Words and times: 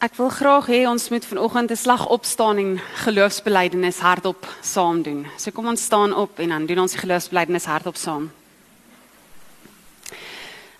Ek 0.00 0.14
wil 0.16 0.30
graag 0.32 0.70
hê 0.72 0.78
ons 0.88 1.10
moet 1.12 1.24
vanoggend 1.28 1.70
'n 1.70 1.76
slag 1.76 2.08
opstaan 2.08 2.56
en 2.56 2.80
geloofsbelijdenis 3.04 3.98
hardop 3.98 4.48
saam 4.62 5.02
doen. 5.02 5.26
So 5.36 5.50
kom 5.50 5.66
ons 5.66 5.82
staan 5.82 6.14
op 6.14 6.38
en 6.38 6.48
dan 6.48 6.66
doen 6.66 6.78
ons 6.78 6.92
die 6.92 7.00
geloofsbelijdenis 7.00 7.64
hardop 7.64 7.96
saam. 7.96 8.30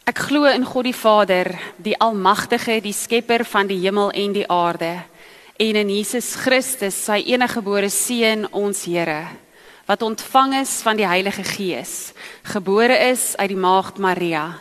Ek 0.07 0.19
glo 0.19 0.45
in 0.45 0.65
God 0.65 0.85
die 0.85 0.95
Vader, 0.95 1.59
die 1.77 1.99
almagtige, 1.99 2.81
die 2.81 2.93
skepper 2.93 3.45
van 3.45 3.67
die 3.67 3.79
hemel 3.79 4.11
en 4.11 4.33
die 4.33 4.49
aarde, 4.49 5.03
en 5.57 5.77
in 5.77 5.89
Jesus 5.89 6.35
Christus, 6.35 7.05
sy 7.05 7.23
eniggebore 7.27 7.91
seun, 7.91 8.49
ons 8.53 8.85
Here, 8.85 9.27
wat 9.87 10.03
ontvang 10.03 10.55
is 10.55 10.81
van 10.83 10.97
die 10.97 11.07
Heilige 11.07 11.45
Gees, 11.45 12.13
gebore 12.43 12.97
is 13.11 13.37
uit 13.37 13.49
die 13.49 13.57
maagd 13.57 13.99
Maria 13.99 14.61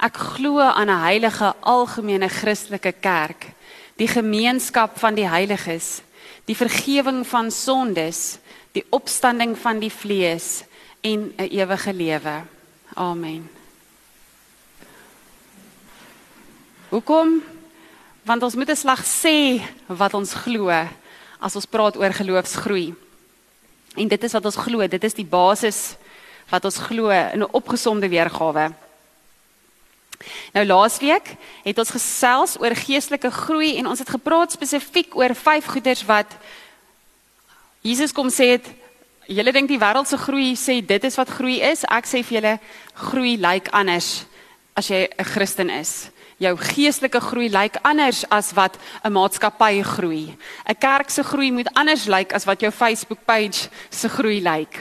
Ek 0.00 0.16
glo 0.16 0.58
aan 0.58 0.88
'n 0.88 1.02
heilige 1.02 1.54
algemene 1.60 2.28
Christelike 2.28 2.92
kerk, 2.92 3.52
die 3.96 4.08
gemeenskap 4.08 4.98
van 4.98 5.14
die 5.14 5.28
heiliges, 5.28 6.00
die 6.44 6.56
vergifnis 6.56 7.28
van 7.28 7.50
sondes, 7.50 8.38
die 8.72 8.84
opstanding 8.90 9.58
van 9.58 9.78
die 9.78 9.92
vlees 9.92 10.64
en 11.00 11.34
'n 11.36 11.48
ewige 11.50 11.92
lewe. 11.92 12.42
Amen. 12.94 13.50
Hoekom? 16.88 17.42
Want 18.22 18.42
ons 18.42 18.54
moet 18.54 18.70
'n 18.70 18.76
slag 18.76 19.04
sê 19.04 19.60
wat 19.86 20.14
ons 20.14 20.34
glo 20.34 20.70
as 21.40 21.54
ons 21.54 21.66
praat 21.66 21.96
oor 21.96 22.12
geloofsgroei. 22.12 22.94
En 23.96 24.08
dit 24.08 24.24
is 24.24 24.32
wat 24.32 24.44
ons 24.44 24.56
glo, 24.56 24.86
dit 24.86 25.04
is 25.04 25.14
die 25.14 25.26
basis 25.26 25.96
wat 26.48 26.64
ons 26.64 26.78
glo 26.78 27.10
in 27.10 27.42
'n 27.42 27.52
opgesomde 27.52 28.08
weergawe. 28.08 28.72
Nou 30.52 30.64
laasweek 30.66 31.32
het 31.64 31.78
ons 31.78 31.92
gesels 31.94 32.56
oor 32.60 32.74
geestelike 32.76 33.30
groei 33.30 33.76
en 33.80 33.88
ons 33.88 33.98
het 33.98 34.10
gepraat 34.10 34.52
spesifiek 34.52 35.16
oor 35.16 35.34
vyf 35.34 35.70
goeders 35.72 36.04
wat 36.08 36.34
Jesus 37.80 38.12
kom 38.12 38.28
sê 38.28 38.52
het 38.58 38.68
julle 39.30 39.52
dink 39.54 39.70
die 39.70 39.80
wêreld 39.80 40.10
se 40.10 40.18
groei 40.20 40.52
sê 40.58 40.80
dit 40.84 41.04
is 41.04 41.16
wat 41.16 41.32
groei 41.32 41.60
is. 41.64 41.86
Ek 41.88 42.08
sê 42.08 42.20
vir 42.26 42.40
julle 42.40 42.56
groei 43.08 43.36
lyk 43.36 43.70
like 43.70 43.72
anders 43.72 44.26
as 44.76 44.90
jy 44.90 45.08
'n 45.08 45.24
Christen 45.24 45.70
is. 45.70 46.10
Jou 46.38 46.56
geestelike 46.56 47.20
groei 47.20 47.48
lyk 47.48 47.74
like 47.74 47.80
anders 47.84 48.24
as 48.30 48.52
wat 48.52 48.78
'n 49.04 49.12
maatskappy 49.12 49.82
groei. 49.82 50.36
'n 50.68 50.74
Kerk 50.74 51.10
se 51.10 51.22
groei 51.22 51.50
moet 51.52 51.72
anders 51.74 52.06
lyk 52.06 52.18
like 52.18 52.34
as 52.34 52.44
wat 52.44 52.60
jou 52.60 52.70
Facebook 52.70 53.24
page 53.24 53.68
se 53.90 54.08
groei 54.08 54.40
lyk. 54.40 54.72
Like. 54.72 54.78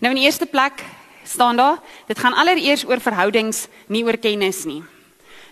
Nou 0.00 0.10
in 0.10 0.16
die 0.16 0.26
eerste 0.26 0.46
plek 0.46 0.82
staan 1.24 1.56
daar, 1.56 1.78
dit 2.06 2.18
gaan 2.18 2.36
allereers 2.36 2.84
oor 2.86 3.00
verhoudings, 3.00 3.66
nie 3.88 4.04
oor 4.04 4.16
kennis 4.16 4.64
nie. 4.64 4.82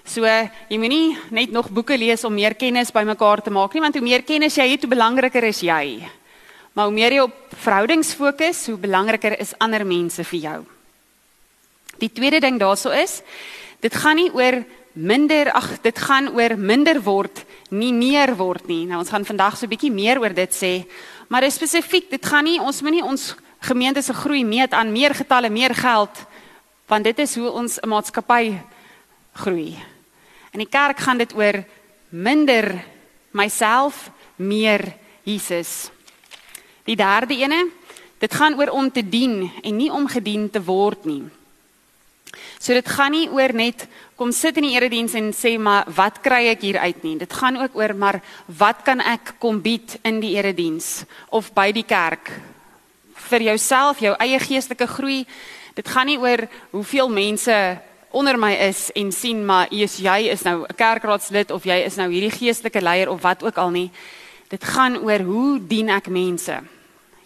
So 0.04 0.26
jy 0.26 0.78
moenie 0.78 1.16
net 1.30 1.52
nog 1.54 1.70
boeke 1.70 1.96
lees 1.96 2.24
om 2.24 2.34
meer 2.34 2.54
kennis 2.58 2.90
bymekaar 2.94 3.42
te 3.42 3.50
maak 3.54 3.74
nie, 3.74 3.82
want 3.84 3.94
hoe 3.94 4.04
meer 4.04 4.24
kennis 4.26 4.58
jy 4.58 4.66
het, 4.74 4.82
hoe 4.82 4.90
belangriker 4.90 5.44
is 5.46 5.62
jy. 5.62 6.02
Maar 6.74 6.88
hoe 6.88 6.94
meer 6.94 7.12
jy 7.12 7.24
op 7.26 7.56
verhoudings 7.62 8.14
fokus, 8.18 8.66
hoe 8.66 8.78
belangriker 8.80 9.36
is 9.40 9.54
ander 9.60 9.84
mense 9.86 10.24
vir 10.24 10.40
jou. 10.40 10.60
Die 12.00 12.10
tweede 12.10 12.40
ding 12.40 12.58
daarso 12.58 12.90
is, 12.90 13.20
dit 13.80 13.94
gaan 13.94 14.18
nie 14.18 14.30
oor 14.34 14.62
minder, 14.92 15.52
ag, 15.54 15.68
dit 15.84 15.98
gaan 15.98 16.32
oor 16.34 16.56
minder 16.58 16.98
word, 17.04 17.44
nie 17.70 17.92
meer 17.94 18.34
word 18.36 18.66
nie. 18.68 18.84
Nou 18.88 19.00
ons 19.00 19.12
gaan 19.12 19.24
vandag 19.24 19.56
so 19.56 19.66
'n 19.66 19.70
bietjie 19.70 19.92
meer 19.92 20.18
oor 20.18 20.34
dit 20.34 20.50
sê, 20.50 20.84
maar 21.28 21.48
spesifiek, 21.50 22.10
dit 22.10 22.26
gaan 22.26 22.44
nie 22.44 22.60
ons 22.60 22.82
moenie 22.82 23.04
ons 23.04 23.34
gemeente 23.62 24.02
se 24.02 24.14
groei 24.14 24.44
meet 24.44 24.72
aan 24.74 24.92
meer 24.92 25.14
getalle, 25.14 25.50
meer 25.50 25.74
geld, 25.74 26.24
want 26.90 27.04
dit 27.04 27.18
is 27.18 27.36
hoe 27.38 27.50
ons 27.50 27.78
'n 27.80 27.88
maatskappy 27.88 28.58
groei. 29.32 29.76
In 30.52 30.58
die 30.58 30.68
kerk 30.68 30.98
gaan 30.98 31.18
dit 31.18 31.32
oor 31.34 31.64
minder 32.08 32.84
myself, 33.30 34.10
meer 34.36 34.94
Jesus. 35.22 35.90
Die 36.84 36.96
derde 36.96 37.34
ene, 37.34 37.70
dit 38.18 38.34
gaan 38.34 38.58
oor 38.58 38.68
om 38.68 38.90
te 38.90 39.08
dien 39.08 39.50
en 39.62 39.76
nie 39.76 39.90
om 39.92 40.06
gedien 40.06 40.50
te 40.50 40.62
word 40.62 41.04
nie. 41.04 41.22
So 42.58 42.72
dit 42.72 42.88
gaan 42.88 43.10
nie 43.10 43.28
oor 43.28 43.52
net 43.52 43.86
kom 44.16 44.32
sit 44.32 44.56
in 44.56 44.62
die 44.62 44.76
erediens 44.76 45.14
en 45.14 45.32
sê 45.32 45.58
maar 45.58 45.84
wat 45.94 46.20
kry 46.22 46.46
ek 46.52 46.60
hier 46.60 46.78
uit 46.78 47.02
nie. 47.02 47.16
Dit 47.18 47.32
gaan 47.32 47.56
ook 47.56 47.76
oor 47.76 47.94
maar 47.94 48.20
wat 48.46 48.84
kan 48.84 49.00
ek 49.00 49.34
kom 49.38 49.60
bied 49.60 49.98
in 50.02 50.20
die 50.20 50.36
erediens 50.36 51.04
of 51.30 51.52
by 51.54 51.72
die 51.72 51.86
kerk 51.86 52.30
vir 53.30 53.42
jouself, 53.42 54.00
jou 54.00 54.14
eie 54.18 54.38
geestelike 54.38 54.86
groei. 54.86 55.26
Dit 55.74 55.88
gaan 55.88 56.06
nie 56.06 56.18
oor 56.18 56.46
hoeveel 56.70 57.08
mense 57.08 57.56
onder 58.12 58.36
my 58.38 58.52
is 58.68 58.90
en 58.92 59.12
sien 59.12 59.40
maar 59.44 59.70
is 59.72 59.96
jy 59.96 60.28
is 60.32 60.42
nou 60.42 60.62
'n 60.62 60.74
kerkraadslid 60.76 61.50
of 61.50 61.64
jy 61.64 61.84
is 61.84 61.96
nou 61.96 62.10
hierdie 62.10 62.30
geestelike 62.30 62.80
leier 62.80 63.08
of 63.08 63.22
wat 63.22 63.42
ook 63.42 63.56
al 63.56 63.70
nie. 63.70 63.90
Dit 64.48 64.64
gaan 64.64 64.96
oor 64.96 65.20
hoe 65.20 65.66
dien 65.66 65.88
ek 65.88 66.08
mense. 66.08 66.60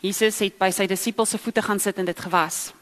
Jesus 0.00 0.38
het 0.38 0.58
by 0.58 0.70
sy 0.70 0.86
disippels 0.86 1.30
se 1.30 1.38
voete 1.38 1.62
gaan 1.62 1.80
sit 1.80 1.98
en 1.98 2.04
dit 2.04 2.20
gewas. 2.20 2.72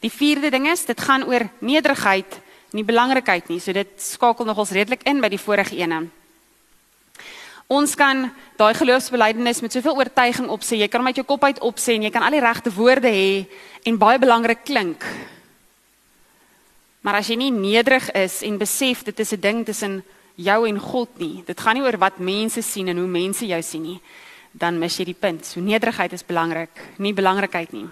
Die 0.00 0.10
vierde 0.10 0.50
ding 0.50 0.66
is 0.70 0.84
dit 0.84 1.00
gaan 1.00 1.24
oor 1.24 1.48
nederigheid, 1.58 2.40
nie 2.72 2.84
belangrikheid 2.84 3.48
nie. 3.48 3.60
So 3.60 3.72
dit 3.72 3.88
skakel 3.96 4.44
nogals 4.44 4.70
redelik 4.70 5.02
in 5.02 5.20
by 5.20 5.28
die 5.28 5.38
vorige 5.38 5.76
ene. 5.76 6.08
Ons 7.72 7.94
kan 7.96 8.26
daai 8.60 8.74
geloofsbelijdenis 8.76 9.62
met 9.64 9.72
soveel 9.72 9.96
oortuiging 9.96 10.48
opsê. 10.52 10.76
Jy 10.82 10.88
kan 10.92 11.00
hom 11.00 11.08
uit 11.08 11.20
jou 11.22 11.24
kop 11.24 11.44
uit 11.48 11.60
opsê 11.64 11.94
en 11.96 12.04
jy 12.04 12.10
kan 12.12 12.24
al 12.26 12.34
die 12.34 12.42
regte 12.44 12.72
woorde 12.74 13.08
hê 13.08 13.46
en 13.88 14.00
baie 14.00 14.20
belangrik 14.20 14.66
klink. 14.68 15.06
Maar 17.00 17.22
as 17.22 17.30
jy 17.32 17.38
nie 17.40 17.52
nederig 17.54 18.10
is 18.18 18.42
en 18.44 18.58
besef 18.60 19.06
dit 19.08 19.20
is 19.24 19.32
'n 19.32 19.40
ding 19.40 19.64
tussen 19.64 20.02
jou 20.36 20.68
en 20.68 20.78
God 20.78 21.08
nie. 21.18 21.42
Dit 21.46 21.60
gaan 21.60 21.74
nie 21.74 21.82
oor 21.82 21.98
wat 21.98 22.18
mense 22.18 22.62
sien 22.62 22.88
en 22.88 22.98
hoe 22.98 23.06
mense 23.06 23.46
jou 23.46 23.62
sien 23.62 23.82
nie. 23.82 24.00
Dan 24.52 24.78
mis 24.78 24.96
jy 24.96 25.04
die 25.04 25.20
punt. 25.20 25.46
So 25.46 25.60
nederigheid 25.60 26.12
is 26.12 26.26
belangrik, 26.26 26.76
nie 26.98 27.14
belangrikheid 27.14 27.72
nie. 27.72 27.88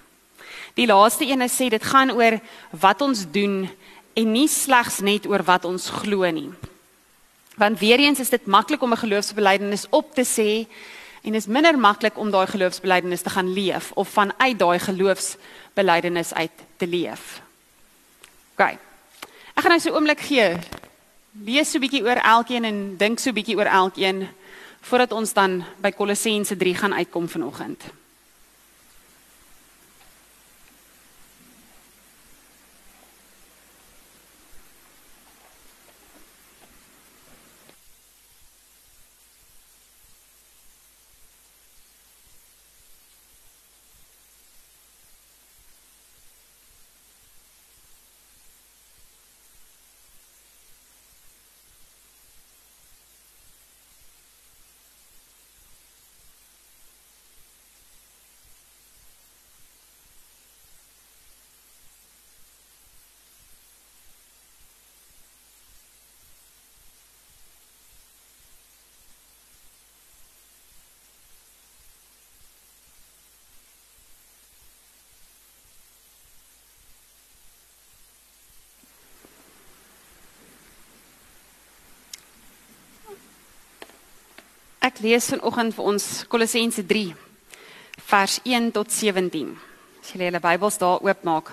Die 0.75 0.87
laaste 0.87 1.25
een 1.25 1.49
sê 1.49 1.71
dit 1.71 1.83
gaan 1.83 2.11
oor 2.11 2.41
wat 2.71 3.01
ons 3.01 3.25
doen 3.31 3.69
en 4.15 4.33
nie 4.33 4.49
slegs 4.49 5.01
net 5.01 5.27
oor 5.27 5.43
wat 5.43 5.65
ons 5.65 5.89
glo 5.89 6.31
nie. 6.31 6.51
Want 7.61 7.79
weer 7.79 7.99
eens 7.99 8.19
is 8.19 8.29
dit 8.29 8.47
maklik 8.47 8.83
om 8.83 8.93
'n 8.93 8.97
geloofsbelijdenis 8.97 9.87
op 9.91 10.15
te 10.15 10.25
sê 10.25 10.69
en 11.23 11.35
is 11.35 11.47
minder 11.47 11.79
maklik 11.79 12.19
om 12.19 12.31
daai 12.31 12.47
geloofsbelijdenis 12.47 13.23
te 13.23 13.31
gaan 13.31 13.53
leef 13.53 13.93
of 13.93 14.09
vanuit 14.09 14.59
daai 14.59 14.79
geloofsbelijdenis 14.79 16.35
uit 16.35 16.51
te 16.77 16.87
leef. 16.87 17.43
OK. 18.53 18.61
Ek 19.55 19.63
gaan 19.63 19.71
nou 19.71 19.81
so 19.81 19.91
'n 19.91 19.95
oomblik 19.95 20.21
gee. 20.21 20.57
Lees 21.45 21.71
so 21.71 21.79
'n 21.79 21.81
bietjie 21.81 22.03
oor 22.03 22.17
elkeen 22.17 22.65
en 22.65 22.97
dink 22.97 23.19
so 23.19 23.31
'n 23.31 23.35
bietjie 23.35 23.57
oor 23.57 23.69
elkeen 23.69 24.29
voordat 24.81 25.13
ons 25.13 25.33
dan 25.33 25.65
by 25.81 25.91
Kolossense 25.91 26.57
3 26.57 26.75
gaan 26.75 26.95
uitkom 26.95 27.29
vanoggend. 27.29 27.83
Lees 85.01 85.31
vanoggend 85.33 85.75
vir 85.77 85.87
ons 85.95 86.07
Kolossense 86.29 86.83
3 86.87 87.15
vers 88.11 88.39
1 88.45 88.71
tot 88.75 88.91
17. 88.93 89.51
As 90.01 90.13
julle 90.13 90.27
julle 90.29 90.41
Bybels 90.43 90.79
daar 90.81 91.01
oopmaak. 91.05 91.53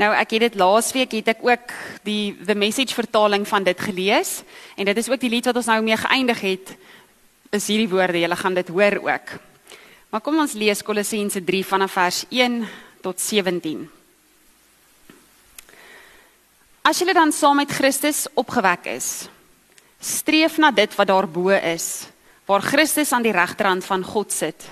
Nou 0.00 0.10
ek 0.16 0.34
het 0.34 0.46
dit 0.48 0.58
laasweek 0.58 1.14
het 1.18 1.30
ek 1.34 1.44
ook 1.44 1.74
die 2.06 2.34
the 2.46 2.56
message 2.58 2.96
vertaling 2.96 3.46
van 3.48 3.66
dit 3.66 3.80
gelees 3.80 4.40
en 4.76 4.88
dit 4.88 4.98
is 5.02 5.10
ook 5.12 5.20
die 5.20 5.30
lied 5.30 5.46
wat 5.50 5.60
ons 5.60 5.70
nou 5.70 5.78
mee 5.84 5.98
geëindig 6.00 6.42
het 6.46 6.74
is 7.54 7.66
hierdie 7.70 7.90
woorde. 7.90 8.18
Julle 8.22 8.38
gaan 8.38 8.54
dit 8.54 8.68
hoor 8.68 8.98
ook. 9.04 9.34
Maar 10.10 10.22
kom 10.24 10.38
ons 10.42 10.58
lees 10.58 10.82
Kolossense 10.82 11.42
3 11.44 11.64
vanaf 11.66 11.98
vers 11.98 12.24
1 12.30 12.62
tot 13.02 13.20
17. 13.20 13.84
As 16.82 16.98
julle 16.98 17.14
dan 17.14 17.30
saam 17.30 17.60
met 17.60 17.70
Christus 17.70 18.24
opgewek 18.34 18.88
is, 18.90 19.28
streef 20.00 20.56
na 20.58 20.72
dit 20.74 20.94
wat 20.96 21.10
daarbo 21.10 21.52
is 21.54 22.08
waar 22.50 22.66
Christus 22.66 23.12
aan 23.14 23.22
die 23.22 23.34
regterhand 23.34 23.84
van 23.86 24.02
God 24.02 24.32
sit. 24.34 24.64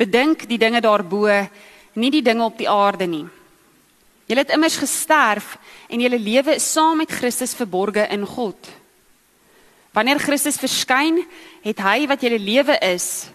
Bedink 0.00 0.46
die 0.48 0.58
dinge 0.58 0.80
daarbo, 0.80 1.28
nie 2.00 2.10
die 2.10 2.22
dinge 2.24 2.46
op 2.46 2.56
die 2.56 2.68
aarde 2.70 3.04
nie. 3.06 3.26
Julle 4.24 4.40
het 4.40 4.54
immers 4.56 4.78
gesterf 4.80 5.58
en 5.92 6.00
julle 6.00 6.16
lewe 6.16 6.56
is 6.56 6.70
saam 6.72 7.02
met 7.02 7.12
Christus 7.12 7.52
verborge 7.58 8.06
in 8.08 8.24
God. 8.24 8.56
Wanneer 9.92 10.18
Christus 10.18 10.56
verskyn, 10.56 11.20
het 11.62 11.84
hy 11.84 12.08
wat 12.08 12.24
julle 12.24 12.40
lewe 12.40 12.80
is 12.88 13.28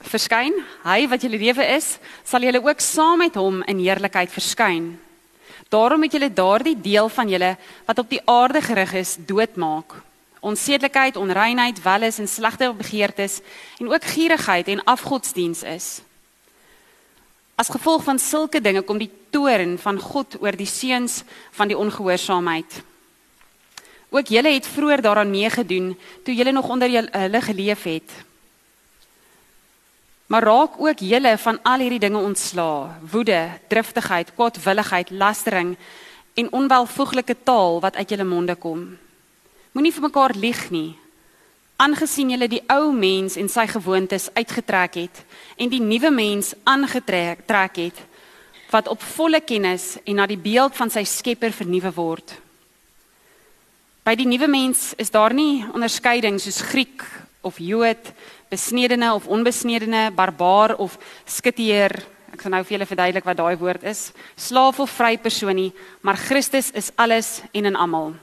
verskyn, 0.00 0.54
hy 0.80 1.04
wat 1.12 1.20
julle 1.20 1.36
lewe 1.36 1.66
is, 1.76 1.98
sal 2.24 2.40
julle 2.40 2.64
ook 2.64 2.80
saam 2.80 3.20
met 3.20 3.36
hom 3.36 3.60
in 3.68 3.84
heerlikheid 3.84 4.32
verskyn. 4.32 4.94
Daarom 5.68 6.08
het 6.08 6.16
julle 6.16 6.32
daardie 6.32 6.78
deel 6.80 7.12
van 7.12 7.28
julle 7.28 7.58
wat 7.84 8.00
op 8.00 8.08
die 8.08 8.24
aarde 8.24 8.64
gerig 8.64 8.96
is, 9.04 9.18
doodmaak 9.28 10.00
onsedelikheid, 10.40 11.16
onreinheid, 11.16 11.82
welis 11.82 12.18
en 12.18 12.28
slegte 12.28 12.72
begeertes 12.76 13.40
en 13.78 13.92
ook 13.92 14.04
gierigheid 14.04 14.68
en 14.68 14.84
afgodsdiens 14.84 15.62
is. 15.62 16.00
As 17.54 17.68
gevolg 17.68 18.04
van 18.04 18.18
sulke 18.18 18.60
dinge 18.60 18.80
kom 18.82 18.98
die 18.98 19.10
toorn 19.30 19.78
van 19.78 19.98
God 20.00 20.38
oor 20.40 20.56
die 20.56 20.68
seuns 20.68 21.22
van 21.52 21.68
die 21.68 21.76
ongehoorsaamheid. 21.76 22.82
Ook 24.10 24.32
julle 24.32 24.54
het 24.54 24.66
vroeër 24.66 25.02
daaraan 25.04 25.30
meegedoen 25.30 25.92
toe 26.24 26.34
julle 26.34 26.52
nog 26.52 26.68
onder 26.68 26.88
hulle 27.12 27.40
geleef 27.40 27.82
het. 27.82 28.10
Maar 30.26 30.42
raak 30.42 30.78
ook 30.78 30.98
julle 30.98 31.38
van 31.38 31.58
al 31.62 31.78
hierdie 31.78 31.98
dinge 31.98 32.18
ontslaa: 32.18 32.98
woede, 33.10 33.48
driftigheid, 33.68 34.34
kwaadwilligheid, 34.34 35.10
lastering 35.10 35.76
en 36.34 36.52
onwelvoeglike 36.52 37.36
taal 37.42 37.80
wat 37.80 37.96
uit 37.96 38.10
julle 38.10 38.24
monde 38.24 38.54
kom. 38.54 38.96
Moenie 39.72 39.92
vir 39.94 40.02
mekaar 40.02 40.34
lieg 40.34 40.64
nie. 40.74 40.96
Aangesien 41.80 42.32
julle 42.34 42.48
die 42.50 42.62
ou 42.74 42.90
mens 42.92 43.36
en 43.38 43.48
sy 43.48 43.68
gewoontes 43.70 44.26
uitgetrek 44.34 44.96
het 44.98 45.20
en 45.56 45.70
die 45.70 45.80
nuwe 45.80 46.10
mens 46.10 46.52
aangetrek 46.68 47.76
het 47.78 48.00
wat 48.70 48.88
op 48.90 49.02
volle 49.16 49.40
kennis 49.40 49.96
en 50.04 50.18
na 50.18 50.26
die 50.26 50.38
beeld 50.38 50.74
van 50.78 50.90
sy 50.90 51.04
Skepper 51.06 51.54
vernuwe 51.54 51.90
word. 51.94 52.34
By 54.06 54.16
die 54.18 54.26
nuwe 54.26 54.48
mens 54.50 54.90
is 54.98 55.10
daar 55.14 55.34
nie 55.34 55.62
onderskeiding 55.70 56.40
soos 56.42 56.62
Griek 56.66 57.04
of 57.46 57.58
Jood, 57.62 58.10
besnedene 58.50 59.12
of 59.14 59.28
onbesnedene, 59.30 60.10
barbaar 60.14 60.74
of 60.82 60.98
skiteer. 61.26 61.94
Ek 62.34 62.42
gaan 62.42 62.54
nou 62.56 62.62
vir 62.64 62.76
julle 62.76 62.90
verduidelik 62.90 63.26
wat 63.26 63.38
daai 63.38 63.56
woord 63.60 63.86
is. 63.90 64.10
Slaaf 64.34 64.80
of 64.82 64.90
vry 64.98 65.16
persoon 65.18 65.58
nie, 65.58 65.70
maar 66.02 66.18
Christus 66.18 66.72
is 66.74 66.90
alles 66.98 67.38
en 67.52 67.70
in 67.70 67.78
almal. 67.78 68.14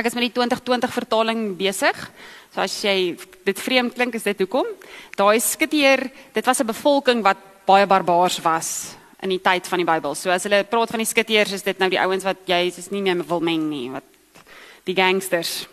Ek 0.00 0.06
is 0.08 0.14
met 0.16 0.30
die 0.30 0.32
2020 0.32 0.92
vertaling 0.96 1.40
besig. 1.58 1.96
So 2.54 2.62
as 2.64 2.72
jy 2.80 3.18
dit 3.44 3.58
vreemd 3.60 3.92
klink, 3.92 4.14
is 4.16 4.24
dit 4.24 4.38
hoekom? 4.40 4.64
Daai 5.18 5.36
skiteer, 5.44 6.06
dit 6.32 6.46
was 6.46 6.60
'n 6.60 6.72
bevolking 6.72 7.20
wat 7.22 7.36
baie 7.66 7.84
barbaars 7.86 8.40
was 8.40 8.96
in 9.20 9.28
die 9.28 9.42
tyd 9.42 9.68
van 9.68 9.78
die 9.78 9.84
Bybel. 9.84 10.14
So 10.14 10.30
as 10.30 10.44
hulle 10.44 10.64
praat 10.64 10.90
van 10.90 11.04
die 11.04 11.06
skiteers, 11.06 11.52
is 11.52 11.62
dit 11.62 11.78
nou 11.78 11.90
die 11.90 12.00
ouens 12.00 12.24
wat 12.24 12.38
jy 12.46 12.72
is 12.72 12.90
nie 12.90 13.02
meer 13.02 13.22
wil 13.26 13.40
meng 13.40 13.68
nie, 13.68 13.90
wat 13.90 14.04
die 14.84 14.94
gangsters. 14.94 15.68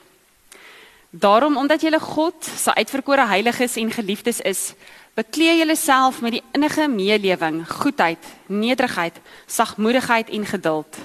Daarom 1.09 1.57
omdat 1.57 1.81
julle 1.81 1.99
God 1.99 2.43
se 2.43 2.73
uitverkore 2.75 3.27
heiliges 3.27 3.77
en 3.77 3.91
geliefdes 3.91 4.41
is, 4.41 4.73
bekleë 5.15 5.59
julle 5.59 5.75
self 5.75 6.21
met 6.21 6.33
die 6.33 6.43
innige 6.53 6.87
meelewing, 6.87 7.65
goedheid, 7.65 8.23
nederigheid, 8.47 9.15
sagmoedigheid 9.47 10.29
en 10.29 10.45
geduld. 10.45 10.97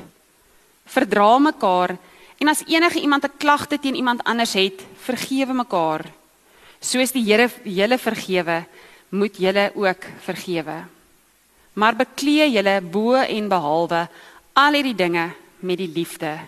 Verdra 0.86 1.38
mekaar 1.38 1.96
En 2.42 2.50
as 2.50 2.64
enige 2.66 3.00
iemand 3.00 3.24
'n 3.24 3.38
klagte 3.38 3.78
teen 3.78 3.94
iemand 3.94 4.24
anders 4.24 4.52
het, 4.52 4.82
vergewe 4.98 5.52
mekaar. 5.52 6.02
Soos 6.80 7.12
die 7.12 7.24
Here 7.24 7.50
julle 7.62 7.98
vergewe, 7.98 8.66
moet 9.08 9.36
julle 9.36 9.70
ook 9.74 10.02
vergewe. 10.24 10.84
Maar 11.72 11.94
bekleë 11.96 12.50
julle 12.50 12.80
bo 12.80 13.14
en 13.14 13.48
behalwe 13.48 14.08
al 14.52 14.72
hierdie 14.72 14.94
dinge 14.94 15.30
met 15.60 15.78
die 15.78 15.92
liefde 15.94 16.38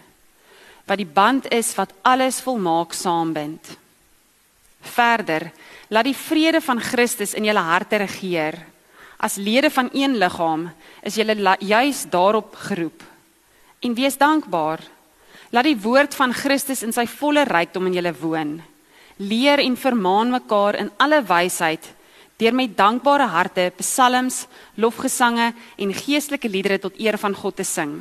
wat 0.84 1.00
die 1.00 1.08
band 1.08 1.48
is 1.52 1.74
wat 1.74 1.92
alles 2.02 2.40
volmaak 2.44 2.92
saambind. 2.92 3.76
Verder, 4.80 5.50
laat 5.88 6.04
die 6.04 6.16
vrede 6.16 6.60
van 6.60 6.80
Christus 6.80 7.34
in 7.34 7.44
julle 7.44 7.64
harte 7.64 7.96
regeer. 7.96 8.58
As 9.16 9.36
lede 9.40 9.70
van 9.70 9.88
een 9.92 10.18
liggaam 10.20 10.68
is 11.02 11.14
julle 11.14 11.56
juis 11.58 12.04
daarop 12.10 12.54
geroep. 12.54 13.02
En 13.80 13.94
wees 13.94 14.18
dankbaar. 14.18 14.80
Laat 15.54 15.68
die 15.68 15.78
woord 15.78 16.16
van 16.18 16.32
Christus 16.34 16.82
in 16.82 16.90
sy 16.90 17.04
volle 17.06 17.44
rykdom 17.46 17.86
in 17.86 17.94
julle 17.94 18.10
woon. 18.18 18.56
Leer 19.22 19.60
en 19.62 19.76
vermaan 19.78 20.32
mekaar 20.34 20.80
in 20.82 20.90
alle 20.98 21.22
wysheid 21.22 21.92
deur 22.42 22.50
met 22.50 22.72
dankbare 22.74 23.28
harte 23.30 23.68
psalms, 23.78 24.48
lofgesange 24.74 25.52
en 25.78 25.92
geestelike 25.94 26.50
liedere 26.50 26.80
tot 26.82 26.96
eer 26.98 27.14
van 27.22 27.36
God 27.38 27.60
te 27.60 27.64
sing. 27.64 27.92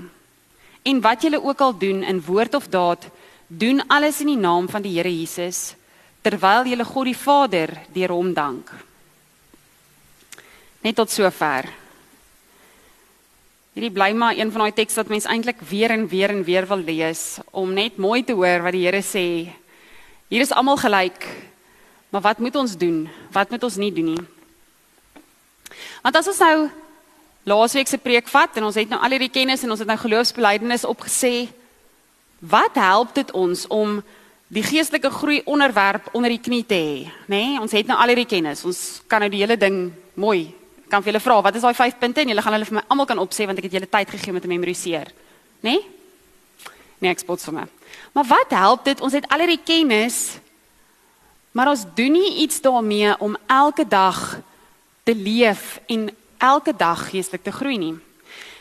En 0.81 1.01
wat 1.05 1.21
julle 1.21 1.37
ook 1.37 1.61
al 1.61 1.77
doen 1.77 2.01
in 2.01 2.23
woord 2.25 2.57
of 2.57 2.65
daad, 2.73 3.05
doen 3.47 3.83
alles 3.87 4.23
in 4.25 4.33
die 4.33 4.41
naam 4.41 4.65
van 4.69 4.81
die 4.81 4.95
Here 4.97 5.13
Jesus 5.13 5.75
terwyl 6.23 6.65
julle 6.65 6.85
God 6.87 7.05
die 7.05 7.19
Vader 7.19 7.75
deur 7.93 8.15
hom 8.15 8.33
dank. 8.33 8.71
Net 10.81 10.95
tot 10.95 11.11
sover. 11.11 11.67
Hierdie 13.73 13.89
bly 13.89 14.11
maar 14.13 14.37
een 14.37 14.51
van 14.53 14.67
daai 14.67 14.75
tekste 14.77 15.01
wat 15.01 15.09
mens 15.09 15.25
eintlik 15.25 15.61
weer 15.65 15.89
en 15.89 16.05
weer 16.07 16.29
en 16.29 16.43
weer 16.45 16.67
wil 16.69 16.83
lees 16.85 17.39
om 17.49 17.73
net 17.73 17.97
mooi 17.97 18.21
te 18.21 18.35
hoor 18.37 18.61
wat 18.61 18.75
die 18.75 18.85
Here 18.85 19.01
sê. 19.01 19.49
Hier 20.29 20.45
is 20.45 20.53
almal 20.53 20.77
gelyk. 20.77 21.25
Maar 22.13 22.21
wat 22.21 22.37
moet 22.37 22.55
ons 22.55 22.77
doen? 22.77 23.09
Wat 23.33 23.49
moet 23.49 23.63
ons 23.65 23.79
nie 23.81 23.89
doen 23.89 24.13
nie? 24.13 24.21
Want 26.05 26.21
as 26.21 26.29
ons 26.29 26.43
nou 26.45 26.69
laasweek 27.49 27.89
se 27.89 27.97
preek 27.97 28.29
vat 28.29 28.61
en 28.61 28.69
ons 28.69 28.77
het 28.77 28.93
nou 28.93 29.01
al 29.01 29.17
hierdie 29.17 29.33
kennis 29.33 29.65
en 29.65 29.73
ons 29.73 29.81
het 29.81 29.89
nou 29.89 29.97
geloofsbelijdenis 29.97 30.85
opgesê, 30.85 31.49
wat 32.45 32.77
help 32.77 33.15
dit 33.17 33.31
ons 33.33 33.65
om 33.73 34.03
die 34.53 34.63
geestelike 34.63 35.09
groei 35.09 35.41
onderwerp 35.49 36.13
onder 36.13 36.29
die 36.29 36.43
knie 36.43 36.61
te 36.61 36.77
hê, 36.77 36.97
nê? 37.25 37.41
Nee, 37.41 37.61
ons 37.63 37.73
het 37.73 37.89
nou 37.89 37.97
al 37.97 38.13
hierdie 38.13 38.29
kennis. 38.29 38.61
Ons 38.69 39.01
kan 39.09 39.25
nou 39.25 39.33
die 39.33 39.41
hele 39.41 39.57
ding 39.57 39.87
mooi 40.13 40.53
kan 40.93 41.01
vir 41.01 41.13
julle 41.13 41.23
vra 41.23 41.39
wat 41.41 41.57
is 41.57 41.65
daai 41.65 41.73
5 41.73 41.97
punte 41.97 42.21
en 42.21 42.29
julle 42.29 42.45
gaan 42.45 42.53
hulle 42.53 42.69
vir 42.69 42.77
my 42.77 42.85
almal 42.93 43.09
kan 43.09 43.21
opsê 43.21 43.47
want 43.49 43.57
ek 43.57 43.67
het 43.69 43.79
julle 43.79 43.89
tyd 43.89 44.13
gegee 44.13 44.33
om 44.33 44.39
te 44.41 44.51
memoriseer. 44.51 45.09
Né? 45.65 45.73
Nee? 45.73 45.81
Nee, 47.01 47.11
ek 47.11 47.23
spot 47.23 47.41
sommer. 47.41 47.67
Maar 48.15 48.27
wat 48.29 48.53
help 48.55 48.85
dit? 48.85 49.01
Ons 49.03 49.17
het 49.17 49.25
al 49.33 49.43
hierdie 49.43 49.63
kennis 49.65 50.37
maar 51.53 51.69
ons 51.69 51.83
doen 51.93 52.15
nie 52.15 52.41
iets 52.41 52.61
daarmee 52.65 53.13
om 53.21 53.35
elke 53.45 53.85
dag 53.85 54.39
te 55.05 55.13
leef 55.13 55.77
en 55.85 56.07
elke 56.41 56.73
dag 56.73 57.09
geestelik 57.11 57.43
te 57.45 57.53
groei 57.53 57.77
nie. 57.77 57.93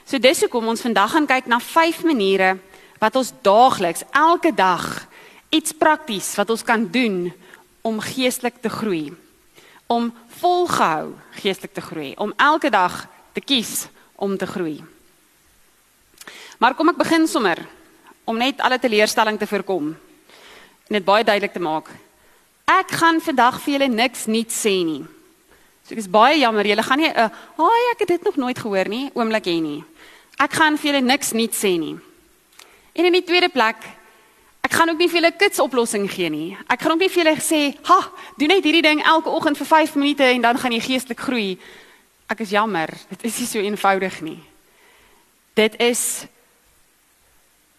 So 0.05 0.21
dis 0.21 0.43
hoekom 0.45 0.69
ons 0.69 0.85
vandag 0.85 1.15
gaan 1.15 1.29
kyk 1.31 1.49
na 1.49 1.61
5 1.61 2.03
maniere 2.05 2.59
wat 3.01 3.17
ons 3.17 3.33
daagliks 3.43 4.05
elke 4.11 4.53
dag 4.53 5.07
iets 5.49 5.73
prakties 5.73 6.35
wat 6.37 6.53
ons 6.53 6.65
kan 6.65 6.85
doen 6.85 7.33
om 7.81 8.01
geestelik 8.01 8.61
te 8.61 8.69
groei 8.73 9.13
om 9.93 10.09
volgehou 10.41 11.13
geestelik 11.43 11.75
te 11.77 11.85
groei, 11.85 12.13
om 12.17 12.33
elke 12.37 12.71
dag 12.73 13.05
te 13.37 13.41
kies 13.45 13.87
om 14.17 14.37
te 14.39 14.47
groei. 14.47 14.81
Maar 16.59 16.77
kom 16.79 16.93
ek 16.93 17.01
begin 17.01 17.27
sommer 17.29 17.61
om 18.25 18.39
net 18.39 18.61
alle 18.63 18.79
teleurstelling 18.79 19.39
te 19.39 19.49
voorkom 19.51 19.93
en 19.93 20.99
dit 20.99 21.05
baie 21.05 21.25
duidelik 21.25 21.55
te 21.55 21.63
maak. 21.63 21.89
Ek 22.71 22.95
gaan 23.01 23.21
vandag 23.21 23.59
vir 23.65 23.75
julle 23.75 23.89
niks 23.91 24.29
nuut 24.31 24.53
sê 24.55 24.75
nie. 24.87 25.03
So 25.83 25.97
ek 25.97 26.05
is 26.05 26.11
baie 26.11 26.39
jammer, 26.39 26.67
julle 26.69 26.85
gaan 26.87 26.99
nie 26.99 27.11
'n 27.11 27.19
uh, 27.19 27.29
"Haai, 27.59 27.83
ek 27.93 28.05
het 28.05 28.09
dit 28.09 28.25
nog 28.25 28.37
nooit 28.37 28.59
gehoor 28.59 28.89
nie" 28.89 29.11
oomblik 29.15 29.47
hê 29.47 29.61
nie. 29.61 29.85
Ek 30.39 30.53
gaan 30.53 30.79
vir 30.79 30.93
julle 30.93 31.05
niks 31.07 31.33
nuut 31.33 31.53
sê 31.53 31.79
nie. 31.79 31.99
En 32.95 33.05
in 33.05 33.13
die 33.13 33.25
tweede 33.25 33.49
plek, 33.49 33.77
Ek 34.73 34.79
gaan 34.79 34.89
ook 34.89 35.03
nie 35.03 35.09
vir 35.13 35.19
julle 35.19 35.31
kits 35.37 35.61
oplossing 35.61 36.07
gee 36.09 36.31
nie. 36.33 36.55
Ek 36.65 36.81
gaan 36.81 36.95
ook 36.95 37.03
nie 37.03 37.11
vir 37.13 37.21
julle 37.21 37.41
sê, 37.45 37.77
"Ha, 37.85 38.13
doen 38.39 38.49
net 38.49 38.65
hierdie 38.65 38.81
ding 38.81 39.03
elke 39.05 39.29
oggend 39.29 39.59
vir 39.59 39.67
5 39.67 39.95
minute 39.97 40.25
en 40.25 40.41
dan 40.41 40.59
gaan 40.59 40.73
jy 40.73 40.81
geestelik 40.81 41.21
groei." 41.21 41.59
Ek 42.27 42.41
is 42.41 42.51
jammer, 42.51 42.89
dit 43.11 43.25
is 43.25 43.39
nie 43.39 43.47
so 43.47 43.59
eenvoudig 43.59 44.23
nie. 44.23 44.39
Dit 45.55 45.79
is 45.79 46.27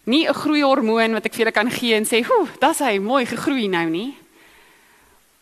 nie 0.06 0.28
'n 0.28 0.34
groeihormoon 0.34 1.12
wat 1.12 1.24
ek 1.24 1.34
vir 1.34 1.38
julle 1.38 1.52
kan 1.52 1.70
gee 1.70 1.94
en 1.94 2.04
sê, 2.04 2.24
"Hoe, 2.24 2.48
dis 2.60 2.78
hy 2.78 2.98
mooi 2.98 3.26
gegroei 3.26 3.68
nou 3.68 3.90
nie." 3.90 4.16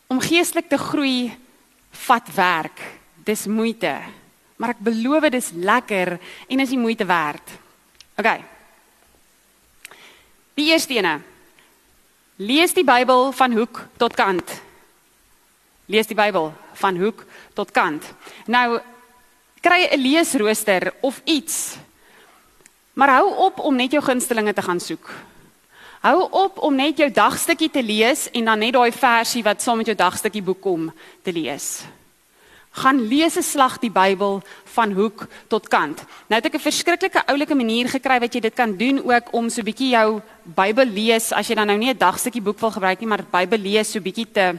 Om 0.08 0.20
geestelik 0.20 0.68
te 0.70 0.78
groei 0.78 1.36
vat 1.90 2.34
werk. 2.34 2.80
Dis 3.24 3.46
moeite. 3.46 4.00
Maar 4.56 4.70
ek 4.70 4.78
beloof 4.80 5.30
dis 5.30 5.50
lekker 5.54 6.18
en 6.48 6.60
is 6.60 6.68
die 6.68 6.78
moeite 6.78 7.04
werd. 7.04 7.50
OK. 8.16 8.40
Die 10.54 10.72
eerste 10.72 10.94
ene. 10.94 11.31
Lees 12.36 12.72
die 12.72 12.84
Bybel 12.84 13.32
van 13.32 13.52
hoek 13.52 13.82
tot 14.00 14.14
kant. 14.16 14.60
Lees 15.86 16.08
die 16.08 16.16
Bybel 16.16 16.52
van 16.80 16.96
hoek 16.96 17.24
tot 17.52 17.70
kant. 17.70 18.04
Nou 18.46 18.80
kry 19.60 19.88
'n 19.92 20.00
leesrooster 20.00 20.94
of 21.00 21.20
iets. 21.24 21.76
Maar 22.92 23.08
hou 23.08 23.34
op 23.36 23.58
om 23.58 23.76
net 23.76 23.90
jou 23.90 24.02
gunstelinge 24.02 24.52
te 24.52 24.62
gaan 24.62 24.80
soek. 24.80 25.10
Hou 26.00 26.28
op 26.30 26.58
om 26.58 26.74
net 26.74 26.96
jou 26.96 27.10
dagstukkie 27.10 27.70
te 27.70 27.82
lees 27.82 28.30
en 28.30 28.44
dan 28.44 28.58
net 28.58 28.72
daai 28.72 28.92
versie 28.92 29.42
wat 29.42 29.62
saam 29.62 29.76
met 29.76 29.86
jou 29.86 29.96
dagstukkie 29.96 30.42
boek 30.42 30.60
kom 30.60 30.92
te 31.22 31.32
lees. 31.32 31.84
Gaan 32.72 33.06
lees 33.08 33.36
'n 33.36 33.42
slag 33.42 33.78
die 33.78 33.90
Bybel 33.90 34.42
van 34.64 34.92
hoek 34.92 35.26
tot 35.48 35.68
kant. 35.68 36.04
Nou 36.28 36.40
het 36.40 36.46
ek 36.46 36.54
'n 36.54 36.68
verskriklike 36.70 37.26
oulike 37.26 37.54
manier 37.54 37.88
gekry 37.88 38.18
wat 38.20 38.34
jy 38.34 38.40
dit 38.40 38.54
kan 38.54 38.76
doen 38.76 39.04
ook 39.04 39.32
om 39.32 39.50
so 39.50 39.62
bietjie 39.62 39.90
jou 39.90 40.22
Bybel 40.44 40.86
lees 40.86 41.32
as 41.32 41.48
jy 41.48 41.54
dan 41.54 41.66
nou 41.66 41.78
nie 41.78 41.90
'n 41.90 41.98
dagstukkie 41.98 42.42
boek 42.42 42.58
wil 42.60 42.70
gebruik 42.70 43.00
nie, 43.00 43.08
maar 43.08 43.24
Bybel 43.30 43.58
lees 43.58 43.90
so 43.90 44.00
bietjie 44.00 44.32
te 44.32 44.58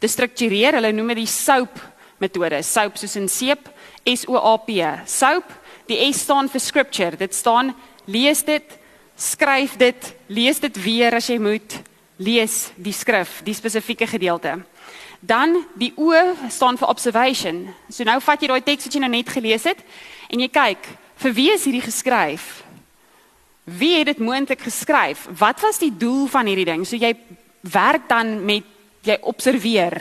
te 0.00 0.08
struktureer. 0.08 0.74
Hulle 0.74 0.92
noem 0.92 1.08
dit 1.08 1.16
die 1.16 1.26
SOAP 1.26 1.78
metode. 2.18 2.62
SOAP 2.62 2.96
soos 2.96 3.16
in 3.16 3.28
seep, 3.28 3.68
S 4.04 4.26
O 4.28 4.36
A 4.36 4.56
P. 4.56 4.82
SOAP, 5.06 5.44
die 5.86 6.12
S 6.12 6.20
staan 6.20 6.48
vir 6.48 6.60
scripture. 6.60 7.16
Dit 7.16 7.34
staan 7.34 7.74
lees 8.06 8.42
dit 8.42 8.78
skryf 9.16 9.76
dit, 9.76 10.14
lees 10.26 10.58
dit 10.58 10.82
weer 10.82 11.14
as 11.14 11.28
jy 11.30 11.38
moet, 11.38 11.78
lees 12.16 12.72
die 12.76 12.92
skrif, 12.92 13.40
die 13.44 13.54
spesifieke 13.54 14.06
gedeelte. 14.06 14.64
Dan 15.22 15.60
die 15.78 15.92
O 15.94 16.10
staan 16.50 16.78
vir 16.78 16.90
observation. 16.90 17.68
So 17.86 18.02
nou 18.02 18.18
vat 18.20 18.42
jy 18.42 18.48
daai 18.50 18.64
teks 18.66 18.88
wat 18.88 18.96
jy 18.96 19.02
nou 19.04 19.10
net 19.12 19.30
gelees 19.30 19.68
het 19.70 19.78
en 20.32 20.42
jy 20.42 20.48
kyk, 20.50 20.88
vir 21.22 21.34
wie 21.36 21.50
is 21.52 21.66
hierdie 21.68 21.84
geskryf? 21.84 22.48
Wie 23.70 23.94
het 24.00 24.10
dit 24.10 24.18
moontlik 24.18 24.64
geskryf? 24.66 25.28
Wat 25.38 25.62
was 25.62 25.78
die 25.78 25.92
doel 25.94 26.26
van 26.26 26.50
hierdie 26.50 26.66
ding? 26.66 26.82
So 26.82 26.98
jy 26.98 27.14
werk 27.70 28.08
dan 28.10 28.40
met 28.42 28.66
jy 29.06 29.20
observeer. 29.22 30.00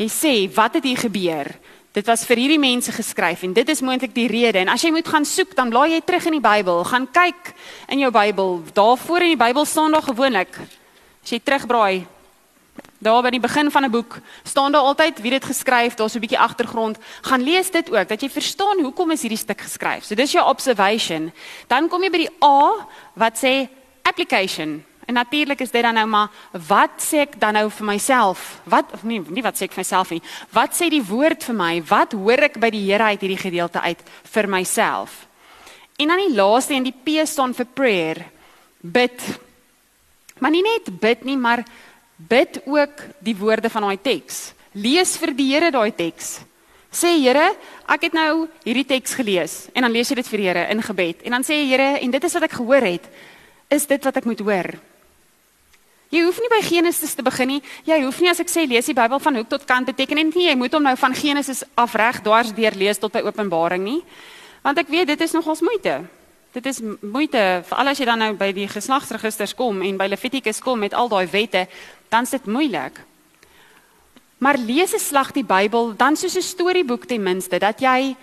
Jy 0.00 0.08
sê, 0.10 0.34
wat 0.54 0.80
het 0.80 0.86
hier 0.88 0.98
gebeur? 0.98 1.54
Dit 1.94 2.06
was 2.06 2.22
vir 2.26 2.38
hierdie 2.38 2.60
mense 2.62 2.90
geskryf 2.94 3.42
en 3.46 3.54
dit 3.54 3.70
is 3.70 3.82
moontlik 3.82 4.14
die 4.14 4.28
rede. 4.30 4.64
En 4.64 4.70
as 4.74 4.82
jy 4.82 4.90
moet 4.94 5.06
gaan 5.06 5.26
soek, 5.26 5.54
dan 5.58 5.70
blaai 5.70 5.96
jy 5.96 6.04
terug 6.06 6.26
in 6.30 6.38
die 6.40 6.44
Bybel, 6.44 6.84
gaan 6.90 7.06
kyk 7.10 7.54
in 7.90 8.02
jou 8.02 8.10
Bybel. 8.14 8.62
Daarvoor 8.74 9.26
in 9.26 9.34
die 9.34 9.40
Bybel 9.40 9.66
staan 9.66 9.94
daar 9.94 10.06
gewoonlik 10.06 10.58
as 11.20 11.34
jy 11.34 11.38
terugbraai 11.38 12.06
daar 13.00 13.22
by 13.24 13.30
die 13.32 13.40
begin 13.40 13.70
van 13.70 13.84
'n 13.84 13.90
boek 13.90 14.18
staan 14.42 14.72
daar 14.72 14.82
altyd 14.82 15.20
wie 15.20 15.30
dit 15.30 15.44
geskryf, 15.44 15.94
daar's 15.94 16.14
'n 16.14 16.20
bietjie 16.20 16.38
agtergrond. 16.38 16.98
Gaan 17.20 17.42
lees 17.42 17.70
dit 17.70 17.90
ook 17.90 18.08
dat 18.08 18.20
jy 18.20 18.30
verstaan 18.30 18.80
hoekom 18.80 19.10
is 19.10 19.22
hierdie 19.22 19.38
stuk 19.38 19.60
geskryf. 19.60 20.04
So 20.04 20.14
dis 20.14 20.32
jou 20.32 20.46
observation. 20.48 21.32
Dan 21.66 21.88
kom 21.88 22.02
jy 22.02 22.10
by 22.10 22.18
die 22.18 22.36
A 22.44 22.86
wat 23.14 23.38
sê 23.38 23.68
application. 24.02 24.84
En 25.06 25.14
natuurlik 25.14 25.60
is 25.60 25.70
dit 25.70 25.82
dan 25.82 25.94
nou 25.94 26.06
maar 26.06 26.28
wat 26.68 26.90
sê 27.02 27.24
ek 27.26 27.40
dan 27.40 27.52
nou 27.52 27.70
vir 27.70 27.86
myself? 27.86 28.60
Wat 28.64 28.92
of 28.92 29.02
nie 29.02 29.22
nie 29.28 29.42
wat 29.42 29.56
sê 29.56 29.62
ek 29.62 29.72
vir 29.72 29.82
myself 29.82 30.10
nie. 30.10 30.22
Wat 30.50 30.70
sê 30.70 30.88
die 30.88 31.02
woord 31.02 31.44
vir 31.44 31.54
my? 31.54 31.82
Wat 31.82 32.12
hoor 32.12 32.38
ek 32.46 32.60
by 32.60 32.70
die 32.70 32.84
Here 32.90 33.02
uit 33.02 33.20
hierdie 33.20 33.42
gedeelte 33.42 33.80
uit 33.80 33.98
vir 34.22 34.48
myself? 34.48 35.26
En 35.96 36.08
dan 36.08 36.18
die 36.18 36.34
laaste 36.34 36.74
en 36.74 36.86
die 36.86 36.94
P 36.94 37.26
staan 37.26 37.54
vir 37.54 37.66
prayer. 37.66 38.24
Bid. 38.80 39.40
Maar 40.38 40.50
nie 40.50 40.62
net 40.62 41.00
bid 41.00 41.24
nie, 41.24 41.36
maar 41.36 41.64
bid 42.28 42.60
ook 42.66 43.04
die 43.18 43.36
woorde 43.36 43.70
van 43.70 43.88
daai 43.88 44.00
teks. 44.02 44.52
Lees 44.72 45.16
vir 45.18 45.34
die 45.34 45.48
Here 45.52 45.70
daai 45.70 45.90
teks. 45.94 46.40
Sê 46.90 47.14
Here, 47.22 47.52
ek 47.86 48.08
het 48.08 48.14
nou 48.14 48.48
hierdie 48.64 48.86
teks 48.86 49.14
gelees 49.14 49.56
en 49.74 49.86
dan 49.86 49.94
lees 49.94 50.10
jy 50.10 50.18
dit 50.20 50.30
vir 50.30 50.42
die 50.42 50.48
Here 50.48 50.68
in 50.74 50.82
gebed. 50.82 51.24
En 51.24 51.38
dan 51.38 51.46
sê 51.46 51.62
Here, 51.64 51.96
en 52.02 52.10
dit 52.10 52.24
is 52.24 52.38
wat 52.38 52.46
ek 52.50 52.58
gehoor 52.58 52.86
het, 52.86 53.10
is 53.70 53.86
dit 53.86 54.04
wat 54.04 54.16
ek 54.18 54.26
moet 54.26 54.42
hoor. 54.42 54.72
Jy 56.10 56.24
hoef 56.26 56.40
nie 56.42 56.50
by 56.50 56.58
Genesis 56.66 57.14
te 57.14 57.22
begin 57.22 57.52
nie. 57.54 57.60
Jy 57.86 58.00
hoef 58.02 58.18
nie 58.18 58.32
as 58.32 58.40
ek 58.42 58.50
sê 58.50 58.64
lees 58.66 58.88
die 58.90 58.96
Bybel 58.98 59.20
van 59.22 59.36
hoek 59.38 59.50
tot 59.50 59.66
kant 59.66 59.86
beteken 59.86 60.18
dit 60.18 60.40
nie 60.40 60.48
jy 60.48 60.56
moet 60.58 60.72
hom 60.74 60.82
nou 60.82 60.96
van 60.98 61.14
Genesis 61.14 61.62
af 61.78 61.94
reg 61.94 62.18
dwars 62.26 62.50
deur 62.56 62.74
lees 62.74 62.98
tot 62.98 63.14
by 63.14 63.22
Openbaring 63.22 63.84
nie. 63.86 64.00
Want 64.64 64.82
ek 64.82 64.90
weet 64.90 65.12
dit 65.12 65.22
is 65.22 65.36
nogals 65.36 65.62
moeite. 65.62 66.00
Dit 66.50 66.66
is 66.66 66.80
moeite 66.82 67.62
veral 67.68 67.92
as 67.92 68.02
jy 68.02 68.08
dan 68.10 68.18
nou 68.18 68.32
by 68.34 68.50
die 68.50 68.66
geslagsregisters 68.66 69.54
kom 69.54 69.84
en 69.86 70.00
by 70.00 70.08
Levitikus 70.10 70.58
kom 70.58 70.82
met 70.82 70.96
al 70.98 71.06
daai 71.12 71.30
wette, 71.30 71.68
dan 72.10 72.26
is 72.26 72.34
dit 72.34 72.46
moeilik. 72.46 73.00
Maar 74.38 74.58
lees 74.58 74.92
'n 74.94 74.98
slag 74.98 75.32
die 75.32 75.44
Bybel 75.44 75.96
dan 75.96 76.16
soos 76.16 76.36
'n 76.36 76.42
storieboek 76.42 77.04
ten 77.04 77.22
minste 77.22 77.58
dat 77.58 77.80
jy 77.80 78.16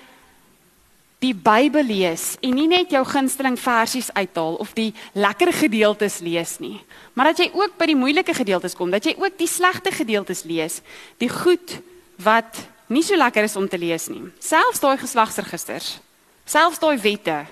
die 1.20 1.34
Bybel 1.34 1.84
lees 1.84 2.36
en 2.46 2.54
nie 2.54 2.68
net 2.68 2.92
jou 2.94 3.02
gunsteling 3.06 3.58
versies 3.60 4.14
uithaal 4.14 4.60
of 4.62 4.74
die 4.78 4.94
lekker 5.18 5.54
gedeeltes 5.54 6.20
lees 6.20 6.60
nie, 6.60 6.78
maar 7.14 7.32
dat 7.32 7.42
jy 7.42 7.50
ook 7.54 7.78
by 7.78 7.86
die 7.90 7.98
moeilike 7.98 8.34
gedeeltes 8.38 8.76
kom, 8.78 8.92
dat 8.94 9.06
jy 9.06 9.16
ook 9.18 9.38
die 9.40 9.50
slegte 9.50 9.92
gedeeltes 9.92 10.44
lees, 10.44 10.82
die 11.18 11.30
goed 11.30 11.80
wat 12.22 12.62
nie 12.88 13.04
so 13.04 13.18
lekker 13.18 13.44
is 13.44 13.56
om 13.56 13.68
te 13.68 13.78
lees 13.78 14.08
nie. 14.08 14.22
Selfs 14.40 14.80
daai 14.80 14.98
geslagsregisters, 14.98 15.98
selfs 16.46 16.80
daai 16.80 16.98
wette. 17.02 17.46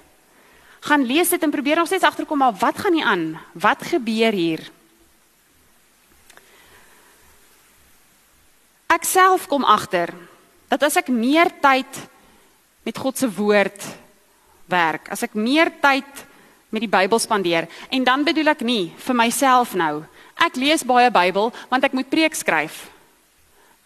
Gaan 0.86 1.06
lees 1.06 1.30
dit 1.30 1.44
en 1.44 1.51
probeer 1.51 1.82
nog 1.82 1.88
steeds 1.88 2.06
agterkom 2.06 2.38
maar 2.38 2.54
wat 2.62 2.77
gaan 2.77 2.94
nie 2.94 3.06
aan? 3.06 3.39
Wat 3.54 3.82
gebeur 3.82 4.32
hier? 4.32 4.62
Ek 8.92 9.06
self 9.08 9.48
kom 9.50 9.65
agter 9.65 10.13
dat 10.70 10.84
as 10.86 10.98
ek 11.00 11.10
meer 11.13 11.50
tyd 11.62 12.00
met 12.86 12.98
God 12.98 13.18
se 13.18 13.30
woord 13.30 13.86
werk, 14.70 15.10
as 15.13 15.24
ek 15.25 15.38
meer 15.38 15.72
tyd 15.82 16.25
met 16.74 16.84
die 16.84 16.92
Bybel 16.92 17.22
spandeer 17.22 17.70
en 17.89 18.04
dan 18.06 18.25
bedoel 18.25 18.54
ek 18.54 18.65
nie 18.65 18.92
vir 18.98 19.18
myself 19.18 19.74
nou. 19.77 20.04
Ek 20.36 20.58
lees 20.60 20.84
baie 20.86 21.10
Bybel 21.13 21.54
want 21.72 21.88
ek 21.88 21.96
moet 21.98 22.10
preek 22.12 22.36
skryf. 22.38 22.86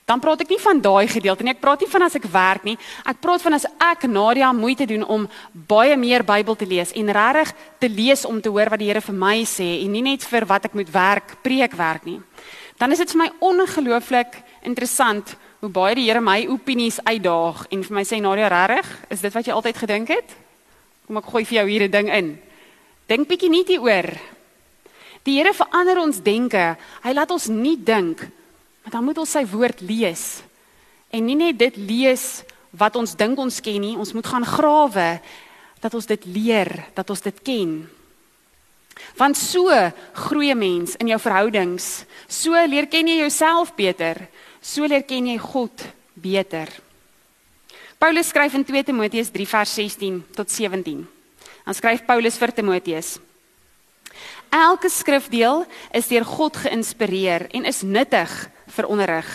Dan 0.10 0.18
praat 0.18 0.42
ek 0.42 0.50
nie 0.50 0.58
van 0.58 0.80
daai 0.82 1.06
gedeelte 1.06 1.46
nie. 1.46 1.54
Ek 1.54 1.62
praat 1.62 1.84
nie 1.84 1.92
van 1.92 2.04
as 2.08 2.16
ek 2.18 2.26
werk 2.34 2.64
nie. 2.66 2.74
Ek 3.06 3.20
praat 3.22 3.44
van 3.46 3.54
as 3.54 3.68
ek 3.70 4.08
Nadia 4.10 4.50
moeite 4.58 4.88
doen 4.90 5.04
om 5.06 5.28
baie 5.54 5.94
meer 6.02 6.26
Bybel 6.26 6.58
te 6.58 6.66
lees 6.66 6.96
en 6.98 7.12
regtig 7.14 7.52
te 7.78 7.90
lees 7.94 8.26
om 8.26 8.40
te 8.42 8.50
hoor 8.50 8.74
wat 8.74 8.82
die 8.82 8.90
Here 8.90 9.04
vir 9.06 9.20
my 9.22 9.36
sê 9.46 9.68
en 9.84 9.94
nie 9.94 10.02
net 10.02 10.26
vir 10.26 10.48
wat 10.50 10.66
ek 10.66 10.74
moet 10.74 10.90
werk, 10.90 11.38
preek 11.46 11.78
werk 11.78 12.10
nie. 12.10 12.18
Dan 12.82 12.96
is 12.96 13.04
dit 13.04 13.14
vir 13.14 13.22
my 13.22 13.30
ongelooflik 13.52 14.40
interessant 14.64 15.36
hoe 15.60 15.70
baie 15.70 15.96
die 15.96 16.08
Here 16.08 16.22
my 16.22 16.48
opinies 16.48 17.00
uitdaag 17.04 17.66
en 17.70 17.84
vir 17.84 17.96
my 17.96 18.04
sê 18.04 18.20
Nadia 18.22 18.48
regtig, 18.48 18.88
is 19.10 19.22
dit 19.22 19.34
wat 19.34 19.46
jy 19.46 19.54
altyd 19.54 19.78
gedink 19.78 20.08
het? 20.08 20.36
Kom 21.08 21.18
ek 21.18 21.26
gooi 21.32 21.44
vir 21.46 21.58
jou 21.60 21.68
hier 21.70 21.84
'n 21.84 21.92
ding 21.92 22.10
in. 22.10 22.40
Dink 23.08 23.28
bietjie 23.28 23.50
net 23.50 23.68
hieroor. 23.68 24.20
Die 25.24 25.38
Here 25.38 25.54
verander 25.54 25.98
ons 25.98 26.22
denke. 26.22 26.78
Hy 27.04 27.14
laat 27.14 27.32
ons 27.32 27.48
nie 27.48 27.78
dink, 27.78 28.20
maar 28.84 28.92
dan 28.92 29.04
moet 29.04 29.18
ons 29.18 29.32
sy 29.32 29.46
woord 29.46 29.82
lees. 29.82 30.44
En 31.12 31.26
nie 31.26 31.36
net 31.36 31.58
dit 31.58 31.76
lees 31.78 32.44
wat 32.72 32.96
ons 32.96 33.16
dink 33.16 33.40
ons 33.40 33.62
ken 33.62 33.82
nie, 33.82 33.98
ons 33.98 34.14
moet 34.14 34.26
gaan 34.26 34.46
grawe 34.46 35.20
dat 35.82 35.94
ons 35.94 36.06
dit 36.06 36.26
leer, 36.26 36.70
dat 36.94 37.10
ons 37.10 37.22
dit 37.22 37.42
ken. 37.42 37.90
Want 39.18 39.38
so 39.38 39.70
groei 40.14 40.52
'n 40.52 40.58
mens 40.58 40.96
in 40.96 41.08
jou 41.08 41.20
verhoudings. 41.20 42.06
So 42.28 42.52
leer 42.52 42.88
ken 42.88 43.08
jy 43.08 43.18
jouself 43.20 43.76
beter. 43.76 44.28
So 44.70 44.86
leer 44.86 45.02
ken 45.02 45.32
jy 45.32 45.40
God 45.42 45.82
beter. 46.14 46.70
Paulus 47.98 48.30
skryf 48.30 48.54
in 48.54 48.64
2 48.64 48.84
Timoteus 48.92 49.32
3 49.34 49.48
vers 49.50 49.72
16 49.76 50.20
tot 50.38 50.52
17. 50.54 51.00
Dan 51.66 51.78
skryf 51.78 52.04
Paulus 52.06 52.38
vir 52.38 52.54
Timoteus: 52.54 53.16
Elke 54.54 54.90
skrifdeel 54.94 55.64
is 55.94 56.10
deur 56.10 56.26
God 56.26 56.60
geïnspireer 56.62 57.48
en 57.50 57.66
is 57.66 57.82
nuttig 57.82 58.30
vir 58.76 58.90
onderrig, 58.90 59.32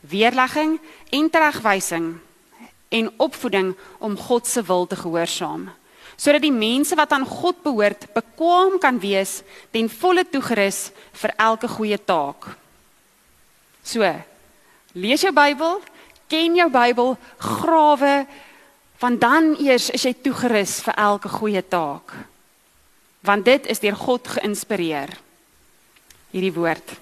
weerlegging 0.00 0.78
en 1.12 1.28
teregwysing 1.30 2.08
en 2.88 3.10
opvoeding 3.20 3.74
om 4.00 4.16
God 4.16 4.48
se 4.48 4.62
wil 4.64 4.88
te 4.88 4.96
gehoorsaam, 4.96 5.66
sodat 6.16 6.44
die 6.44 6.54
mense 6.54 6.96
wat 6.96 7.12
aan 7.12 7.28
God 7.28 7.60
behoort 7.64 8.08
bekwam 8.16 8.80
kan 8.80 8.96
wees 9.00 9.42
ten 9.70 9.92
volle 9.92 10.24
toegerus 10.24 10.88
vir 11.20 11.36
elke 11.36 11.68
goeie 11.68 12.00
taak. 12.00 12.48
So, 13.84 14.04
Lees 14.98 15.22
jou 15.22 15.32
Bybel, 15.34 15.80
ken 16.30 16.56
jou 16.58 16.68
Bybel, 16.72 17.16
grawe 17.38 18.26
want 18.98 19.20
dan 19.22 19.52
eers 19.62 19.92
is 19.94 20.02
jy 20.02 20.10
toegerus 20.26 20.80
vir 20.82 20.96
elke 20.98 21.30
goeie 21.30 21.62
taak. 21.62 22.16
Want 23.22 23.46
dit 23.46 23.68
is 23.70 23.78
deur 23.78 23.94
God 23.94 24.26
geïnspireer. 24.26 25.12
Hierdie 26.32 26.54
woord. 26.56 26.96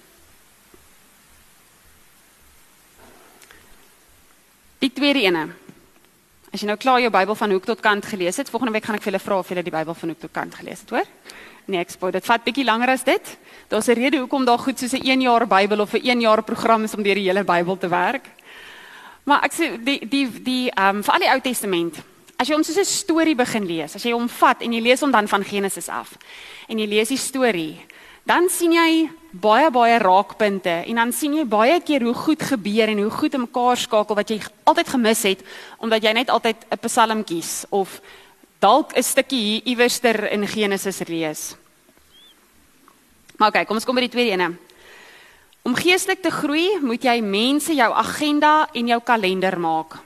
Die 4.85 4.93
tweede 4.93 5.25
ene. 5.25 5.47
As 6.53 6.61
jy 6.61 6.69
nou 6.69 6.77
klaar 6.81 7.01
jou 7.01 7.11
Bybel 7.13 7.39
van 7.41 7.57
hoek 7.57 7.65
tot 7.73 7.81
kant 7.85 8.05
gelees 8.13 8.37
het, 8.37 8.53
volgende 8.53 8.77
week 8.77 8.85
gaan 8.85 9.01
ek 9.01 9.07
vir 9.07 9.15
julle 9.15 9.25
vra 9.25 9.41
of 9.41 9.49
julle 9.49 9.65
die 9.65 9.75
Bybel 9.75 9.97
van 9.97 10.13
hoek 10.13 10.21
tot 10.29 10.37
kant 10.37 10.61
gelees 10.61 10.85
het, 10.85 10.93
hoor? 10.93 11.09
Nee, 11.67 11.81
ek 11.83 11.91
spot, 11.91 12.13
dit 12.15 12.27
vat 12.27 12.45
bietjie 12.47 12.65
langer 12.65 12.93
as 12.93 13.03
dit. 13.03 13.37
Daar's 13.69 13.89
'n 13.89 13.99
rede 13.99 14.19
hoekom 14.19 14.45
daar 14.45 14.59
goed 14.59 14.79
soos 14.79 14.93
'n 14.93 15.03
1 15.03 15.21
jaar 15.21 15.47
Bybel 15.47 15.81
of 15.81 15.95
'n 15.95 16.07
1 16.07 16.21
jaar 16.21 16.43
program 16.43 16.85
is 16.85 16.95
om 16.95 17.03
deur 17.03 17.15
die 17.15 17.27
hele 17.27 17.45
Bybel 17.45 17.77
te 17.77 17.89
werk. 17.89 18.31
Maar 19.25 19.43
ek 19.43 19.53
sê 19.53 19.83
die 19.83 20.09
die 20.09 20.43
die 20.43 20.71
ehm 20.71 20.97
um, 20.97 21.03
vir 21.03 21.15
al 21.15 21.21
die 21.21 21.31
Ou 21.31 21.41
Testament. 21.41 21.97
As 22.39 22.49
jy 22.49 22.55
hom 22.55 22.63
soos 22.63 22.79
'n 22.79 22.85
storie 22.85 23.35
begin 23.35 23.67
lees, 23.67 23.95
as 23.95 24.03
jy 24.05 24.13
hom 24.13 24.29
vat 24.29 24.63
en 24.63 24.73
jy 24.73 24.81
lees 24.81 25.01
hom 25.01 25.11
dan 25.11 25.29
van 25.29 25.45
Genesis 25.45 25.89
af 25.89 26.17
en 26.69 26.79
jy 26.79 26.87
lees 26.87 27.09
die 27.09 27.19
storie, 27.19 27.81
dan 28.25 28.49
sien 28.49 28.73
jy 28.73 29.11
baie 29.33 29.71
baie 29.71 29.99
raakpunte 29.99 30.85
en 30.87 30.95
dan 30.95 31.13
sien 31.13 31.35
jy 31.35 31.45
baie 31.45 31.81
keer 31.81 32.03
hoe 32.03 32.15
goed 32.15 32.43
gebeur 32.43 32.89
en 32.89 32.99
hoe 32.99 33.11
goed 33.11 33.37
mekaar 33.37 33.77
skakel 33.77 34.17
wat 34.17 34.31
jy 34.31 34.41
altyd 34.65 34.89
gemis 34.89 35.23
het 35.23 35.43
omdat 35.79 36.03
jy 36.03 36.13
net 36.13 36.31
altyd 36.31 36.57
'n 36.71 36.79
Psalm 36.87 37.25
kies 37.25 37.65
of 37.71 38.01
dalk 38.67 38.97
'n 38.97 39.03
stukkie 39.03 39.43
hier 39.47 39.63
iewerster 39.65 40.31
in 40.33 40.47
Genesis 40.47 40.99
lees. 41.07 41.55
Maar 43.37 43.49
okay, 43.49 43.65
kom 43.65 43.77
ons 43.77 43.85
kom 43.85 43.95
by 43.95 44.07
die 44.07 44.15
tweede 44.15 44.33
ene. 44.33 44.57
Om 45.63 45.75
geestelik 45.75 46.23
te 46.23 46.31
groei, 46.31 46.79
moet 46.81 47.03
jy 47.03 47.21
mense 47.21 47.75
jou 47.75 47.91
agenda 47.93 48.69
en 48.73 48.87
jou 48.87 49.01
kalender 49.03 49.59
maak. 49.59 49.99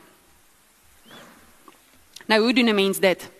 Nou 2.27 2.41
hoe 2.41 2.53
doen 2.53 2.69
'n 2.69 2.75
mens 2.75 2.99
dit? 2.99 3.31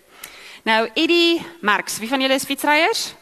Nou 0.65 0.89
Eddie 0.95 1.43
Marx, 1.61 1.99
wie 1.99 2.09
van 2.09 2.21
julle 2.21 2.35
is 2.35 2.45
fietsryers? 2.45 3.15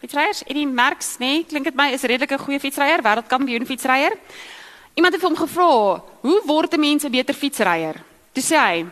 Fietsryers? 0.00 0.42
Eddie 0.46 0.66
Marx, 0.66 1.18
nee, 1.18 1.44
klink 1.44 1.64
dit 1.64 1.74
my 1.74 1.92
is 1.92 2.02
redelik 2.02 2.32
'n 2.32 2.38
goeie 2.38 2.60
fietsryer, 2.60 3.02
wêreldkampioen 3.02 3.66
fietsryer. 3.66 4.12
Iemand 4.94 5.14
het 5.14 5.22
hom 5.22 5.36
gevra, 5.36 6.02
"Hoe 6.20 6.42
word 6.44 6.74
'n 6.74 6.80
mens 6.80 7.04
'n 7.04 7.10
beter 7.10 7.34
fietsryer?" 7.34 7.94
Toe 8.32 8.42
sê 8.42 8.56
hy, 8.56 8.86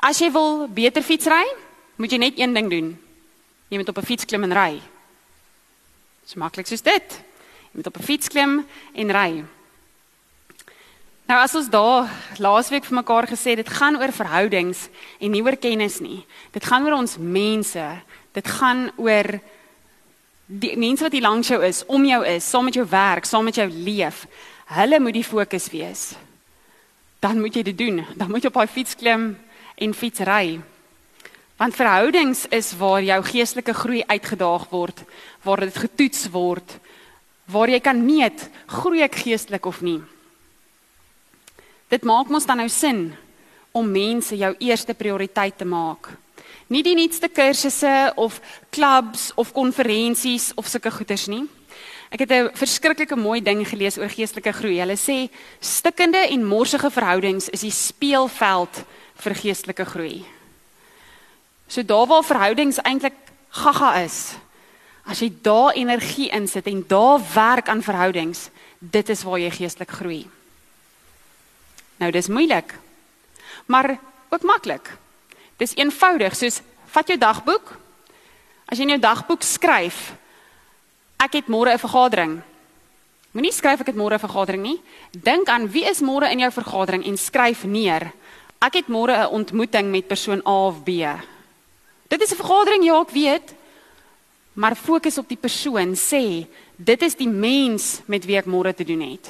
"As 0.00 0.18
jy 0.18 0.30
wil 0.32 0.68
beter 0.68 1.02
fietsry, 1.02 1.44
moet 1.98 2.14
jy 2.14 2.18
net 2.18 2.38
een 2.38 2.54
ding 2.54 2.70
doen. 2.70 2.88
Jy 3.68 3.76
moet 3.76 3.88
op 3.88 3.98
'n 3.98 4.06
fiets 4.06 4.24
klim 4.24 4.42
en 4.42 4.54
ry." 4.54 4.80
So 6.24 6.38
maklik 6.38 6.66
soos 6.66 6.82
dit. 6.82 7.22
Jy 7.72 7.76
moet 7.80 7.86
op 7.86 7.98
'n 7.98 8.02
fiets 8.02 8.28
klim 8.28 8.66
en 8.94 9.10
ry. 9.10 9.44
Nou 11.28 11.36
as 11.42 11.54
ons 11.54 11.68
daar 11.68 12.08
laasweek 12.40 12.84
vir 12.84 12.94
mekaar 12.94 13.26
gesê 13.28 13.54
dit 13.56 13.68
gaan 13.68 13.96
oor 14.00 14.12
verhoudings 14.12 14.88
en 15.20 15.30
nie 15.30 15.42
oor 15.42 15.56
kennis 15.56 15.98
nie. 16.00 16.26
Dit 16.52 16.64
gaan 16.64 16.86
oor 16.86 16.92
ons 16.92 17.18
mense. 17.18 17.84
Dit 18.32 18.48
gaan 18.48 18.90
oor 18.96 19.40
die 20.46 20.76
mense 20.80 21.04
wat 21.04 21.12
hier 21.12 21.26
langs 21.26 21.48
jou 21.48 21.58
is, 21.64 21.82
om 21.86 22.04
jou 22.08 22.22
is, 22.24 22.46
saam 22.48 22.64
met 22.64 22.74
jou 22.74 22.86
werk, 22.88 23.28
saam 23.28 23.44
met 23.44 23.54
jou 23.60 23.68
leef. 23.68 24.24
Hulle 24.72 25.00
moet 25.00 25.18
die 25.18 25.24
fokus 25.24 25.68
wees. 25.68 26.14
Dan 27.20 27.40
moet 27.40 27.54
jy 27.54 27.62
dit 27.62 27.78
doen. 27.78 28.00
Dan 28.16 28.30
moet 28.30 28.42
jy 28.42 28.48
op 28.48 28.54
daai 28.62 28.72
fiets 28.72 28.96
klim 28.96 29.30
en 29.76 29.94
fiets 29.94 30.24
ry. 30.24 30.60
Want 31.58 31.74
verhoudings 31.74 32.44
is 32.54 32.70
waar 32.78 33.02
jou 33.02 33.18
geestelike 33.26 33.74
groei 33.74 34.04
uitgedaag 34.06 34.68
word, 34.70 35.02
waar 35.42 35.64
dit 35.66 35.74
getoets 35.74 36.28
word, 36.30 36.76
waar 37.50 37.72
jy 37.72 37.80
kan 37.82 37.98
meet 37.98 38.44
groei 38.70 39.02
ek 39.02 39.18
geestelik 39.24 39.66
of 39.66 39.80
nie. 39.82 39.98
Dit 41.90 42.06
maak 42.06 42.30
mos 42.30 42.46
dan 42.46 42.62
nou 42.62 42.68
sin 42.70 43.10
om 43.74 43.90
mense 43.90 44.38
jou 44.38 44.52
eerste 44.60 44.94
prioriteit 44.94 45.58
te 45.58 45.66
maak. 45.66 46.12
Nie 46.70 46.84
die 46.86 46.94
nuutste 46.94 47.26
kursusse 47.32 48.12
of 48.14 48.38
klubs 48.70 49.32
of 49.34 49.50
konferensies 49.56 50.52
of 50.54 50.70
sulke 50.70 50.92
goeders 50.94 51.26
nie. 51.26 51.46
Ek 52.12 52.20
het 52.20 52.30
'n 52.30 52.50
verskriklike 52.54 53.16
mooi 53.16 53.40
ding 53.42 53.66
gelees 53.66 53.98
oor 53.98 54.08
geestelike 54.08 54.52
groei. 54.52 54.78
Hulle 54.78 54.96
sê 54.96 55.28
stikkende 55.60 56.28
en 56.30 56.44
morsige 56.44 56.90
verhoudings 56.90 57.48
is 57.48 57.60
die 57.60 57.70
speelveld 57.70 58.84
vir 59.16 59.34
geestelike 59.34 59.84
groei. 59.84 60.37
So 61.68 61.84
daar 61.84 62.06
waar 62.06 62.24
verhoudings 62.24 62.80
eintlik 62.82 63.14
gaga 63.50 63.94
is, 64.02 64.36
As 65.08 65.22
jy 65.24 65.30
daar 65.40 65.72
energie 65.72 66.28
insit 66.36 66.66
en 66.68 66.82
daar 66.86 67.20
werk 67.32 67.68
aan 67.72 67.82
verhoudings, 67.82 68.50
dit 68.78 69.08
is 69.08 69.22
waar 69.24 69.40
jy 69.40 69.48
geestelik 69.50 69.94
groei. 69.96 70.20
Nou 71.98 72.10
dis 72.12 72.28
moeilik. 72.28 72.74
Maar 73.66 73.96
ook 74.28 74.44
maklik. 74.44 74.92
Dis 75.56 75.72
eenvoudig, 75.80 76.36
soos 76.36 76.60
vat 76.92 77.08
jou 77.08 77.16
dagboek. 77.18 77.72
As 78.68 78.76
jy 78.76 78.84
in 78.84 78.94
jou 78.98 79.00
dagboek 79.00 79.42
skryf, 79.42 80.12
ek 81.16 81.40
het 81.40 81.48
môre 81.48 81.72
'n 81.72 81.80
vergadering. 81.80 82.42
Moenie 83.32 83.52
skryf 83.52 83.80
ek 83.80 83.86
het 83.86 83.96
môre 83.96 84.14
'n 84.14 84.26
vergadering 84.28 84.62
nie. 84.62 84.80
Dink 85.10 85.48
aan 85.48 85.68
wie 85.72 85.84
is 85.84 86.00
môre 86.00 86.30
in 86.30 86.40
jou 86.40 86.50
vergadering 86.50 87.04
en 87.06 87.16
skryf 87.16 87.64
neer. 87.64 88.12
Ek 88.60 88.74
het 88.74 88.88
môre 88.88 89.16
'n 89.16 89.32
ontmoeting 89.32 89.90
met 89.90 90.06
persoon 90.06 90.42
A 90.46 90.66
of 90.68 90.84
B. 90.84 90.88
Dit 92.08 92.22
is 92.22 92.32
'n 92.32 92.36
vergadering, 92.36 92.84
ja, 92.84 93.00
ek 93.00 93.10
weet 93.10 93.54
maar 94.58 94.76
fokus 94.76 95.18
op 95.18 95.28
die 95.30 95.38
persoon 95.38 95.94
sê 95.94 96.46
dit 96.76 97.02
is 97.02 97.14
die 97.14 97.28
mens 97.30 98.00
met 98.10 98.24
wie 98.26 98.38
ek 98.40 98.48
môre 98.50 98.72
te 98.74 98.86
doen 98.86 99.04
het. 99.06 99.28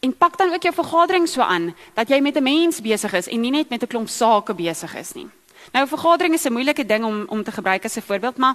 En 0.00 0.14
pak 0.16 0.38
dan 0.38 0.54
ook 0.54 0.64
jou 0.64 0.72
vergadering 0.74 1.28
so 1.28 1.44
aan 1.44 1.74
dat 1.94 2.08
jy 2.08 2.20
met 2.20 2.36
'n 2.36 2.42
mens 2.42 2.80
besig 2.80 3.12
is 3.12 3.28
en 3.28 3.40
nie 3.40 3.50
net 3.50 3.68
met 3.68 3.82
'n 3.82 3.86
klomp 3.86 4.08
sake 4.08 4.54
besig 4.54 4.94
is 4.96 5.12
nie. 5.12 5.28
Nou 5.72 5.84
'n 5.84 5.88
vergadering 5.88 6.34
is 6.34 6.44
'n 6.44 6.52
moeilike 6.52 6.86
ding 6.86 7.04
om 7.04 7.24
om 7.28 7.44
te 7.44 7.52
gebruik 7.52 7.84
as 7.84 7.96
'n 7.96 8.02
voorbeeld, 8.02 8.36
maar 8.36 8.54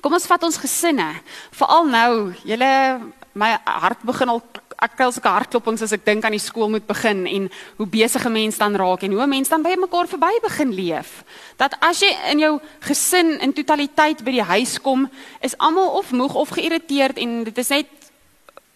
kom 0.00 0.12
ons 0.12 0.26
vat 0.26 0.42
ons 0.42 0.56
gesinne. 0.56 1.20
Veral 1.50 1.86
nou, 1.86 2.32
julle 2.44 3.00
my 3.32 3.58
hart 3.64 4.02
begin 4.02 4.28
al 4.28 4.42
ek 4.84 4.96
kry 4.98 5.08
sulke 5.12 5.30
hartklopings 5.32 5.82
as 5.86 5.94
ek 5.96 6.04
dink 6.04 6.24
aan 6.26 6.36
die 6.36 6.42
skool 6.42 6.68
moet 6.72 6.84
begin 6.86 7.24
en 7.30 7.48
hoe 7.78 7.86
besige 7.88 8.30
mense 8.32 8.60
dan 8.60 8.76
raak 8.76 9.04
en 9.06 9.16
hoe 9.16 9.26
mense 9.30 9.52
dan 9.52 9.64
by 9.64 9.74
mekaar 9.80 10.10
verby 10.10 10.32
begin 10.44 10.74
leef. 10.76 11.22
Dat 11.60 11.76
as 11.80 12.02
jy 12.04 12.10
in 12.32 12.44
jou 12.44 12.52
gesin 12.84 13.38
in 13.40 13.54
totaliteit 13.56 14.20
by 14.24 14.36
die 14.36 14.48
huis 14.52 14.76
kom, 14.82 15.06
is 15.40 15.56
almal 15.58 15.96
of 16.00 16.12
moeg 16.12 16.36
of 16.36 16.52
geïrriteerd 16.56 17.20
en 17.24 17.42
dit 17.48 17.62
is 17.64 17.72
net 17.72 18.10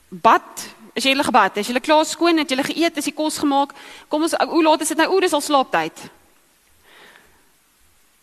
bad, 0.09 0.65
is 0.97 1.05
jy 1.05 1.13
hulle 1.13 1.27
gebad, 1.29 1.61
is 1.61 1.69
jy 1.69 1.83
klaar 1.85 2.07
skoon, 2.09 2.41
het 2.41 2.51
jy 2.51 2.65
geëet, 2.71 2.97
is 2.99 3.11
die 3.11 3.17
kos 3.17 3.39
gemaak? 3.43 3.75
Kom 4.09 4.25
ons 4.25 4.35
hoe 4.39 4.63
laat 4.65 4.83
is 4.83 4.95
dit 4.95 4.99
nou? 4.99 5.11
O, 5.13 5.21
dis 5.21 5.37
al 5.37 5.45
slaaptyd. 5.45 6.09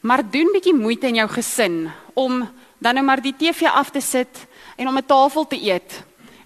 Maar 0.06 0.26
doen 0.26 0.52
bietjie 0.54 0.76
moeite 0.78 1.10
in 1.10 1.22
jou 1.22 1.30
gesin 1.38 1.86
om 2.14 2.44
dan 2.78 2.98
nou 2.98 3.06
maar 3.06 3.22
die 3.22 3.34
TV 3.34 3.70
af 3.70 3.90
te 3.94 4.02
sit 4.02 4.46
en 4.76 4.88
om 4.88 4.98
'n 4.98 5.06
tafel 5.06 5.48
te 5.48 5.58
eet 5.58 6.04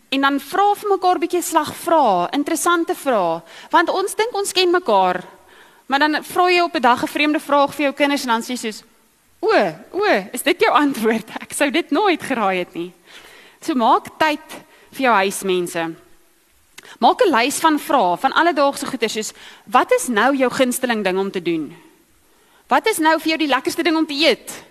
En 0.10 0.22
dan 0.22 0.40
vra 0.40 0.74
vir 0.76 0.90
mekaar 0.90 1.20
bietjie 1.22 1.42
slag 1.46 1.70
vra, 1.84 2.30
interessante 2.34 2.96
vrae, 2.98 3.42
want 3.70 3.92
ons 3.94 4.16
dink 4.18 4.34
ons 4.34 4.54
ken 4.58 4.72
mekaar. 4.74 5.22
Maar 5.90 6.00
dan 6.06 6.24
vra 6.26 6.50
jy 6.50 6.62
op 6.62 6.76
'n 6.76 6.82
dag 6.82 7.04
'n 7.04 7.08
vreemde 7.08 7.40
vraag 7.40 7.76
vir 7.76 7.84
jou 7.84 7.94
kinders 7.94 8.24
en 8.24 8.30
dan 8.30 8.42
sê 8.42 8.54
jy 8.54 8.58
soos: 8.58 8.84
"O, 9.40 9.50
o, 9.92 10.06
is 10.34 10.42
dit 10.42 10.60
jou 10.60 10.72
antwoord? 10.72 11.30
Ek 11.46 11.54
sou 11.54 11.70
dit 11.72 11.92
nooit 11.92 12.22
geraai 12.22 12.60
het 12.60 12.74
nie." 12.74 12.94
So 13.62 13.74
maak 13.74 14.18
tyd 14.18 14.66
vir 14.92 15.02
jou 15.02 15.14
huismense. 15.14 15.96
Maak 17.00 17.22
'n 17.22 17.36
lys 17.36 17.60
van 17.60 17.80
vrae 17.80 18.18
van 18.18 18.34
alledaagse 18.34 18.86
goeie 18.86 19.10
soos: 19.10 19.34
"Wat 19.66 19.92
is 19.92 20.08
nou 20.08 20.36
jou 20.36 20.50
gunsteling 20.50 21.04
ding 21.04 21.18
om 21.18 21.32
te 21.32 21.42
doen? 21.42 21.76
Wat 22.68 22.88
is 22.88 22.98
nou 22.98 23.20
vir 23.20 23.28
jou 23.28 23.38
die 23.38 23.56
lekkerste 23.56 23.84
ding 23.84 23.98
om 23.98 24.06
te 24.06 24.14
eet?" 24.14 24.69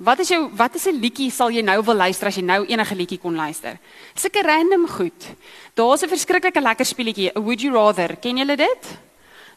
Wat 0.00 0.18
is 0.22 0.30
jou 0.32 0.48
wat 0.56 0.74
is 0.74 0.86
'n 0.86 0.96
liedjie 0.96 1.30
sal 1.30 1.50
jy 1.50 1.60
nou 1.60 1.82
wil 1.84 1.94
luister 1.94 2.28
as 2.28 2.36
jy 2.36 2.42
nou 2.42 2.64
enige 2.64 2.94
liedjie 2.94 3.18
kon 3.18 3.36
luister? 3.36 3.78
Sulke 4.14 4.42
random 4.42 4.88
goed. 4.88 5.26
Daar's 5.74 6.02
'n 6.02 6.08
verskriklike 6.08 6.60
lekker 6.60 6.86
speletjie, 6.86 7.32
Would 7.34 7.60
you 7.60 7.74
rather. 7.74 8.16
Ken 8.16 8.36
julle 8.36 8.56
dit? 8.56 8.98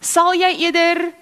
Sal 0.02 0.34
jy 0.34 0.56
eerder 0.60 1.14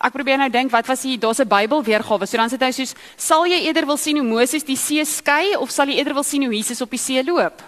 ek 0.00 0.12
probeer 0.12 0.38
nou 0.38 0.48
dink 0.48 0.70
wat 0.70 0.86
was 0.86 1.02
hier 1.02 1.18
daar's 1.18 1.40
'n 1.40 1.48
Bybel 1.48 1.82
weergawe. 1.82 2.26
So 2.26 2.36
dan 2.36 2.48
sê 2.48 2.56
hy 2.60 2.70
soos 2.70 2.94
sal 3.16 3.46
jy 3.46 3.66
eerder 3.66 3.84
wil 3.86 3.96
sien 3.96 4.16
hoe 4.16 4.26
Moses 4.26 4.62
die 4.62 4.76
see 4.76 5.04
skei 5.04 5.56
of 5.56 5.70
sal 5.70 5.86
jy 5.86 5.96
eerder 5.96 6.14
wil 6.14 6.22
sien 6.22 6.44
hoe 6.44 6.54
Jesus 6.54 6.80
op 6.80 6.90
die 6.90 6.98
see 6.98 7.24
loop? 7.24 7.62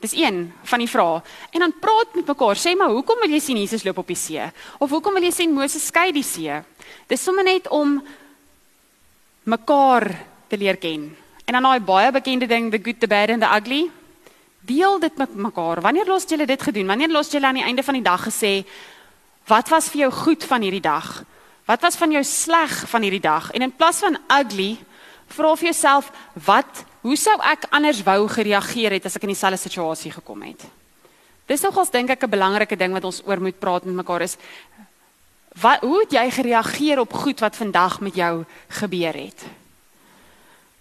Dis 0.00 0.12
een 0.12 0.52
van 0.64 0.78
die 0.78 0.88
vrae. 0.88 1.22
En 1.52 1.60
dan 1.60 1.72
praat 1.80 2.14
met 2.14 2.26
mekaar. 2.26 2.56
Sê 2.56 2.76
maar 2.76 2.90
hoekom 2.90 3.20
wil 3.20 3.30
jy 3.30 3.40
sien 3.40 3.56
Jesus 3.56 3.84
loop 3.84 3.98
op 3.98 4.06
die 4.06 4.16
see? 4.16 4.42
Of 4.78 4.90
hoekom 4.90 5.14
wil 5.14 5.22
jy 5.22 5.30
sien 5.30 5.52
Moses 5.52 5.86
skei 5.86 6.12
die 6.12 6.22
see? 6.22 6.62
Dis 7.06 7.22
sommer 7.22 7.44
net 7.44 7.68
om 7.68 8.02
mekaar 9.44 10.08
te 10.48 10.58
leer 10.58 10.76
ken. 10.76 11.16
En 11.44 11.52
dan 11.52 11.62
daai 11.62 11.80
baie 11.80 12.12
bekende 12.12 12.46
ding 12.46 12.70
the 12.70 12.80
good 12.82 13.00
the 13.00 13.06
bad 13.06 13.30
and 13.30 13.42
the 13.42 13.48
ugly. 13.48 13.90
Deel 14.60 14.98
dit 14.98 15.16
met 15.16 15.34
mekaar. 15.34 15.80
Wanneer 15.80 16.06
los 16.06 16.24
julle 16.28 16.46
dit 16.46 16.62
gedoen? 16.62 16.86
Wanneer 16.86 17.10
los 17.12 17.30
julle 17.30 17.46
aan 17.46 17.60
die 17.60 17.64
einde 17.64 17.82
van 17.82 17.94
die 17.94 18.02
dag 18.02 18.24
gesê 18.24 18.64
wat 19.46 19.68
was 19.68 19.90
vir 19.92 20.06
jou 20.06 20.12
goed 20.12 20.44
van 20.44 20.62
hierdie 20.64 20.80
dag? 20.80 21.24
Wat 21.68 21.80
was 21.80 21.96
van 21.96 22.12
jou 22.12 22.22
sleg 22.24 22.72
van 22.88 23.02
hierdie 23.04 23.20
dag? 23.20 23.50
En 23.52 23.62
in 23.62 23.72
plaas 23.76 23.98
van 24.00 24.16
ugly, 24.32 24.78
vra 25.28 25.52
vir 25.56 25.68
jouself 25.68 26.10
wat 26.46 26.84
hoe 27.04 27.16
sou 27.16 27.34
ek 27.44 27.68
anders 27.70 28.00
wou 28.04 28.28
gereageer 28.28 28.96
het 28.96 29.04
as 29.04 29.16
ek 29.16 29.26
in 29.28 29.34
dieselfde 29.34 29.60
situasie 29.60 30.12
gekom 30.12 30.42
het? 30.48 30.64
Dis 31.44 31.60
nogals 31.60 31.90
dink 31.92 32.08
ek 32.10 32.24
'n 32.24 32.30
belangrike 32.30 32.76
ding 32.76 32.92
wat 32.92 33.04
ons 33.04 33.20
oor 33.26 33.40
moet 33.40 33.58
praat 33.58 33.84
met 33.84 33.94
mekaar 33.94 34.22
is 34.22 34.38
Wat 35.60 35.80
hoe 35.80 36.00
het 36.00 36.12
jy 36.12 36.30
gereageer 36.30 37.00
op 37.00 37.12
goed 37.12 37.40
wat 37.40 37.56
vandag 37.56 38.00
met 38.00 38.14
jou 38.14 38.44
gebeur 38.68 39.14
het? 39.14 39.44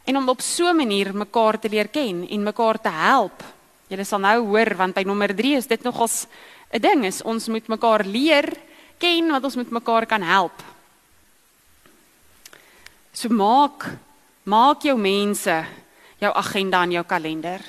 En 0.03 0.17
om 0.17 0.29
op 0.29 0.41
so 0.41 0.69
'n 0.69 0.75
manier 0.75 1.15
mekaar 1.15 1.59
te 1.59 1.69
leer 1.69 1.87
ken 1.87 2.27
en 2.29 2.43
mekaar 2.43 2.81
te 2.81 2.89
help. 2.89 3.43
Jy 3.87 4.03
sal 4.03 4.19
nou 4.19 4.45
hoor 4.47 4.75
want 4.75 4.93
by 4.93 5.03
nommer 5.03 5.35
3 5.35 5.55
is 5.55 5.67
dit 5.67 5.83
nogals 5.83 6.25
'n 6.71 6.81
ding 6.81 7.05
is 7.05 7.21
ons 7.21 7.47
moet 7.47 7.67
mekaar 7.67 8.05
leer 8.05 8.53
ken 8.97 9.31
wat 9.31 9.43
ons 9.43 9.55
met 9.55 9.69
mekaar 9.69 10.05
kan 10.05 10.21
help. 10.21 10.63
So 13.11 13.29
maak 13.29 13.97
Maak 14.43 14.83
jou 14.83 14.97
mense 14.99 15.53
jou 16.19 16.31
agenda 16.35 16.81
in 16.83 16.97
jou 16.97 17.03
kalender. 17.07 17.61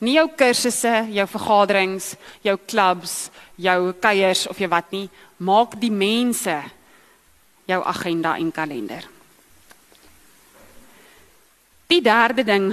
Nie 0.00 0.16
jou 0.16 0.26
kursusse, 0.32 0.92
jou 1.12 1.26
vergaderings, 1.28 2.14
jou 2.42 2.56
klubs, 2.66 3.28
jou 3.60 3.92
kuiers 4.00 4.46
of 4.48 4.60
jy 4.60 4.68
wat 4.72 4.92
nie, 4.96 5.08
maak 5.44 5.76
die 5.80 5.92
mense 5.92 6.56
jou 7.68 7.80
agenda 7.84 8.36
en 8.40 8.52
kalender. 8.52 9.04
Die 11.90 12.00
derde 12.00 12.44
ding 12.46 12.70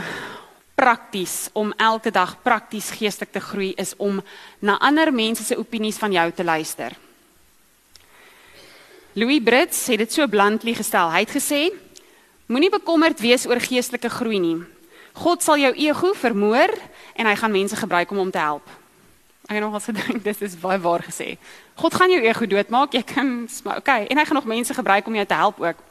prakties 0.77 1.49
om 1.57 1.73
elke 1.81 2.11
dag 2.13 2.35
prakties 2.45 2.91
geestelik 2.93 3.31
te 3.33 3.41
groei 3.41 3.71
is 3.81 3.95
om 3.97 4.21
na 4.61 4.77
ander 4.77 5.09
mense 5.11 5.43
se 5.43 5.57
opinies 5.57 5.97
van 5.97 6.13
jou 6.13 6.31
te 6.31 6.45
luister. 6.45 6.93
Louis 9.17 9.41
Brits 9.41 9.87
het 9.89 10.03
dit 10.03 10.13
so 10.13 10.27
bluntly 10.29 10.75
gestel. 10.77 11.09
Hy 11.09 11.23
het 11.25 11.33
gesê: 11.33 11.61
Moenie 12.45 12.69
bekommerd 12.69 13.19
wees 13.19 13.47
oor 13.49 13.59
geestelike 13.59 14.11
groei 14.13 14.37
nie. 14.39 14.59
God 15.17 15.43
sal 15.45 15.57
jou 15.61 15.71
ego 15.73 16.13
vermoor 16.17 16.73
en 17.17 17.29
hy 17.29 17.35
gaan 17.35 17.53
mense 17.53 17.75
gebruik 17.75 18.11
om 18.13 18.21
hom 18.21 18.31
te 18.31 18.41
help. 18.41 18.65
Ek 19.47 19.57
het 19.57 19.63
nogal 19.63 19.83
gedink 19.87 20.23
dis 20.27 20.43
is 20.45 20.57
baie 20.61 20.79
waar 20.81 21.05
gesê. 21.05 21.35
God 21.79 21.95
gaan 21.97 22.13
jou 22.13 22.21
ego 22.21 22.45
doodmaak. 22.45 22.93
Jy 22.93 23.05
kan 23.07 23.31
maar 23.65 23.81
okay, 23.81 24.05
en 24.05 24.17
hy 24.17 24.25
gaan 24.25 24.39
nog 24.41 24.49
mense 24.49 24.73
gebruik 24.73 25.07
om 25.07 25.15
jou 25.17 25.25
te 25.25 25.39
help 25.39 25.61
ook. 25.63 25.81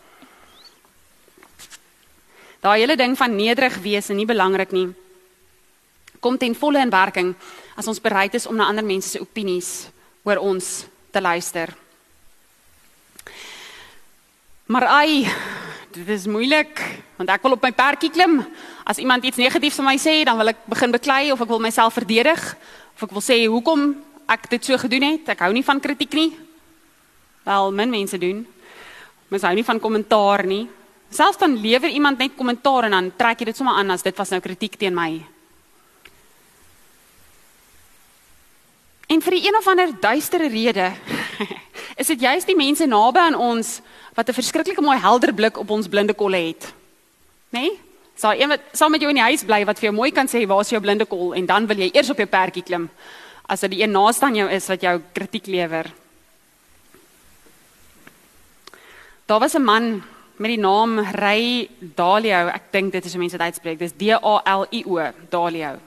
Daai 2.63 2.79
hele 2.81 2.97
ding 2.97 3.17
van 3.19 3.35
nederig 3.37 3.77
wees 3.83 4.09
en 4.11 4.19
nie 4.19 4.29
belangrik 4.29 4.73
nie 4.75 4.89
kom 6.27 6.39
ten 6.39 6.57
volle 6.59 6.83
in 6.83 6.91
werking 6.91 7.35
as 7.79 7.87
ons 7.87 8.03
bereid 8.03 8.35
is 8.35 8.49
om 8.51 8.57
na 8.59 8.67
ander 8.67 8.85
mense 8.85 9.13
se 9.13 9.23
opinies 9.23 9.87
oor 10.27 10.41
ons 10.43 10.87
te 11.15 11.21
luister. 11.23 11.71
Maar 14.67 14.89
ai, 14.91 15.27
dit 15.95 16.09
is 16.11 16.27
moeilik 16.27 16.83
want 17.17 17.31
ek 17.31 17.45
wil 17.47 17.55
op 17.55 17.63
my 17.63 17.71
perdjie 17.73 18.11
klim. 18.11 18.41
As 18.87 19.01
iemand 19.03 19.25
iets 19.27 19.37
negatiefs 19.37 19.81
van 19.81 19.89
my 19.89 19.97
sê, 19.99 20.21
dan 20.23 20.37
wil 20.39 20.53
ek 20.53 20.61
begin 20.71 20.93
beklei 20.95 21.33
of 21.35 21.41
ek 21.43 21.49
wil 21.51 21.59
myself 21.59 21.97
verdedig 21.99 22.39
of 22.95 23.03
ek 23.03 23.15
wil 23.17 23.25
sê 23.25 23.43
hoekom 23.51 23.97
ek 24.31 24.47
dit 24.53 24.69
so 24.69 24.79
gedoen 24.79 25.03
het. 25.03 25.33
Ek 25.35 25.41
hou 25.43 25.51
nie 25.51 25.65
van 25.67 25.81
kritiek 25.83 26.13
nie. 26.15 26.29
Wel, 27.43 27.73
min 27.75 27.91
mense 27.91 28.19
doen. 28.23 28.45
Mens 29.27 29.43
hou 29.43 29.55
nie 29.59 29.67
van 29.67 29.81
kommentaar 29.83 30.47
nie. 30.47 30.69
Selfs 31.11 31.41
dan 31.41 31.57
lewer 31.59 31.91
iemand 31.91 32.23
net 32.23 32.37
kommentaar 32.39 32.87
en 32.87 32.95
dan 32.95 33.09
trek 33.19 33.43
jy 33.43 33.49
dit 33.51 33.59
sommer 33.59 33.75
aan 33.75 33.91
as 33.91 34.07
dit 34.07 34.15
was 34.15 34.31
nou 34.31 34.39
kritiek 34.45 34.79
teen 34.79 34.95
my. 34.95 35.11
En 39.11 39.23
vir 39.23 39.35
'n 39.35 39.47
een 39.47 39.57
of 39.59 39.67
ander 39.67 39.91
duistere 40.01 40.49
rede 40.49 40.93
is 42.01 42.07
dit 42.07 42.21
juist 42.21 42.47
die 42.47 42.57
mense 42.57 42.87
naby 42.87 43.19
aan 43.19 43.35
ons 43.35 43.81
wat 44.15 44.29
'n 44.29 44.33
verskriklike 44.33 44.83
mooi 44.83 44.99
helder 44.99 45.35
blik 45.35 45.59
op 45.59 45.71
ons 45.71 45.89
blinde 45.89 46.15
kolle 46.15 46.39
het. 46.39 46.73
Né? 47.51 47.61
Nee? 47.61 47.86
Sal 48.17 48.33
een 48.41 48.49
wat 48.49 48.61
saam 48.73 48.91
met 48.91 49.01
jou 49.01 49.11
in 49.11 49.19
die 49.21 49.29
huis 49.29 49.45
bly 49.45 49.65
wat 49.69 49.79
vir 49.79 49.91
jou 49.91 49.97
mooi 49.97 50.11
kan 50.11 50.29
sê 50.29 50.47
waar 50.49 50.61
is 50.65 50.73
jou 50.73 50.81
blinde 50.81 51.05
kol 51.05 51.35
en 51.35 51.47
dan 51.47 51.67
wil 51.67 51.77
jy 51.77 51.91
eers 51.93 52.11
op 52.11 52.19
jou 52.19 52.27
perdjie 52.27 52.65
klim 52.65 52.89
as 53.47 53.61
dit 53.61 53.77
die 53.77 53.83
een 53.83 53.93
naaste 53.93 54.25
aan 54.27 54.35
jou 54.35 54.49
is 54.51 54.67
wat 54.69 54.83
jou 54.83 54.97
kritiek 55.15 55.47
lewer. 55.47 55.87
Daar 59.27 59.41
was 59.41 59.55
'n 59.55 59.63
man 59.63 60.03
met 60.37 60.51
die 60.51 60.61
naam 60.61 60.99
Ray 60.99 61.69
Dalio. 61.79 62.49
Ek 62.49 62.73
dink 62.73 62.93
dit 62.93 63.05
is 63.05 63.13
hoe 63.13 63.21
mense 63.21 63.37
dit 63.37 63.47
uitspreek. 63.47 63.79
Dis 63.79 63.93
D 63.97 64.11
A 64.11 64.43
L 64.59 64.67
I 64.73 64.85
O, 64.87 65.13
Dalio. 65.31 65.79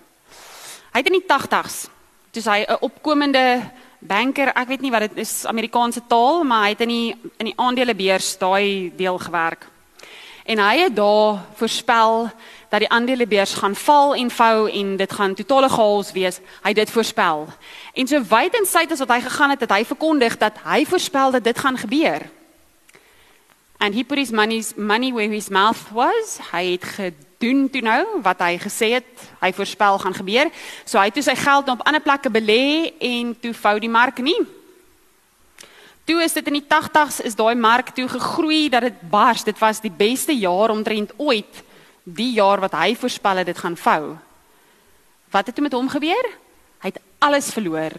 Hy 0.93 0.99
het 0.99 1.07
in 1.07 1.19
die 1.19 1.27
80s, 1.27 1.89
toe 2.31 2.43
hy 2.51 2.65
'n 2.67 2.77
opkomende 2.81 3.71
banker, 3.99 4.47
ek 4.47 4.67
weet 4.67 4.81
nie 4.81 4.91
wat 4.91 5.01
dit 5.01 5.17
is 5.17 5.45
Amerikaanse 5.45 6.01
taal, 6.07 6.43
maar 6.43 6.63
hy 6.63 6.69
het 6.69 6.81
in 6.81 6.87
die 6.87 7.15
in 7.37 7.45
die 7.45 7.57
aandelebeurs 7.57 8.37
daai 8.37 8.91
deel 8.95 9.17
gewerk. 9.17 9.67
En 10.49 10.57
hy 10.57 10.77
het 10.81 10.95
daar 10.95 11.43
voorspel 11.55 12.31
dat 12.69 12.79
die 12.79 12.89
aandelebeurs 12.89 13.53
gaan 13.53 13.75
val 13.75 14.15
en 14.15 14.31
vou 14.31 14.71
en 14.71 14.95
dit 14.97 15.11
gaan 15.11 15.33
totale 15.33 15.69
chaos 15.69 16.11
wees. 16.11 16.39
Hy 16.63 16.71
het 16.73 16.75
dit 16.75 16.91
voorspel. 16.91 17.45
En 17.93 18.07
so 18.07 18.23
wyd 18.31 18.57
en 18.57 18.65
suid 18.65 18.91
as 18.91 19.03
wat 19.03 19.13
hy 19.13 19.19
gegaan 19.21 19.53
het, 19.53 19.61
het 19.61 19.75
hy 19.77 19.85
verkondig 19.85 20.37
dat 20.41 20.57
hy 20.65 20.85
voorspel 20.89 21.37
dat 21.37 21.43
dit 21.43 21.59
gaan 21.59 21.77
gebeur. 21.77 22.25
And 23.77 23.93
he 23.93 24.03
put 24.03 24.17
his 24.17 24.31
money's 24.31 24.73
money 24.75 25.13
where 25.13 25.33
his 25.33 25.49
mouth 25.49 25.85
was. 25.93 26.39
Hy 26.51 26.65
het 26.71 26.83
gedoen 26.83 27.69
toe 27.69 27.81
nou 27.85 28.03
wat 28.25 28.41
hy 28.41 28.57
gesê 28.57 28.95
het 28.97 29.29
hy 29.39 29.53
voorspel 29.53 30.01
gaan 30.01 30.17
gebeur. 30.17 30.49
So 30.83 30.97
hy 30.97 31.11
het 31.13 31.23
sy 31.23 31.37
geld 31.37 31.69
op 31.69 31.85
ander 31.85 32.01
plekke 32.01 32.33
belê 32.33 32.89
en 32.97 33.35
toe 33.39 33.53
vou 33.53 33.77
die 33.79 33.89
mark 33.89 34.17
nie. 34.17 34.58
Toe 36.09 36.23
is 36.25 36.33
dit 36.33 36.47
in 36.49 36.55
die 36.57 36.65
80s 36.65 37.19
is 37.21 37.35
daai 37.37 37.53
mark 37.53 37.91
toe 37.93 38.07
gegroei 38.09 38.63
dat 38.73 38.87
dit 38.87 39.01
bars. 39.11 39.43
Dit 39.45 39.59
was 39.61 39.77
die 39.83 39.93
beste 39.93 40.33
jaar 40.33 40.73
omtrent 40.73 41.13
ooit. 41.21 41.61
Die 42.03 42.31
jaar 42.33 42.63
wat 42.63 42.73
hy 42.73 42.95
voorspel 42.97 43.43
het 43.43 43.49
dit 43.51 43.61
gaan 43.61 43.77
vou. 43.77 44.15
Wat 45.29 45.45
het 45.45 45.53
toe 45.53 45.67
met 45.67 45.75
hom 45.77 45.89
gebeur? 45.89 46.31
Hy 46.81 46.89
het 46.89 46.97
alles 47.21 47.51
verloor. 47.53 47.93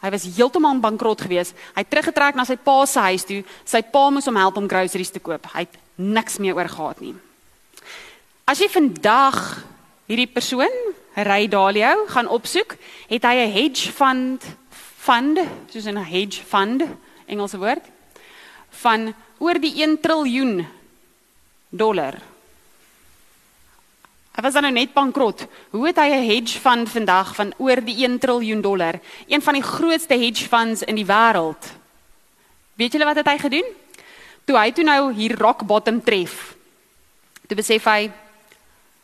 Hy 0.00 0.12
was 0.14 0.28
heeltemal 0.36 0.78
bankrot 0.78 1.26
geweest. 1.26 1.58
Hy 1.74 1.82
het 1.82 1.90
teruggetrek 1.90 2.38
na 2.38 2.46
sy 2.46 2.54
pa 2.54 2.84
se 2.86 3.02
huis 3.10 3.26
toe. 3.26 3.40
Sy 3.66 3.82
pa 3.82 4.06
moes 4.14 4.30
hom 4.30 4.38
help 4.38 4.62
om 4.62 4.70
groceries 4.70 5.10
te 5.10 5.18
koop. 5.18 5.50
Hy 5.50 5.66
het 5.66 5.76
niks 5.98 6.38
meer 6.38 6.54
oor 6.54 6.70
gehad 6.70 7.02
nie. 7.02 7.16
As 8.46 8.62
jy 8.62 8.70
vandag 8.70 9.42
hierdie 10.06 10.30
persoon, 10.30 10.70
Ray 11.18 11.50
Dalio, 11.50 12.06
gaan 12.14 12.30
opsoek, 12.30 12.78
het 13.10 13.26
hy 13.26 13.34
'n 13.42 13.52
hedge 13.52 13.90
fund 13.90 14.46
fund, 15.02 15.38
soos 15.72 15.86
'n 15.86 15.98
hedge 15.98 16.42
fund, 16.46 16.86
Engelse 17.30 17.58
woord, 17.60 17.86
van 18.82 19.12
oor 19.38 19.60
die 19.62 19.72
1 19.82 20.00
triljoen 20.02 20.66
dollar. 21.70 22.18
Hy 24.30 24.44
was 24.46 24.54
dan 24.56 24.64
nou 24.68 24.72
net 24.72 24.94
bankrot. 24.94 25.46
Hoe 25.70 25.86
het 25.86 25.98
hy 25.98 26.08
'n 26.08 26.28
hedge 26.28 26.58
fund 26.58 26.88
vandag 26.88 27.34
van 27.34 27.52
oor 27.58 27.80
die 27.84 28.04
1 28.04 28.18
triljoen 28.18 28.60
dollar? 28.60 29.00
Een 29.26 29.42
van 29.42 29.54
die 29.54 29.62
grootste 29.62 30.14
hedge 30.14 30.48
funds 30.48 30.82
in 30.82 30.94
die 30.94 31.06
wêreld. 31.06 31.62
Weet 32.74 32.92
julle 32.92 33.04
wat 33.04 33.16
het 33.16 33.26
hy 33.26 33.38
gedoen? 33.38 33.68
Toe 34.44 34.56
hy 34.56 34.72
toe 34.72 34.84
nou 34.84 35.12
hier 35.12 35.36
rock 35.38 35.66
bottom 35.66 36.02
tref. 36.02 36.56
Toe 37.46 37.56
besef 37.56 37.84
hy 37.84 38.10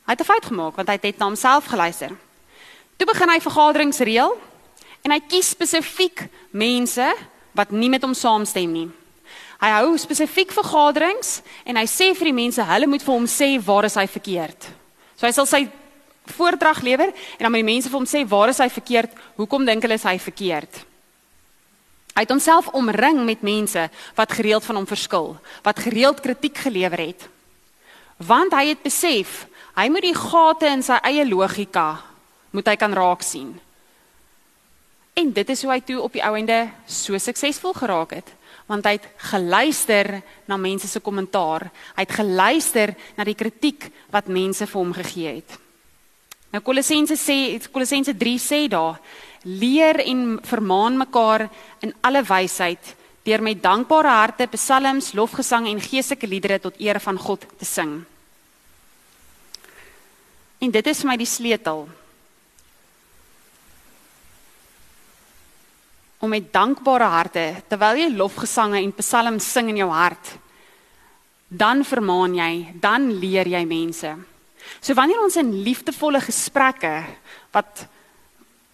hy 0.06 0.12
het 0.14 0.20
'n 0.20 0.24
fout 0.24 0.46
gemaak 0.46 0.76
want 0.76 0.88
hy 0.88 0.94
het 0.94 1.02
net 1.02 1.18
na 1.18 1.26
homself 1.26 1.66
geluister. 1.66 2.16
Toe 2.96 3.06
begin 3.06 3.28
hy 3.28 3.40
vergaderings 3.40 3.98
reël 3.98 4.38
en 5.02 5.10
hy 5.10 5.20
kies 5.20 5.48
spesifiek 5.48 6.28
mense 6.50 7.14
wat 7.56 7.72
nie 7.72 7.90
met 7.92 8.04
hom 8.04 8.14
saamstem 8.14 8.72
nie. 8.72 8.88
Hy 9.56 9.70
hou 9.78 9.96
spesifiek 9.98 10.52
vergaderings 10.52 11.40
en 11.64 11.78
hy 11.80 11.86
sê 11.88 12.10
vir 12.16 12.30
die 12.30 12.36
mense 12.36 12.64
hulle 12.68 12.88
moet 12.90 13.04
vir 13.04 13.14
hom 13.14 13.28
sê 13.30 13.54
waar 13.64 13.88
is 13.88 13.96
hy 13.96 14.04
verkeerd. 14.10 14.68
So 15.16 15.26
hy 15.26 15.32
sal 15.32 15.48
sy 15.48 15.62
voordrag 16.36 16.82
lewer 16.84 17.08
en 17.08 17.46
dan 17.46 17.54
moet 17.54 17.64
die 17.64 17.72
mense 17.72 17.88
vir 17.88 17.98
hom 17.98 18.08
sê 18.08 18.22
waar 18.28 18.52
is 18.52 18.60
hy 18.60 18.68
verkeerd? 18.72 19.16
Hoekom 19.40 19.64
dink 19.64 19.86
hulle 19.86 19.96
is 19.96 20.04
hy 20.06 20.18
verkeerd? 20.20 20.82
Hy 22.16 22.24
het 22.24 22.32
homself 22.32 22.68
omring 22.76 23.24
met 23.28 23.44
mense 23.44 23.88
wat 24.16 24.32
gereeld 24.32 24.64
van 24.64 24.80
hom 24.80 24.88
verskil, 24.88 25.34
wat 25.64 25.82
gereeld 25.84 26.22
kritiek 26.24 26.56
gelewer 26.64 27.02
het. 27.10 27.26
Want 28.24 28.56
hy 28.56 28.70
het 28.70 28.84
besef, 28.84 29.44
hy 29.76 29.90
moet 29.92 30.06
die 30.06 30.16
gate 30.16 30.70
in 30.72 30.84
sy 30.84 30.96
eie 31.04 31.26
logika 31.28 31.90
moet 32.56 32.70
hy 32.72 32.76
kan 32.80 32.96
raak 32.96 33.20
sien. 33.20 33.52
En 35.16 35.32
dit 35.32 35.48
is 35.48 35.62
hoe 35.64 35.70
hy 35.72 35.80
toe 35.80 36.00
op 36.04 36.12
die 36.12 36.24
ou 36.24 36.34
ende 36.36 36.58
so 36.84 37.16
suksesvol 37.16 37.72
geraak 37.76 38.18
het 38.18 38.34
want 38.66 38.82
hy 38.82 38.96
het 38.96 39.04
geluister 39.30 40.08
na 40.50 40.56
mense 40.58 40.88
se 40.90 40.98
kommentaar. 40.98 41.68
Hy 41.94 42.02
het 42.02 42.14
geluister 42.18 42.92
na 43.14 43.22
die 43.22 43.36
kritiek 43.38 43.84
wat 44.10 44.26
mense 44.26 44.66
vir 44.66 44.80
hom 44.80 44.90
gegee 44.96 45.36
het. 45.36 45.54
Nou 46.50 46.58
Kolossense 46.66 47.14
sê 47.14 47.36
Kolossense 47.70 48.16
3 48.18 48.40
sê 48.42 48.58
daar 48.66 48.98
leer 49.46 50.02
en 50.02 50.40
vermaan 50.42 50.98
mekaar 50.98 51.46
in 51.86 51.94
alle 52.02 52.24
wysheid 52.26 52.94
deur 53.26 53.42
met 53.42 53.62
dankbare 53.62 54.10
harte 54.10 54.46
psalms, 54.52 55.12
lofgesang 55.14 55.70
en 55.70 55.82
geestelike 55.82 56.26
liedere 56.26 56.58
tot 56.62 56.80
eer 56.82 56.98
van 57.02 57.18
God 57.18 57.46
te 57.58 57.66
sing. 57.66 58.00
En 60.58 60.74
dit 60.74 60.90
is 60.90 61.00
vir 61.02 61.10
my 61.10 61.16
die 61.22 61.30
sleutel 61.30 61.86
om 66.26 66.34
met 66.34 66.50
dankbare 66.52 67.06
harte 67.06 67.44
terwyl 67.70 68.00
jy 68.00 68.10
lofgesange 68.10 68.82
en 68.82 68.94
psalms 68.98 69.46
sing 69.46 69.70
in 69.70 69.84
jou 69.84 69.90
hart 69.94 70.34
dan 71.46 71.84
vermaan 71.86 72.34
jy 72.34 72.52
dan 72.82 73.12
leer 73.22 73.46
jy 73.46 73.62
mense. 73.70 74.10
So 74.82 74.96
wanneer 74.98 75.22
ons 75.22 75.38
in 75.38 75.52
liefdevolle 75.62 76.18
gesprekke 76.24 76.94
wat 77.54 77.84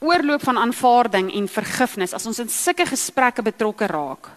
oorloop 0.03 0.43
van 0.43 0.59
aanvaarding 0.59 1.29
en 1.37 1.51
vergifnis 1.53 2.15
as 2.17 2.25
ons 2.27 2.41
in 2.43 2.49
sulke 2.51 2.88
gesprekke 2.88 3.45
betrokke 3.45 3.87
raak 3.93 4.31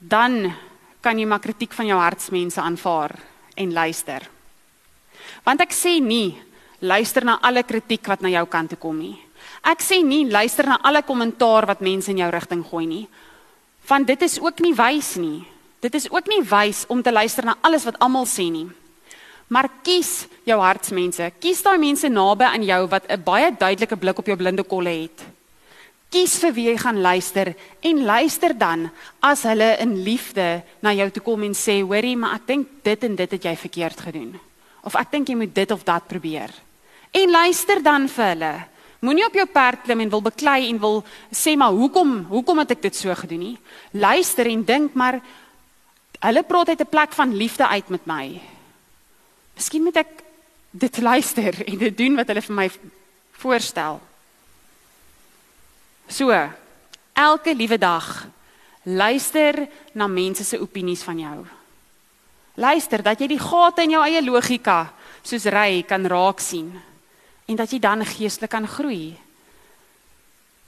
dan 0.00 0.46
kan 1.04 1.18
jy 1.18 1.26
maar 1.28 1.42
kritiek 1.42 1.74
van 1.76 1.90
jou 1.90 1.98
hartsmense 2.00 2.60
aanvaar 2.60 3.12
en 3.60 3.72
luister. 3.76 4.24
Want 5.44 5.60
ek 5.60 5.74
sê 5.76 5.98
nie 6.00 6.38
luister 6.80 7.26
na 7.26 7.40
alle 7.44 7.66
kritiek 7.68 8.06
wat 8.08 8.22
na 8.24 8.30
jou 8.32 8.46
kant 8.48 8.72
toe 8.72 8.80
kom 8.80 8.96
nie 9.02 9.18
Ek 9.62 9.82
sê 9.84 10.00
nie 10.04 10.24
luister 10.30 10.66
na 10.66 10.78
alle 10.82 11.02
kommentaar 11.02 11.66
wat 11.66 11.80
mense 11.84 12.10
in 12.10 12.18
jou 12.22 12.30
rigting 12.32 12.64
gooi 12.64 12.86
nie. 12.86 13.06
Want 13.88 14.06
dit 14.06 14.22
is 14.22 14.38
ook 14.40 14.60
nie 14.60 14.74
wys 14.74 15.16
nie. 15.20 15.44
Dit 15.80 15.94
is 15.94 16.10
ook 16.10 16.28
nie 16.28 16.42
wys 16.44 16.84
om 16.88 17.02
te 17.02 17.12
luister 17.12 17.44
na 17.44 17.56
alles 17.60 17.84
wat 17.84 17.98
almal 18.00 18.26
sê 18.28 18.50
nie. 18.52 18.68
Maar 19.50 19.68
kies 19.82 20.28
jou 20.46 20.58
hartsmense. 20.60 21.32
Kies 21.42 21.62
daai 21.64 21.78
mense 21.80 22.08
naby 22.08 22.46
aan 22.46 22.64
jou 22.64 22.86
wat 22.88 23.10
'n 23.10 23.22
baie 23.24 23.50
duidelike 23.50 23.96
blik 23.96 24.18
op 24.18 24.26
jou 24.26 24.36
blinde 24.36 24.62
kolle 24.62 24.90
het. 25.02 25.20
Kies 26.10 26.38
vir 26.38 26.52
wie 26.52 26.66
jy 26.66 26.76
gaan 26.78 27.00
luister 27.00 27.54
en 27.80 28.04
luister 28.04 28.58
dan 28.58 28.90
as 29.22 29.42
hulle 29.42 29.76
in 29.78 30.02
liefde 30.02 30.62
na 30.82 30.92
jou 30.92 31.10
toe 31.10 31.22
kom 31.22 31.42
en 31.42 31.54
sê, 31.54 31.82
"Hoorie, 31.82 32.16
maar 32.16 32.34
ek 32.34 32.46
dink 32.46 32.68
dit 32.82 33.04
en 33.04 33.16
dit 33.16 33.30
het 33.30 33.42
jy 33.42 33.56
verkeerd 33.56 34.00
gedoen." 34.00 34.40
Of 34.82 34.94
ek 34.94 35.10
dink 35.10 35.28
jy 35.28 35.34
moet 35.34 35.54
dit 35.54 35.70
of 35.70 35.84
dat 35.84 36.06
probeer. 36.06 36.50
En 37.10 37.30
luister 37.30 37.82
dan 37.82 38.08
vir 38.08 38.24
hulle. 38.24 38.54
Moenie 39.00 39.24
op 39.24 39.36
jou 39.36 39.46
perd 39.48 39.86
klim 39.86 40.02
en 40.04 40.10
wil 40.12 40.22
beklei 40.22 40.68
en 40.68 40.78
wil 40.80 40.98
sê 41.32 41.54
maar 41.56 41.72
hoekom 41.72 42.26
hoekom 42.28 42.58
het 42.60 42.74
ek 42.76 42.82
dit 42.84 42.96
so 42.96 43.14
gedoen 43.16 43.40
nie. 43.40 43.58
Luister 43.96 44.48
en 44.50 44.64
dink 44.64 44.96
maar 44.98 45.22
hulle 46.20 46.42
praat 46.44 46.68
uit 46.68 46.80
'n 46.84 46.92
plek 46.92 47.12
van 47.16 47.32
liefde 47.34 47.66
uit 47.66 47.88
met 47.88 48.04
my. 48.06 48.40
Miskien 49.56 49.82
moet 49.82 49.96
ek 49.96 50.22
dit 50.70 51.00
luister 51.00 51.64
en 51.66 51.78
dit 51.78 51.96
doen 51.96 52.16
wat 52.16 52.26
hulle 52.26 52.42
vir 52.42 52.54
my 52.54 52.70
voorstel. 53.32 54.00
So, 56.08 56.30
elke 57.12 57.54
liewe 57.54 57.78
dag 57.78 58.26
luister 58.82 59.68
na 59.92 60.06
mense 60.06 60.44
se 60.44 60.60
opinies 60.60 61.02
van 61.02 61.18
jou. 61.18 61.46
Luister 62.54 63.02
dat 63.02 63.20
jy 63.20 63.26
die 63.26 63.38
gate 63.38 63.82
in 63.82 63.90
jou 63.90 64.04
eie 64.04 64.22
logika 64.22 64.92
soos 65.22 65.44
ry 65.44 65.82
kan 65.82 66.06
raak 66.06 66.40
sien 66.40 66.89
en 67.50 67.58
dat 67.58 67.72
jy 67.74 67.80
dan 67.82 68.04
geestelik 68.06 68.52
kan 68.52 68.68
groei. 68.68 69.16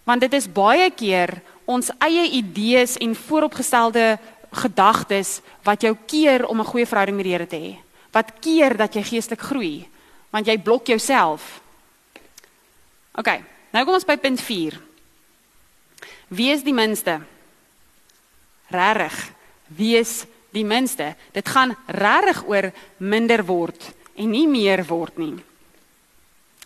Want 0.03 0.25
dit 0.25 0.33
is 0.35 0.51
baie 0.51 0.90
keer 0.90 1.38
ons 1.71 1.92
eie 2.03 2.27
idees 2.35 2.97
en 2.99 3.14
vooropgestelde 3.14 4.18
gedagtes 4.53 5.38
wat 5.62 5.87
jou 5.87 5.95
keer 6.07 6.47
om 6.47 6.61
'n 6.61 6.71
goeie 6.73 6.87
verhouding 6.87 7.16
met 7.16 7.25
die 7.25 7.33
Here 7.33 7.47
te 7.47 7.57
hê 7.57 7.79
wat 8.12 8.33
keer 8.40 8.77
dat 8.77 8.95
jy 8.95 9.03
geestelik 9.03 9.40
groei 9.40 9.88
want 10.33 10.47
jy 10.47 10.59
blok 10.59 10.87
jouself. 10.87 11.61
OK, 13.12 13.29
nou 13.73 13.85
kom 13.85 13.95
ons 13.95 14.09
by 14.09 14.16
punt 14.16 14.40
4. 14.40 14.81
Wie 16.33 16.51
is 16.51 16.62
die 16.64 16.73
minste? 16.73 17.21
Regtig, 18.73 19.33
wie 19.66 19.97
is 19.97 20.25
die 20.51 20.64
minste? 20.64 21.14
Dit 21.33 21.49
gaan 21.49 21.77
regtig 21.87 22.45
oor 22.49 22.73
minder 22.97 23.45
word 23.45 23.92
en 24.16 24.31
nie 24.31 24.49
meer 24.49 24.85
word 24.88 25.18
nie. 25.18 25.37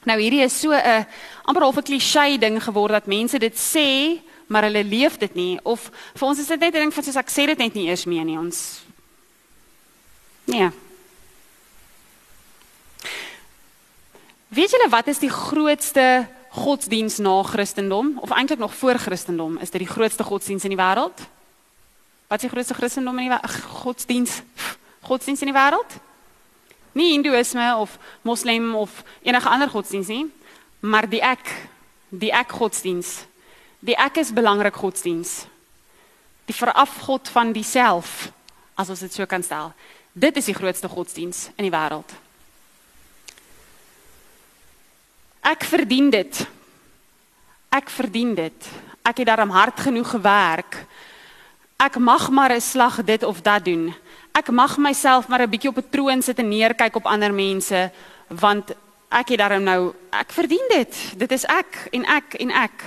Nou 0.06 0.20
hierdie 0.20 0.44
is 0.44 0.54
so 0.60 0.70
'n 0.72 1.06
amper 1.44 1.62
half 1.62 1.76
'n 1.76 1.82
klise 1.82 2.38
ding 2.38 2.62
geword 2.62 2.92
dat 2.92 3.06
mense 3.06 3.38
dit 3.38 3.54
sê, 3.54 4.20
maar 4.46 4.62
hulle 4.62 4.84
leef 4.84 5.18
dit 5.18 5.34
nie 5.34 5.58
of 5.64 5.90
vir 6.14 6.28
ons 6.28 6.38
is 6.38 6.46
dit 6.46 6.60
net 6.60 6.74
'n 6.74 6.78
ding 6.78 6.94
van 6.94 7.04
soos 7.04 7.16
ek 7.16 7.30
sê 7.30 7.46
dit 7.46 7.58
net 7.58 7.74
nie 7.74 7.88
eers 7.88 8.06
meer 8.06 8.24
nie. 8.24 8.38
Ons 8.38 8.86
Nee. 10.46 10.70
Weet 14.48 14.70
julle 14.70 14.88
wat 14.88 15.06
is 15.06 15.18
die 15.18 15.30
grootste 15.30 16.28
godsdiens 16.50 17.18
na 17.18 17.42
Christendom 17.42 18.18
of 18.22 18.30
eintlik 18.30 18.58
nog 18.58 18.74
voor 18.74 18.94
Christendom? 18.94 19.58
Is 19.58 19.70
dit 19.70 19.80
die 19.80 19.90
grootste 19.90 20.24
godsdiens 20.24 20.64
in 20.64 20.70
die 20.70 20.78
wêreld? 20.78 21.18
Wat 22.26 22.38
is 22.38 22.46
die 22.46 22.50
grootste 22.50 22.74
Christendom 22.74 23.18
in 23.18 23.30
die 23.30 23.48
godsdiens? 23.82 24.42
Godsdiens 25.00 25.40
in 25.40 25.52
die 25.52 25.58
wêreld? 25.58 25.98
Nie 26.96 27.12
Hindoeïsme 27.12 27.74
of 27.76 27.98
Moslem 28.24 28.74
of 28.74 29.02
enige 29.22 29.48
ander 29.48 29.68
godsdiens 29.68 30.08
nie, 30.08 30.24
maar 30.80 31.08
die 31.08 31.20
ek, 31.20 31.44
die 32.08 32.32
ek 32.32 32.54
godsdiens. 32.56 33.26
Die 33.84 33.96
ek 34.00 34.22
is 34.22 34.32
belangrik 34.32 34.78
godsdiens. 34.80 35.44
Die 36.48 36.56
verafgod 36.56 37.28
van 37.28 37.52
diself, 37.52 38.30
as 38.74 38.88
ons 38.88 39.02
dit 39.04 39.12
so 39.12 39.26
kan 39.28 39.44
stel. 39.44 39.74
Dit 40.16 40.38
is 40.40 40.48
die 40.48 40.56
grootste 40.56 40.88
godsdiens 40.88 41.50
in 41.58 41.66
die 41.68 41.74
wêreld. 41.74 42.14
Ek 45.46 45.68
verdien 45.68 46.08
dit. 46.10 46.46
Ek 47.76 47.92
verdien 47.92 48.32
dit. 48.34 48.70
Ek 49.04 49.20
het 49.20 49.28
daarom 49.28 49.52
hard 49.52 49.84
genoeg 49.84 50.16
gewerk. 50.16 50.80
Ek 51.76 52.00
mag 52.00 52.30
maar 52.30 52.56
'n 52.56 52.60
slag 52.60 53.04
dit 53.04 53.22
of 53.22 53.42
dat 53.42 53.64
doen. 53.64 53.94
Ek 54.36 54.50
mag 54.52 54.76
myself 54.76 55.28
maar 55.28 55.40
'n 55.42 55.50
bietjie 55.50 55.70
op 55.70 55.78
'n 55.78 55.90
troon 55.90 56.22
sit 56.22 56.38
en 56.38 56.48
neerkyk 56.48 56.96
op 56.96 57.06
ander 57.06 57.32
mense 57.32 57.90
want 58.28 58.74
ek 59.08 59.28
het 59.28 59.38
daarom 59.38 59.62
nou 59.62 59.94
ek 60.10 60.32
verdien 60.32 60.66
dit. 60.68 60.92
Dit 61.16 61.32
is 61.32 61.44
ek 61.44 61.88
en 61.92 62.04
ek 62.04 62.34
en 62.34 62.50
ek. 62.50 62.84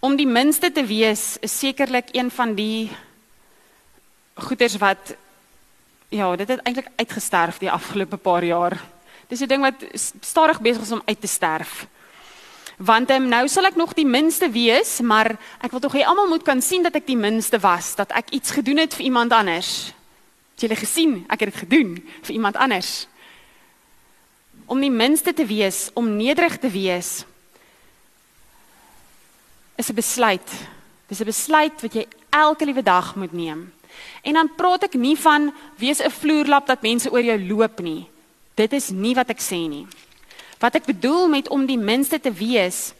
Om 0.00 0.16
die 0.16 0.26
minste 0.26 0.72
te 0.72 0.84
wees 0.84 1.38
is 1.40 1.58
sekerlik 1.58 2.08
een 2.12 2.30
van 2.30 2.54
die 2.54 2.90
goeders 4.34 4.76
wat 4.76 5.14
ja, 6.08 6.36
dit 6.36 6.48
het 6.48 6.60
eintlik 6.62 6.88
uitgesterf 6.96 7.58
die 7.58 7.70
afgelope 7.70 8.16
paar 8.16 8.44
jaar. 8.44 8.76
Dis 9.28 9.40
'n 9.40 9.46
ding 9.46 9.62
wat 9.62 9.84
stadig 10.20 10.60
besig 10.60 10.82
is 10.82 10.92
om 10.92 11.02
uit 11.04 11.20
te 11.20 11.26
sterf. 11.26 11.86
Want 12.82 13.12
um, 13.14 13.28
nou 13.30 13.44
sal 13.50 13.68
ek 13.68 13.76
nog 13.78 13.92
die 13.94 14.06
minste 14.08 14.48
wees, 14.50 14.96
maar 15.06 15.36
ek 15.62 15.70
wil 15.70 15.82
tog 15.84 15.94
hê 15.94 16.02
almal 16.02 16.30
moet 16.32 16.42
kan 16.42 16.58
sien 16.64 16.82
dat 16.82 16.96
ek 16.98 17.06
die 17.06 17.18
minste 17.18 17.60
was, 17.62 17.92
dat 17.94 18.10
ek 18.10 18.32
iets 18.34 18.54
gedoen 18.56 18.82
het 18.82 18.96
vir 18.98 19.06
iemand 19.06 19.34
anders. 19.36 19.92
Het 20.56 20.66
julle 20.66 20.78
gesien? 20.80 21.12
Ek 21.30 21.44
het 21.44 21.52
dit 21.52 21.62
gedoen 21.62 21.92
vir 22.26 22.34
iemand 22.34 22.58
anders. 22.58 23.06
Om 24.66 24.82
die 24.82 24.90
minste 24.90 25.34
te 25.36 25.46
wees, 25.46 25.90
om 25.94 26.16
nederig 26.16 26.58
te 26.58 26.70
wees 26.72 27.22
is 29.78 29.90
'n 29.90 29.94
besluit. 29.94 30.48
Dis 31.06 31.20
'n 31.20 31.24
besluit 31.24 31.82
wat 31.82 31.94
jy 31.94 32.06
elke 32.30 32.64
liewe 32.64 32.82
dag 32.82 33.14
moet 33.14 33.32
neem. 33.32 33.72
En 34.22 34.32
dan 34.32 34.54
praat 34.56 34.82
ek 34.82 34.94
nie 34.94 35.16
van 35.16 35.52
wees 35.76 36.00
'n 36.02 36.10
vloerlap 36.10 36.66
dat 36.66 36.82
mense 36.82 37.10
oor 37.10 37.22
jou 37.22 37.38
loop 37.46 37.80
nie. 37.80 38.08
Dit 38.54 38.72
is 38.72 38.90
nie 38.90 39.14
wat 39.14 39.30
ek 39.30 39.40
sê 39.40 39.68
nie. 39.68 39.86
Wat 40.62 40.78
ek 40.78 40.86
bedoel 40.86 41.26
met 41.28 41.48
om 41.50 41.66
die 41.66 41.78
minste 41.78 42.20
te 42.22 42.30
wees 42.30 42.92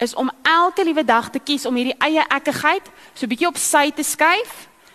is 0.00 0.14
om 0.16 0.30
elke 0.42 0.84
liewe 0.84 1.04
dag 1.04 1.28
te 1.30 1.42
kies 1.44 1.66
om 1.68 1.76
hierdie 1.76 1.98
eie 2.00 2.24
ekkigheid 2.32 2.86
so 3.12 3.28
bietjie 3.28 3.50
op 3.50 3.58
sy 3.60 3.90
te 3.92 4.04
skuif, 4.06 4.54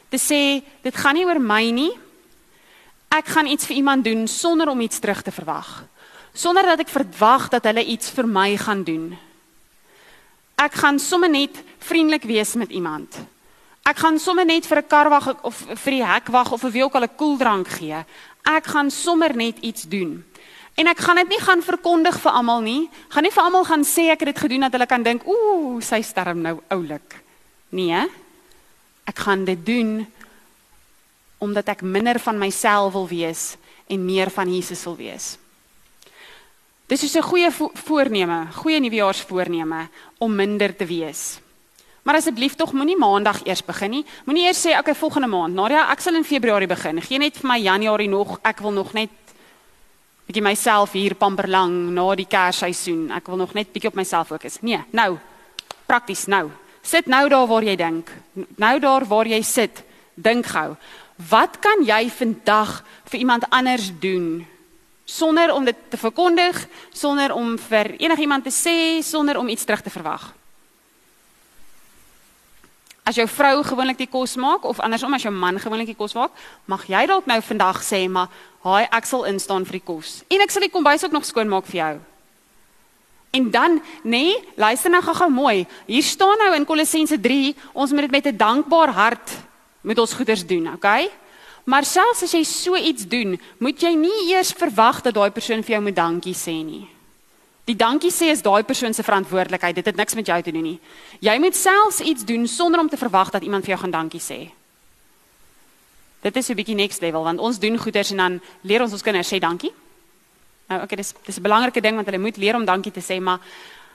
te 0.10 0.18
sê 0.18 0.40
dit 0.82 0.98
gaan 0.98 1.14
nie 1.14 1.28
oor 1.28 1.38
my 1.38 1.62
nie. 1.70 1.92
Ek 3.14 3.30
gaan 3.30 3.46
iets 3.46 3.70
vir 3.70 3.78
iemand 3.78 4.08
doen 4.08 4.26
sonder 4.28 4.72
om 4.74 4.82
iets 4.82 4.98
terug 5.00 5.22
te 5.22 5.34
verwag. 5.36 5.70
Sonder 6.34 6.66
dat 6.66 6.82
ek 6.82 6.92
verwag 6.92 7.52
dat 7.54 7.70
hulle 7.70 7.86
iets 7.86 8.10
vir 8.10 8.28
my 8.28 8.50
gaan 8.58 8.82
doen. 8.88 9.14
Ek 10.58 10.74
gaan 10.82 10.98
sommer 11.00 11.30
net 11.30 11.62
vriendelik 11.86 12.26
wees 12.26 12.56
met 12.58 12.74
iemand. 12.74 13.14
Ek 13.86 14.02
gaan 14.02 14.18
sommer 14.18 14.46
net 14.50 14.66
vir 14.66 14.82
'n 14.82 14.88
kar 14.90 15.10
wag 15.14 15.44
of 15.44 15.56
vir 15.84 15.94
die 15.94 16.06
hek 16.06 16.28
wag 16.34 16.52
of 16.52 16.62
vir 16.62 16.72
wie 16.72 16.84
ook 16.84 16.96
al 16.96 17.06
'n 17.06 17.16
koeldrank 17.16 17.68
gee 17.68 18.02
ek 18.46 18.68
gaan 18.70 18.92
sommer 18.94 19.36
net 19.36 19.58
iets 19.66 19.84
doen. 19.90 20.22
En 20.76 20.88
ek 20.92 21.00
gaan 21.00 21.16
dit 21.16 21.30
nie 21.32 21.40
gaan 21.40 21.62
verkondig 21.64 22.18
vir 22.20 22.32
almal 22.32 22.62
nie. 22.62 22.90
Gaan 23.14 23.24
nie 23.24 23.32
vir 23.32 23.44
almal 23.44 23.64
gaan 23.68 23.86
sê 23.88 24.10
ek 24.12 24.26
het 24.26 24.34
dit 24.34 24.44
gedoen 24.44 24.68
dat 24.68 24.76
hulle 24.76 24.88
kan 24.92 25.04
dink, 25.04 25.24
ooh, 25.24 25.80
sy 25.82 26.02
sterm 26.04 26.42
nou 26.44 26.58
oulik. 26.76 27.16
Nee. 27.72 28.04
Ek 29.08 29.24
gaan 29.24 29.46
dit 29.48 29.66
doen 29.66 30.04
omdat 31.44 31.68
ek 31.76 31.84
minder 31.84 32.20
van 32.20 32.38
myself 32.40 32.94
wil 32.96 33.08
wees 33.08 33.56
en 33.92 34.06
meer 34.06 34.32
van 34.34 34.50
Jesus 34.50 34.84
wil 34.88 34.96
wees. 34.98 35.36
Dis 36.88 37.04
is 37.04 37.16
'n 37.16 37.22
goeie 37.22 37.52
vo 37.52 37.72
voorneme, 37.74 38.48
goeie 38.54 38.80
nuwejaarsvoorneme 38.80 39.90
om 40.18 40.36
minder 40.36 40.76
te 40.76 40.86
wees. 40.86 41.40
Maar 42.04 42.16
asseblief 42.16 42.56
tog 42.56 42.72
moenie 42.72 42.98
maandag 42.98 43.46
eers 43.46 43.66
begin 43.66 43.90
nie. 43.90 44.06
Moenie 44.26 44.46
eers 44.46 44.62
sê 44.62 44.78
okay 44.80 44.94
volgende 44.96 45.28
maand. 45.28 45.56
Nadia, 45.56 45.92
ek 45.92 46.00
sal 46.00 46.16
in 46.16 46.24
Februarie 46.24 46.68
begin. 46.68 47.02
Geen 47.02 47.20
net 47.20 47.38
vir 47.38 47.48
my 47.48 47.60
Januarie 47.60 48.10
nog. 48.10 48.40
Ek 48.44 48.60
wil 48.60 48.72
nog 48.72 48.94
net 48.94 49.10
bietjie 50.26 50.44
myself 50.44 50.96
hier 50.98 51.16
pamper 51.16 51.48
lang 51.50 51.74
na 51.94 52.06
die 52.18 52.28
Kersseisoen. 52.30 53.12
Ek 53.14 53.28
wil 53.30 53.38
nog 53.44 53.54
net 53.54 53.72
bietjie 53.74 53.92
op 53.92 53.98
myself 54.00 54.32
fokus. 54.34 54.60
Nee, 54.66 54.82
nou. 54.92 55.16
Prakties 55.86 56.26
nou. 56.28 56.50
Sit 56.86 57.08
nou 57.10 57.28
daar 57.30 57.48
waar 57.50 57.66
jy 57.66 57.76
dink. 57.78 58.12
Nou 58.62 58.80
daar 58.80 59.06
waar 59.10 59.28
jy 59.30 59.42
sit, 59.46 59.84
dink 60.16 60.46
gou. 60.54 60.76
Wat 61.30 61.60
kan 61.64 61.86
jy 61.86 62.10
vandag 62.10 62.82
vir 63.10 63.20
iemand 63.20 63.48
anders 63.50 63.92
doen? 64.00 64.46
Sonder 65.06 65.54
om 65.54 65.66
dit 65.66 65.78
te 65.90 65.98
verkondig, 65.98 66.58
sonder 66.94 67.34
om 67.34 67.56
vir 67.70 67.94
enigiemand 68.02 68.44
te 68.44 68.54
sê, 68.54 69.02
sonder 69.06 69.38
om 69.38 69.48
iets 69.48 69.66
terug 69.66 69.82
te 69.86 69.94
verwag. 69.94 70.34
As 73.06 73.16
jou 73.16 73.28
vrou 73.30 73.62
gewoonlik 73.64 74.00
die 74.02 74.10
kos 74.10 74.34
maak 74.42 74.64
of 74.66 74.80
andersom 74.82 75.14
as 75.14 75.22
jou 75.22 75.34
man 75.34 75.60
gewoonlik 75.62 75.92
die 75.94 75.98
kos 75.98 76.16
maak, 76.18 76.32
mag 76.66 76.88
jy 76.90 77.04
dalk 77.06 77.28
nou 77.30 77.38
vandag 77.42 77.84
sê 77.86 78.10
maar, 78.10 78.30
"Haai, 78.64 78.88
ek 78.92 79.06
sal 79.06 79.26
instaan 79.26 79.66
vir 79.66 79.80
die 79.80 79.86
kos." 79.86 80.24
En 80.30 80.42
ek 80.42 80.52
sal 80.52 80.62
die 80.62 80.72
kombuis 80.72 81.04
ook 81.04 81.12
nog 81.12 81.26
skoon 81.26 81.50
maak 81.50 81.66
vir 81.66 81.76
jou. 81.76 82.00
En 83.32 83.52
dan, 83.52 83.82
nê, 84.04 84.10
nee, 84.10 84.44
luister 84.56 84.90
nou 84.90 85.02
gou-gou 85.02 85.30
mooi. 85.30 85.68
Hier 85.86 86.04
staan 86.04 86.38
nou 86.38 86.56
in 86.56 86.66
Kolossense 86.66 87.20
3, 87.20 87.56
ons 87.74 87.92
moet 87.92 88.02
dit 88.02 88.12
met 88.12 88.26
'n 88.26 88.38
dankbaar 88.38 88.90
hart 88.90 89.32
met 89.82 90.00
ons 90.00 90.14
goeders 90.14 90.46
doen, 90.46 90.74
okay? 90.74 91.10
Maar 91.66 91.86
selfs 91.86 92.24
as 92.24 92.32
jy 92.32 92.44
so 92.44 92.76
iets 92.76 93.08
doen, 93.08 93.40
moet 93.58 93.82
jy 93.82 93.94
nie 93.96 94.34
eers 94.34 94.52
verwag 94.52 95.02
dat 95.02 95.14
daai 95.14 95.32
persoon 95.32 95.64
vir 95.64 95.76
jou 95.76 95.82
moet 95.82 95.96
dankie 95.96 96.34
sê 96.34 96.64
nie. 96.64 96.95
Die 97.66 97.76
dankie 97.76 98.12
sê 98.14 98.30
is 98.30 98.44
daai 98.46 98.64
persoon 98.64 98.94
se 98.94 99.04
verantwoordelikheid. 99.04 99.76
Dit 99.76 99.86
het 99.86 99.96
niks 99.96 100.14
met 100.14 100.28
jou 100.30 100.42
te 100.42 100.52
doen 100.52 100.64
nie. 100.64 100.80
Jy 101.20 101.38
moet 101.42 101.56
selfs 101.56 102.00
iets 102.00 102.26
doen 102.26 102.48
sonder 102.48 102.80
om 102.80 102.90
te 102.90 102.98
verwag 102.98 103.32
dat 103.34 103.44
iemand 103.44 103.66
vir 103.66 103.74
jou 103.74 103.82
gaan 103.82 103.96
dankie 103.96 104.22
sê. 104.22 104.52
Dit 106.22 106.36
is 106.36 106.50
'n 106.50 106.56
bietjie 106.56 106.76
next 106.76 107.02
level 107.02 107.24
want 107.24 107.40
ons 107.40 107.60
doen 107.60 107.78
goeders 107.78 108.12
en 108.12 108.18
dan 108.18 108.42
leer 108.62 108.82
ons 108.82 108.92
ons 108.92 109.02
kinders 109.02 109.34
sê 109.34 109.40
dankie. 109.40 109.74
Nou 110.68 110.82
okay, 110.84 110.96
dis 110.96 111.14
dis 111.26 111.38
'n 111.38 111.42
belangrike 111.42 111.82
ding 111.82 111.96
want 111.96 112.06
hulle 112.06 112.22
moet 112.22 112.38
leer 112.38 112.56
om 112.56 112.66
dankie 112.66 112.92
te 112.92 113.02
sê, 113.02 113.20
maar 113.22 113.40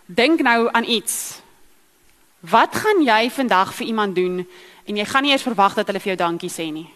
dink 0.07 0.41
nou 0.41 0.69
aan 0.73 0.85
iets. 0.85 1.41
Wat 2.41 2.75
gaan 2.75 3.03
jy 3.03 3.31
vandag 3.31 3.75
vir 3.75 3.87
iemand 3.87 4.15
doen 4.15 4.47
en 4.85 4.97
jy 4.97 5.05
gaan 5.05 5.23
nie 5.23 5.33
eers 5.33 5.43
verwag 5.43 5.75
dat 5.75 5.87
hulle 5.87 6.01
vir 6.01 6.17
jou 6.17 6.17
dankie 6.17 6.51
sê 6.51 6.73
nie. 6.73 6.89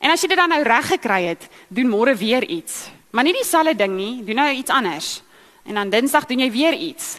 En 0.00 0.10
as 0.10 0.20
jy 0.20 0.28
dit 0.28 0.36
dan 0.36 0.48
nou 0.48 0.62
reg 0.62 0.86
gekry 0.86 1.22
het, 1.24 1.48
doen 1.68 1.88
môre 1.88 2.16
weer 2.16 2.42
iets. 2.42 2.90
Maar 3.12 3.24
nie 3.28 3.36
dieselfde 3.36 3.74
ding 3.76 3.92
nie, 3.96 4.24
doen 4.24 4.40
nou 4.40 4.50
iets 4.56 4.70
anders. 4.70 5.22
En 5.68 5.74
dan 5.74 5.90
Dinsdag 5.92 6.26
doen 6.26 6.40
jy 6.40 6.50
weer 6.50 6.72
iets. 6.72 7.18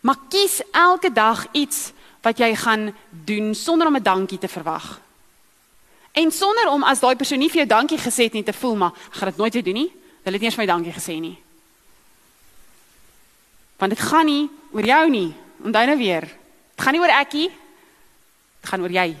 Maar 0.00 0.16
kies 0.28 0.62
elke 0.72 1.12
dag 1.12 1.46
iets 1.52 1.92
wat 2.24 2.40
jy 2.40 2.54
gaan 2.56 2.94
doen 3.10 3.54
sonder 3.54 3.86
om 3.86 3.96
'n 3.96 4.02
dankie 4.02 4.38
te 4.38 4.48
verwag. 4.48 5.00
En 6.12 6.30
sonder 6.32 6.68
om 6.68 6.82
as 6.82 7.00
daai 7.00 7.16
persoon 7.16 7.38
nie 7.38 7.50
vir 7.50 7.56
jou 7.56 7.66
dankie 7.66 7.98
gesê 7.98 8.24
het 8.24 8.32
nie 8.32 8.42
te 8.42 8.52
voel 8.52 8.76
maar 8.76 8.92
ek 9.06 9.14
gaan 9.14 9.28
dit 9.28 9.36
nooit 9.36 9.52
weer 9.52 9.64
doen 9.64 9.74
nie. 9.74 9.92
Hulle 10.22 10.36
het 10.36 10.40
nie 10.40 10.50
eens 10.50 10.56
my 10.56 10.66
dankie 10.66 10.92
gesê 10.92 11.20
nie. 11.20 11.38
Want 13.76 13.90
dit 13.90 14.00
gaan 14.00 14.26
nie 14.26 14.50
oor 14.72 14.84
jou 14.84 15.10
nie. 15.10 15.34
Onthou 15.64 15.86
nou 15.86 15.98
weer. 15.98 16.20
Dit 16.74 16.84
gaan 16.84 16.92
nie 16.92 17.00
oor 17.00 17.20
ek 17.20 17.32
nie. 17.32 17.48
Dit 18.60 18.70
gaan 18.70 18.80
oor 18.80 18.90
jy. 18.90 19.16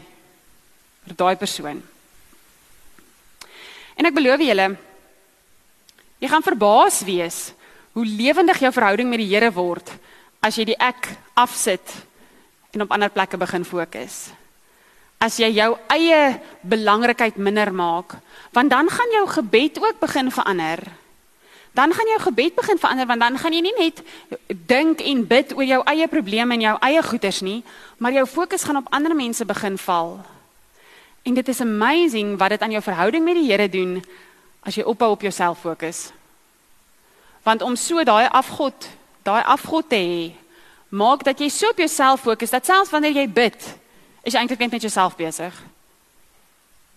Oor 1.06 1.16
daai 1.16 1.36
persoon. 1.36 1.82
En 3.94 4.06
ek 4.06 4.14
beloof 4.14 4.40
julle 4.40 4.76
jy 6.24 6.30
gaan 6.32 6.44
verbaas 6.44 7.02
wees 7.04 7.52
hoe 7.92 8.06
lewendig 8.08 8.62
jou 8.64 8.72
verhouding 8.72 9.12
met 9.12 9.20
die 9.20 9.28
Here 9.28 9.52
word 9.52 9.92
as 10.40 10.56
jy 10.56 10.70
die 10.72 10.80
ek 10.80 11.12
afsit 11.36 11.84
en 12.74 12.84
op 12.84 12.92
ander 12.92 13.12
plekke 13.12 13.38
begin 13.38 13.64
fokus. 13.64 14.32
As 15.22 15.36
jy 15.38 15.52
jou 15.54 15.70
eie 15.92 16.40
belangrikheid 16.66 17.36
minder 17.38 17.70
maak, 17.72 18.16
want 18.56 18.72
dan 18.72 18.90
gaan 18.90 19.14
jou 19.14 19.24
gebed 19.36 19.78
ook 19.78 20.00
begin 20.02 20.32
verander 20.32 20.82
dan 21.74 21.90
gaan 21.90 22.06
jou 22.06 22.20
gebed 22.20 22.54
begin 22.54 22.78
verander 22.78 23.06
want 23.06 23.20
dan 23.20 23.38
gaan 23.38 23.52
jy 23.52 23.60
nie 23.66 23.74
net 23.74 24.02
dink 24.70 25.00
en 25.02 25.24
bid 25.26 25.56
oor 25.56 25.66
jou 25.66 25.80
eie 25.90 26.06
probleme 26.08 26.54
en 26.54 26.62
jou 26.62 26.74
eie 26.86 27.02
goeders 27.02 27.40
nie, 27.42 27.64
maar 27.98 28.14
jou 28.14 28.26
fokus 28.30 28.62
gaan 28.62 28.78
op 28.78 28.92
ander 28.94 29.14
mense 29.14 29.44
begin 29.44 29.78
val. 29.78 30.20
En 31.26 31.34
dit 31.34 31.48
is 31.48 31.60
amazing 31.60 32.36
wat 32.38 32.54
dit 32.54 32.62
aan 32.62 32.76
jou 32.76 32.82
verhouding 32.82 33.24
met 33.24 33.34
die 33.34 33.50
Here 33.50 33.68
doen 33.68 33.98
as 34.64 34.74
jy 34.74 34.84
ophou 34.88 35.10
op 35.12 35.22
jouself 35.22 35.60
fokus. 35.60 36.10
Want 37.44 37.62
om 37.62 37.76
so 37.76 38.04
daai 38.04 38.26
afgod, 38.28 38.88
daai 39.22 39.42
afgod 39.44 39.88
te 39.88 40.00
hê, 40.00 40.32
maak 40.88 41.24
dat 41.24 41.40
jy 41.40 41.48
so 41.52 41.70
op 41.70 41.78
jouself 41.78 42.24
fokus 42.24 42.50
dat 42.50 42.66
selfs 42.66 42.90
wanneer 42.90 43.12
jy 43.20 43.28
bid, 43.28 43.58
is 44.24 44.32
jy 44.32 44.40
eintlik 44.40 44.64
net 44.64 44.72
met 44.72 44.86
jouself 44.86 45.16
besig. 45.16 45.54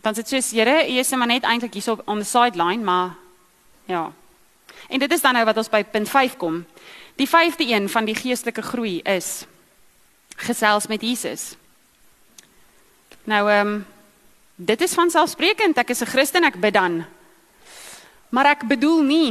Dan 0.01 0.15
sê 0.15 0.23
jy, 0.23 0.41
Here, 0.55 0.77
jy 0.87 1.01
is 1.03 1.11
maar 1.11 1.27
net 1.27 1.43
eintlik 1.43 1.73
hier 1.73 1.83
so 1.83 1.99
on 2.05 2.23
the 2.23 2.25
sideline, 2.25 2.83
maar 2.83 3.17
ja, 3.85 4.07
En 4.87 4.99
dit 4.99 5.11
is 5.11 5.21
dan 5.21 5.33
nou 5.33 5.45
wat 5.45 5.57
ons 5.57 5.69
by 5.69 5.83
punt 5.83 6.09
5 6.09 6.37
kom. 6.37 6.61
Die 7.15 7.27
vyfde 7.29 7.67
een 7.67 7.89
van 7.89 8.05
die 8.05 8.15
geestelike 8.15 8.61
groei 8.61 8.99
is 9.01 9.45
gesels 10.37 10.87
met 10.87 11.01
Jesus. 11.01 11.55
Nou 13.23 13.49
ehm 13.51 13.67
um, 13.67 13.85
dit 14.55 14.81
is 14.81 14.93
van 14.93 15.09
selfsprekend 15.09 15.77
ek 15.77 15.89
is 15.89 16.01
'n 16.01 16.05
Christen 16.05 16.43
ek 16.43 16.59
bid 16.59 16.73
dan. 16.73 17.05
Maar 18.37 18.51
ek 18.53 18.67
bedoel 18.69 18.99
nie 19.01 19.29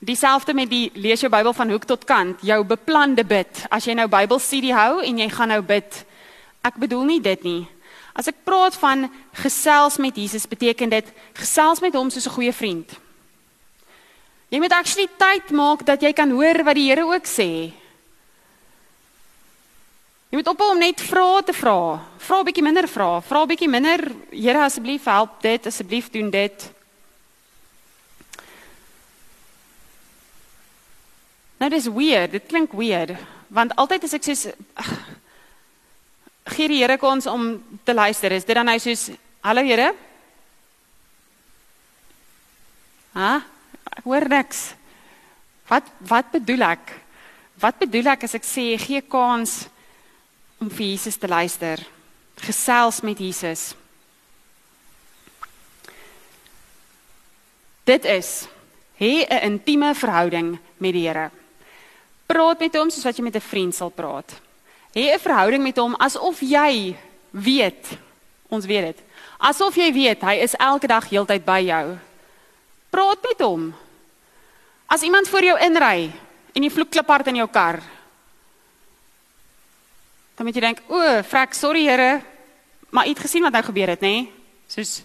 dieselfde 0.00 0.54
met 0.56 0.70
die 0.70 0.88
lees 0.96 1.20
jou 1.20 1.28
Bybel 1.28 1.52
van 1.52 1.68
hoek 1.68 1.84
tot 1.84 2.06
kant, 2.08 2.40
jou 2.40 2.56
beplande 2.64 3.20
bid. 3.20 3.60
As 3.68 3.84
jy 3.84 3.92
nou 3.98 4.06
Bybelstudie 4.08 4.72
hou 4.72 5.02
en 5.04 5.18
jy 5.20 5.26
gaan 5.28 5.52
nou 5.52 5.60
bid. 5.60 5.98
Ek 6.64 6.78
bedoel 6.80 7.04
nie 7.04 7.20
dit 7.20 7.44
nie. 7.44 7.62
As 8.16 8.30
ek 8.32 8.40
praat 8.48 8.78
van 8.80 9.10
gesels 9.42 9.98
met 10.00 10.16
Jesus 10.16 10.48
beteken 10.48 10.94
dit 10.94 11.10
gesels 11.36 11.84
met 11.84 11.92
hom 11.92 12.08
soos 12.08 12.24
'n 12.24 12.36
goeie 12.36 12.52
vriend. 12.52 12.96
Jy 14.48 14.58
moet 14.58 14.72
actually 14.72 15.08
tyd 15.18 15.50
maak 15.50 15.84
dat 15.84 16.00
jy 16.00 16.12
kan 16.12 16.30
hoor 16.30 16.64
wat 16.64 16.74
die 16.74 16.88
Here 16.88 17.04
ook 17.04 17.26
sê. 17.26 17.72
Jy 20.30 20.36
moet 20.40 20.48
ophou 20.48 20.70
om 20.70 20.78
net 20.78 21.00
vrae 21.00 21.42
te 21.44 21.52
vra. 21.52 22.00
Vra 22.18 22.40
'n 22.40 22.44
bietjie 22.44 22.64
minder 22.64 22.88
vrae. 22.88 23.20
Vra 23.20 23.42
'n 23.42 23.48
bietjie 23.48 23.68
minder, 23.68 24.00
Here 24.30 24.64
asseblief 24.64 25.04
help 25.04 25.42
dit, 25.42 25.66
asseblief 25.66 26.10
doen 26.10 26.30
dit. 26.30 26.73
Nou 31.64 31.70
dis 31.72 31.86
weird, 31.88 32.34
dit 32.36 32.44
klink 32.44 32.74
weird, 32.76 33.14
want 33.48 33.70
altyd 33.80 34.02
as 34.04 34.12
ek 34.18 34.26
sê 34.26 34.34
gee 36.52 36.66
die 36.68 36.82
Here 36.82 36.98
kans 37.00 37.24
om 37.24 37.54
te 37.88 37.94
luister, 37.96 38.34
is 38.36 38.44
dit 38.44 38.58
dan 38.58 38.68
hy 38.68 38.74
sê 38.84 38.92
hallo 39.40 39.62
Here? 39.64 39.86
Ha? 43.14 43.30
Ek 43.96 44.02
hoor 44.04 44.26
niks. 44.28 44.74
Wat 45.70 45.88
wat 46.04 46.28
bedoel 46.34 46.66
ek? 46.68 46.92
Wat 47.62 47.80
bedoel 47.80 48.10
ek 48.12 48.26
as 48.28 48.36
ek 48.36 48.44
sê 48.44 48.66
gee 48.82 49.00
kans 49.00 49.62
om 50.60 50.68
vir 50.68 50.90
Jesus 50.90 51.16
te 51.16 51.30
luister? 51.32 51.80
Gesels 52.44 52.98
met 53.00 53.22
Jesus. 53.24 53.70
Dit 57.88 58.04
is 58.04 58.44
hê 59.00 59.24
'n 59.24 59.48
intieme 59.48 59.94
verhouding 59.94 60.58
met 60.76 60.92
die 60.92 61.08
Here. 61.08 61.30
Praat 62.34 62.58
met 62.58 62.74
hom 62.74 62.90
soos 62.90 63.06
wat 63.06 63.16
jy 63.16 63.22
met 63.22 63.36
'n 63.36 63.48
vriend 63.50 63.74
sal 63.74 63.90
praat. 63.90 64.34
Hê 64.94 65.14
'n 65.14 65.22
verhouding 65.22 65.62
met 65.62 65.76
hom 65.76 65.94
asof 65.94 66.40
jy 66.40 66.96
weet. 67.30 67.98
Ons 68.48 68.66
weet 68.66 68.94
dit. 68.94 68.98
Asof 69.38 69.76
jy 69.76 69.92
weet 69.92 70.20
hy 70.22 70.34
is 70.42 70.54
elke 70.54 70.86
dag 70.86 71.08
heeltyd 71.08 71.44
by 71.44 71.60
jou. 71.60 71.98
Praat 72.90 73.22
met 73.22 73.40
hom. 73.40 73.74
As 74.86 75.02
iemand 75.02 75.28
voor 75.28 75.42
jou 75.42 75.58
inry 75.58 76.12
en 76.54 76.62
jy 76.62 76.70
vloek 76.70 76.90
kliphard 76.90 77.26
in 77.26 77.36
jou 77.36 77.48
kar. 77.48 77.82
Dan 80.36 80.46
moet 80.46 80.54
jy 80.54 80.60
dink, 80.60 80.82
"O, 80.88 81.22
frek, 81.22 81.54
sorry 81.54 81.86
Here, 81.86 82.22
maar 82.90 83.06
iets 83.06 83.20
gesien 83.20 83.42
wat 83.42 83.52
nou 83.52 83.62
gebeur 83.62 83.88
het, 83.88 84.00
nê?" 84.00 84.06
Nee? 84.08 84.32
Soos 84.66 85.04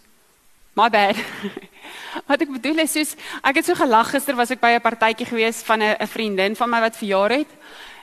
my 0.74 0.89
bad. 0.89 1.15
wat 2.28 2.41
ek 2.41 2.52
bedoel 2.52 2.80
is 2.80 2.91
soos 2.91 3.15
ek 3.43 3.56
het 3.56 3.65
so 3.65 3.75
gelag 3.75 4.12
gister 4.12 4.36
was 4.36 4.52
ek 4.52 4.62
by 4.62 4.75
'n 4.75 4.82
partytjie 4.82 5.25
gewees 5.25 5.63
van 5.63 5.82
'n 5.82 6.08
vriendin 6.08 6.56
van 6.56 6.69
my 6.69 6.80
wat 6.80 6.97
verjaar 6.97 7.32
het. 7.32 7.52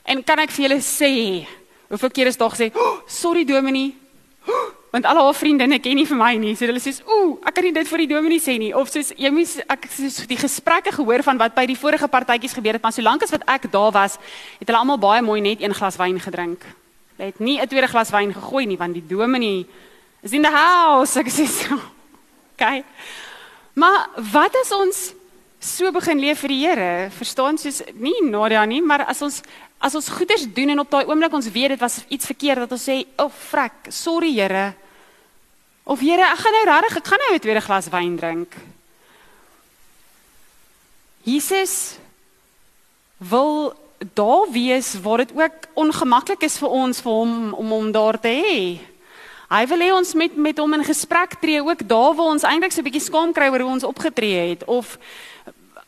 En 0.04 0.22
kan 0.24 0.38
ek 0.38 0.50
vir 0.50 0.68
julle 0.68 0.80
sê, 0.80 1.46
hoeveel 1.88 2.10
keer 2.10 2.26
is 2.26 2.36
dog 2.36 2.54
sê, 2.54 2.70
oh, 2.74 3.00
"Sorry 3.06 3.44
Dominie." 3.44 3.96
Oh, 4.46 4.76
want 4.92 5.04
al 5.04 5.18
haar 5.24 5.34
vriendinne 5.34 5.78
ken 5.82 5.98
nie 5.98 6.06
vir 6.06 6.16
my 6.16 6.34
nie. 6.40 6.54
So 6.56 6.66
hulle 6.66 6.80
sê, 6.80 6.94
"Ooh, 7.04 7.38
ek 7.44 7.54
kan 7.54 7.64
nie 7.64 7.72
dit 7.72 7.88
vir 7.88 7.98
die 7.98 8.06
dominee 8.06 8.40
sê 8.40 8.58
nie." 8.58 8.72
Of 8.74 8.88
soos 8.88 9.12
jy 9.16 9.30
moet 9.30 9.64
ek 9.68 9.86
soos 9.90 10.26
die 10.26 10.36
gesprekke 10.36 10.92
gehoor 10.92 11.22
van 11.22 11.38
wat 11.38 11.54
by 11.54 11.66
die 11.66 11.76
vorige 11.76 12.08
partytjies 12.08 12.54
gebeur 12.54 12.72
het, 12.72 12.82
maar 12.82 12.92
solank 12.92 13.22
as 13.22 13.30
wat 13.30 13.42
ek 13.46 13.70
daar 13.70 13.92
was, 13.92 14.18
het 14.58 14.68
hulle 14.68 14.78
almal 14.78 14.98
baie 14.98 15.22
mooi 15.22 15.40
net 15.40 15.60
een 15.60 15.74
glas 15.74 15.96
wyn 15.96 16.20
gedrink. 16.20 16.64
Hulle 17.16 17.28
het 17.28 17.40
nie 17.40 17.60
'n 17.60 17.66
tweede 17.66 17.88
glas 17.88 18.10
wyn 18.10 18.32
gegooi 18.32 18.66
nie, 18.66 18.78
want 18.78 18.94
die 18.94 19.06
dominee 19.06 19.66
is 20.22 20.32
in 20.32 20.42
the 20.42 20.50
house. 20.50 21.18
Ek 21.18 21.26
sê 21.26 21.46
so. 21.46 21.78
Okay. 22.56 22.84
Maar 23.76 24.08
wat 24.32 24.54
as 24.56 24.72
ons 24.72 24.98
so 25.60 25.90
begin 25.92 26.20
leef 26.22 26.40
vir 26.44 26.52
die 26.54 26.62
Here? 26.64 26.90
Verstaan 27.12 27.58
soos 27.60 27.82
nie 28.00 28.16
Nadia 28.24 28.64
nie, 28.64 28.80
maar 28.80 29.04
as 29.04 29.20
ons 29.24 29.42
as 29.76 29.92
ons 29.98 30.08
goeders 30.08 30.46
doen 30.56 30.72
en 30.72 30.80
op 30.80 30.90
daai 30.90 31.04
oomblik 31.04 31.34
ons 31.36 31.50
weet 31.52 31.74
dit 31.74 31.82
was 31.82 31.98
iets 32.08 32.24
verkeerd 32.24 32.64
dat 32.64 32.72
ons 32.72 32.86
sê, 32.88 33.04
"O, 33.20 33.26
oh, 33.26 33.30
frek, 33.30 33.92
sorry 33.92 34.32
Here." 34.32 34.74
Of 35.84 36.00
Here, 36.00 36.22
ek 36.22 36.38
gaan 36.38 36.52
nou 36.52 36.64
regtig, 36.64 36.96
ek 36.96 37.06
gaan 37.06 37.18
nou 37.18 37.34
'n 37.34 37.40
tweede 37.40 37.60
glas 37.60 37.88
wyn 37.88 38.16
drink. 38.16 38.54
Jesus 41.22 41.98
wil 43.18 43.74
daar 44.14 44.50
wees 44.50 45.00
waar 45.00 45.18
dit 45.18 45.32
ook 45.34 45.52
ongemaklik 45.74 46.42
is 46.42 46.58
vir 46.58 46.68
ons 46.68 47.00
vir 47.00 47.12
hom 47.12 47.54
om 47.54 47.70
hom 47.70 47.92
daar 47.92 48.20
te 48.20 48.28
hê. 48.28 48.80
Hy 49.46 49.62
wil 49.70 49.78
hê 49.78 49.92
ons 49.94 50.14
met 50.14 50.36
met 50.36 50.58
hom 50.58 50.74
in 50.74 50.84
gesprek 50.84 51.38
tree 51.40 51.62
ook 51.62 51.86
daar 51.86 52.14
waar 52.18 52.32
ons 52.34 52.42
eintlik 52.42 52.72
so 52.72 52.80
'n 52.80 52.88
bietjie 52.88 53.06
skaam 53.06 53.32
kry 53.32 53.48
oor 53.48 53.60
hoe 53.60 53.70
ons 53.78 53.84
opgetree 53.84 54.50
het 54.50 54.64
of 54.64 54.98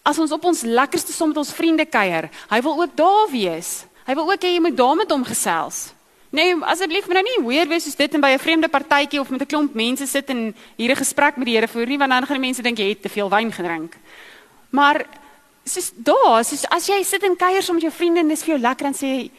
as 0.02 0.18
ons 0.18 0.32
op 0.32 0.44
ons 0.44 0.62
lekkerste 0.62 1.12
som 1.12 1.28
met 1.28 1.36
ons 1.36 1.52
vriende 1.52 1.84
kuier. 1.84 2.30
Hy 2.50 2.60
wil 2.62 2.80
ook 2.80 2.96
daar 2.96 3.26
wees. 3.30 3.84
Hy 4.06 4.14
wil 4.14 4.30
ook 4.30 4.42
hê 4.42 4.54
jy 4.54 4.60
moet 4.60 4.76
daar 4.76 4.96
met 4.96 5.10
hom 5.10 5.24
gesels. 5.24 5.92
Nee, 6.30 6.54
asseblief 6.60 7.06
moet 7.06 7.14
nou 7.14 7.24
nie 7.24 7.46
weer 7.48 7.68
wees 7.68 7.84
soos 7.84 7.96
dit 7.96 8.14
en 8.14 8.20
by 8.20 8.30
'n 8.36 8.38
vreemde 8.38 8.68
partytjie 8.68 9.20
of 9.20 9.30
met 9.30 9.42
'n 9.42 9.46
klomp 9.46 9.74
mense 9.74 10.06
sit 10.06 10.28
en 10.30 10.54
hier 10.76 10.90
'n 10.90 10.96
gesprek 10.96 11.36
met 11.36 11.46
die 11.46 11.54
Here 11.54 11.68
voer 11.68 11.86
nie 11.86 11.98
want 11.98 12.10
dan 12.10 12.26
gaan 12.26 12.40
die 12.40 12.46
mense 12.46 12.62
dink 12.62 12.78
jy 12.78 12.88
het 12.88 13.02
te 13.02 13.08
veel 13.08 13.28
wyn 13.28 13.52
gedrink. 13.52 13.96
Maar 14.70 15.06
soos 15.64 15.92
daar, 15.96 16.44
soos 16.44 16.64
as 16.68 16.86
jy 16.86 17.02
sit 17.02 17.22
en 17.22 17.36
kuier 17.36 17.62
saam 17.62 17.74
met 17.74 17.82
jou 17.82 17.92
vriende 17.92 18.20
en 18.20 18.28
dis 18.28 18.42
vir 18.42 18.54
jou 18.54 18.60
lekker 18.60 18.86
en 18.86 18.94
sê 18.94 19.30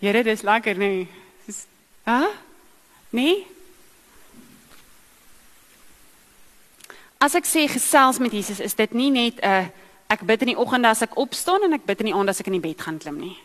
Here, 0.00 0.22
dis 0.22 0.42
lekker, 0.42 0.76
nee. 0.76 1.08
Soos, 1.46 1.66
hè? 3.14 3.22
Nee? 3.22 3.46
As 7.24 7.32
ek 7.38 7.46
sê 7.48 7.64
gesels 7.70 8.18
met 8.20 8.34
Jesus, 8.34 8.60
is 8.60 8.74
dit 8.76 8.92
nie 8.92 9.10
net 9.10 9.40
'n 9.40 9.72
ek 10.10 10.26
bid 10.26 10.42
in 10.42 10.52
die 10.52 10.60
oggend 10.60 10.84
as 10.84 11.02
ek 11.02 11.16
opstaan 11.16 11.64
en 11.64 11.72
ek 11.72 11.86
bid 11.86 12.00
in 12.00 12.06
die 12.06 12.14
aand 12.14 12.28
as 12.28 12.40
ek 12.40 12.46
in 12.46 12.60
die 12.60 12.68
bed 12.68 12.80
gaan 12.80 12.98
klim 12.98 13.18
nie. 13.18 13.38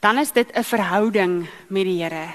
Dan 0.00 0.18
is 0.18 0.32
dit 0.32 0.50
'n 0.50 0.62
verhouding 0.62 1.46
met 1.68 1.84
die 1.84 2.02
Here. 2.02 2.34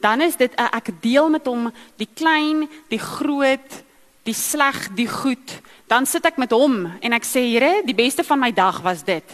Dan 0.00 0.20
is 0.20 0.36
dit 0.36 0.52
'n 0.56 0.68
ek 0.72 1.00
deel 1.00 1.30
met 1.30 1.46
hom 1.46 1.72
die 1.96 2.08
klein, 2.14 2.68
die 2.88 2.98
groot, 2.98 3.84
die 4.24 4.34
sleg, 4.34 4.94
die 4.94 5.08
goed. 5.08 5.60
Dan 5.86 6.06
sit 6.06 6.24
ek 6.26 6.36
met 6.36 6.50
hom 6.50 6.86
en 7.00 7.12
ek 7.12 7.24
sê 7.24 7.40
Here, 7.40 7.82
die 7.84 7.94
beste 7.94 8.24
van 8.24 8.38
my 8.38 8.52
dag 8.52 8.82
was 8.82 9.04
dit. 9.04 9.24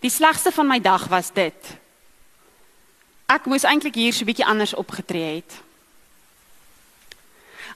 Die 0.00 0.10
slegste 0.10 0.52
van 0.52 0.66
my 0.66 0.80
dag 0.80 1.08
was 1.08 1.32
dit. 1.32 1.78
Ek 3.26 3.46
moes 3.46 3.64
eintlik 3.64 3.94
hier 3.94 4.12
so 4.12 4.22
'n 4.22 4.26
bietjie 4.26 4.46
anders 4.46 4.74
opgetree 4.74 5.34
het. 5.36 5.62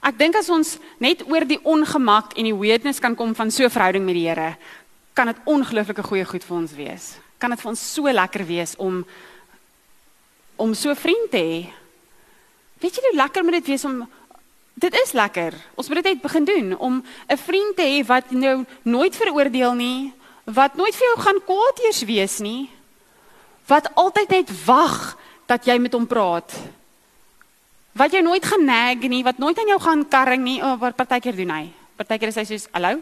Ek 0.01 0.17
dink 0.17 0.35
as 0.35 0.49
ons 0.49 0.77
net 0.99 1.25
oor 1.27 1.43
die 1.45 1.59
ongemak 1.63 2.37
en 2.37 2.47
die 2.47 2.55
weirdness 2.55 3.01
kan 3.03 3.15
kom 3.15 3.35
van 3.35 3.51
so 3.51 3.63
'n 3.63 3.69
verhouding 3.69 4.05
met 4.05 4.15
die 4.15 4.27
Here, 4.27 4.57
kan 5.13 5.27
dit 5.27 5.37
ongelooflike 5.45 6.03
goeie 6.03 6.25
goed 6.25 6.43
vir 6.43 6.57
ons 6.57 6.71
wees. 6.71 7.17
Kan 7.37 7.49
dit 7.49 7.61
vir 7.61 7.69
ons 7.69 7.93
so 7.93 8.03
lekker 8.03 8.45
wees 8.45 8.75
om 8.77 9.05
om 10.57 10.73
so 10.73 10.89
'n 10.89 10.95
vriend 10.95 11.31
te 11.31 11.37
hê. 11.37 11.69
Weet 12.79 12.95
jy 12.95 13.01
hoe 13.01 13.15
lekker 13.15 13.43
moet 13.43 13.59
dit 13.59 13.67
wees 13.67 13.85
om 13.85 14.07
dit 14.79 14.93
is 14.93 15.11
lekker. 15.11 15.53
Ons 15.75 15.87
moet 15.87 16.03
dit 16.03 16.13
net 16.13 16.21
begin 16.21 16.45
doen 16.45 16.77
om 16.77 17.03
'n 17.27 17.37
vriend 17.37 17.75
te 17.75 17.83
hê 17.83 18.05
wat 18.05 18.31
nou 18.31 18.65
nooit 18.83 19.15
veroordeel 19.15 19.73
nie, 19.73 20.13
wat 20.45 20.75
nooit 20.75 20.95
vir 20.95 21.07
jou 21.07 21.19
gaan 21.19 21.43
kwaad 21.45 21.79
eers 21.83 22.03
wees 22.03 22.39
nie, 22.39 22.69
wat 23.67 23.91
altyd 23.95 24.29
net 24.29 24.65
wag 24.65 25.17
dat 25.45 25.65
jy 25.65 25.77
met 25.77 25.93
hom 25.93 26.07
praat. 26.07 26.53
Wat 27.99 28.13
jy 28.15 28.21
nooit 28.23 28.45
gaan 28.47 28.63
nag 28.63 29.03
nie, 29.11 29.23
wat 29.27 29.41
nooit 29.43 29.57
aan 29.59 29.73
jou 29.73 29.79
gaan 29.83 30.05
karring 30.07 30.43
nie, 30.45 30.59
oh, 30.63 30.77
wat 30.79 30.95
partykeer 30.95 31.35
doen 31.35 31.51
hy. 31.51 31.65
Partykeer 31.99 32.31
sê 32.31 32.45
hy 32.45 32.47
soos, 32.47 32.67
"Hallo?" 32.71 33.01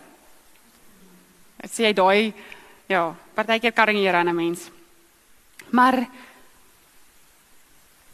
Ek 1.62 1.70
sê 1.70 1.86
hy 1.86 1.94
daai 1.94 2.34
ja, 2.90 3.14
partykeer 3.36 3.74
karring 3.74 3.98
hier 3.98 4.16
aan 4.16 4.30
'n 4.30 4.36
mens. 4.36 4.72
Maar 5.70 6.08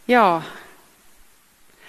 ja. 0.06 0.42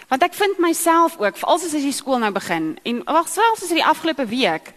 Want 0.09 0.23
ek 0.23 0.35
vind 0.35 0.59
myself 0.59 1.19
ook, 1.19 1.37
veral 1.37 1.57
as 1.57 1.73
jy 1.73 1.93
skool 1.93 2.19
nou 2.19 2.31
begin 2.31 2.79
en 2.85 3.03
wag 3.05 3.29
selfs 3.29 3.63
as 3.63 3.69
die 3.69 3.85
afgelope 3.85 4.27
week 4.27 4.73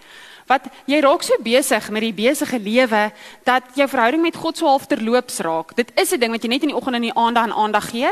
wat 0.47 0.67
jy 0.87 0.99
raak 1.03 1.23
so 1.23 1.35
besig 1.43 1.89
met 1.91 2.01
die 2.01 2.13
besige 2.15 2.59
lewe 2.59 3.11
dat 3.47 3.63
jou 3.75 3.87
verhouding 3.87 4.21
met 4.23 4.35
God 4.35 4.57
so 4.57 4.67
half 4.67 4.87
terloops 4.87 5.41
raak. 5.43 5.75
Dit 5.75 5.91
is 5.95 6.11
'n 6.11 6.19
ding 6.19 6.31
wat 6.31 6.43
jy 6.43 6.49
net 6.49 6.63
in 6.63 6.69
die 6.69 6.75
oggend 6.75 6.95
en 6.95 7.03
in 7.03 7.11
die 7.11 7.19
aand 7.19 7.37
aan 7.37 7.53
aandag 7.53 7.89
gee. 7.89 8.11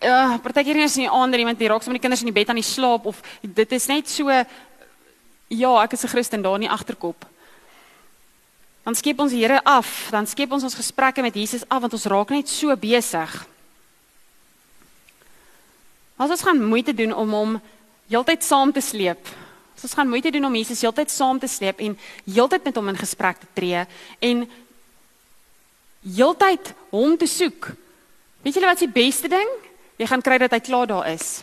Uh 0.00 0.38
partykeer 0.38 0.76
is 0.76 0.96
in 0.96 1.02
die 1.02 1.10
aand 1.10 1.34
iemand 1.34 1.58
die 1.58 1.68
raak 1.68 1.82
so 1.82 1.90
met 1.90 2.00
die 2.00 2.08
kinders 2.08 2.20
in 2.20 2.32
die 2.32 2.40
bed 2.40 2.48
aan 2.48 2.62
die 2.62 2.62
slaap 2.62 3.06
of 3.06 3.20
dit 3.40 3.72
is 3.72 3.86
net 3.86 4.08
so 4.08 4.30
ja, 5.48 5.82
ek 5.82 5.92
is 5.92 6.04
'n 6.04 6.08
Christen 6.08 6.42
daar 6.42 6.54
in 6.54 6.68
die 6.68 6.70
agterkop. 6.70 7.26
Dan 8.84 8.94
skep 8.94 9.18
ons 9.18 9.32
die 9.32 9.42
Here 9.42 9.60
af, 9.64 10.08
dan 10.10 10.26
skep 10.26 10.52
ons 10.52 10.62
ons 10.62 10.74
gesprekke 10.74 11.22
met 11.22 11.34
Jesus 11.34 11.68
af 11.68 11.80
want 11.80 11.92
ons 11.92 12.06
raak 12.06 12.30
net 12.30 12.48
so 12.48 12.76
besig. 12.76 13.46
As 16.16 16.30
ons 16.30 16.42
gaan 16.42 16.64
moeite 16.64 16.94
doen 16.94 17.12
om 17.14 17.30
hom 17.30 17.60
heeltyd 18.08 18.44
saam 18.44 18.72
te 18.72 18.80
sleep 18.80 19.41
So 19.82 19.88
ons 19.90 19.96
gaan 19.98 20.06
moeite 20.06 20.30
doen 20.30 20.44
om 20.46 20.54
Jesus 20.54 20.78
heeltyd 20.84 21.10
saam 21.10 21.40
te 21.42 21.48
sleep 21.50 21.80
en 21.82 21.96
heeltyd 22.22 22.68
met 22.68 22.76
hom 22.78 22.90
in 22.92 22.98
gesprek 23.00 23.40
te 23.42 23.48
tree 23.50 23.80
en 24.22 24.44
heeltyd 26.06 26.70
hom 26.92 27.16
te 27.18 27.26
soek. 27.26 27.66
Weet 28.46 28.54
julle 28.54 28.68
wat 28.70 28.78
die 28.78 28.92
beste 28.94 29.26
ding? 29.26 29.50
Jy 29.98 30.06
gaan 30.06 30.22
kry 30.22 30.38
dat 30.38 30.54
hy 30.54 30.60
klaar 30.62 30.86
daar 30.86 31.08
is. 31.10 31.40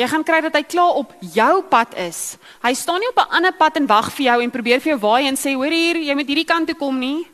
Jy 0.00 0.08
gaan 0.14 0.24
kry 0.24 0.38
dat 0.46 0.56
hy 0.56 0.62
klaar 0.64 0.96
op 1.02 1.12
jou 1.20 1.52
pad 1.68 1.92
is. 2.06 2.38
Hy 2.64 2.72
staan 2.72 3.04
nie 3.04 3.12
op 3.12 3.20
'n 3.20 3.36
ander 3.36 3.52
pad 3.52 3.76
en 3.76 3.86
wag 3.86 4.08
vir 4.16 4.24
jou 4.24 4.40
en 4.40 4.50
probeer 4.50 4.80
vir 4.80 4.96
jou 4.96 5.00
waai 5.04 5.28
en 5.28 5.36
sê 5.36 5.52
hoor 5.52 5.76
hier, 5.76 5.96
jy 6.00 6.14
moet 6.14 6.26
hierdie 6.26 6.48
kant 6.48 6.66
toe 6.66 6.76
kom 6.76 6.98
nie. 6.98 7.28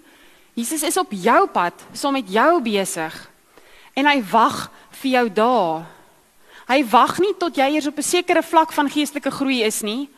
Jesus 0.54 0.82
is 0.82 0.96
op 0.96 1.12
jou 1.12 1.46
pad, 1.46 1.74
saam 1.92 2.12
met 2.12 2.26
jou 2.26 2.60
besig. 2.60 3.30
En 3.94 4.06
hy 4.06 4.20
wag 4.22 4.70
vir 4.90 5.10
jou 5.10 5.28
daar. 5.30 5.86
Hy 6.70 6.84
wag 6.86 7.16
nie 7.18 7.32
tot 7.34 7.56
jy 7.58 7.66
eers 7.74 7.88
op 7.90 7.98
'n 7.98 8.06
sekere 8.06 8.42
vlak 8.42 8.72
van 8.72 8.90
geestelike 8.90 9.30
groei 9.30 9.62
is 9.66 9.82
nie. 9.82 10.08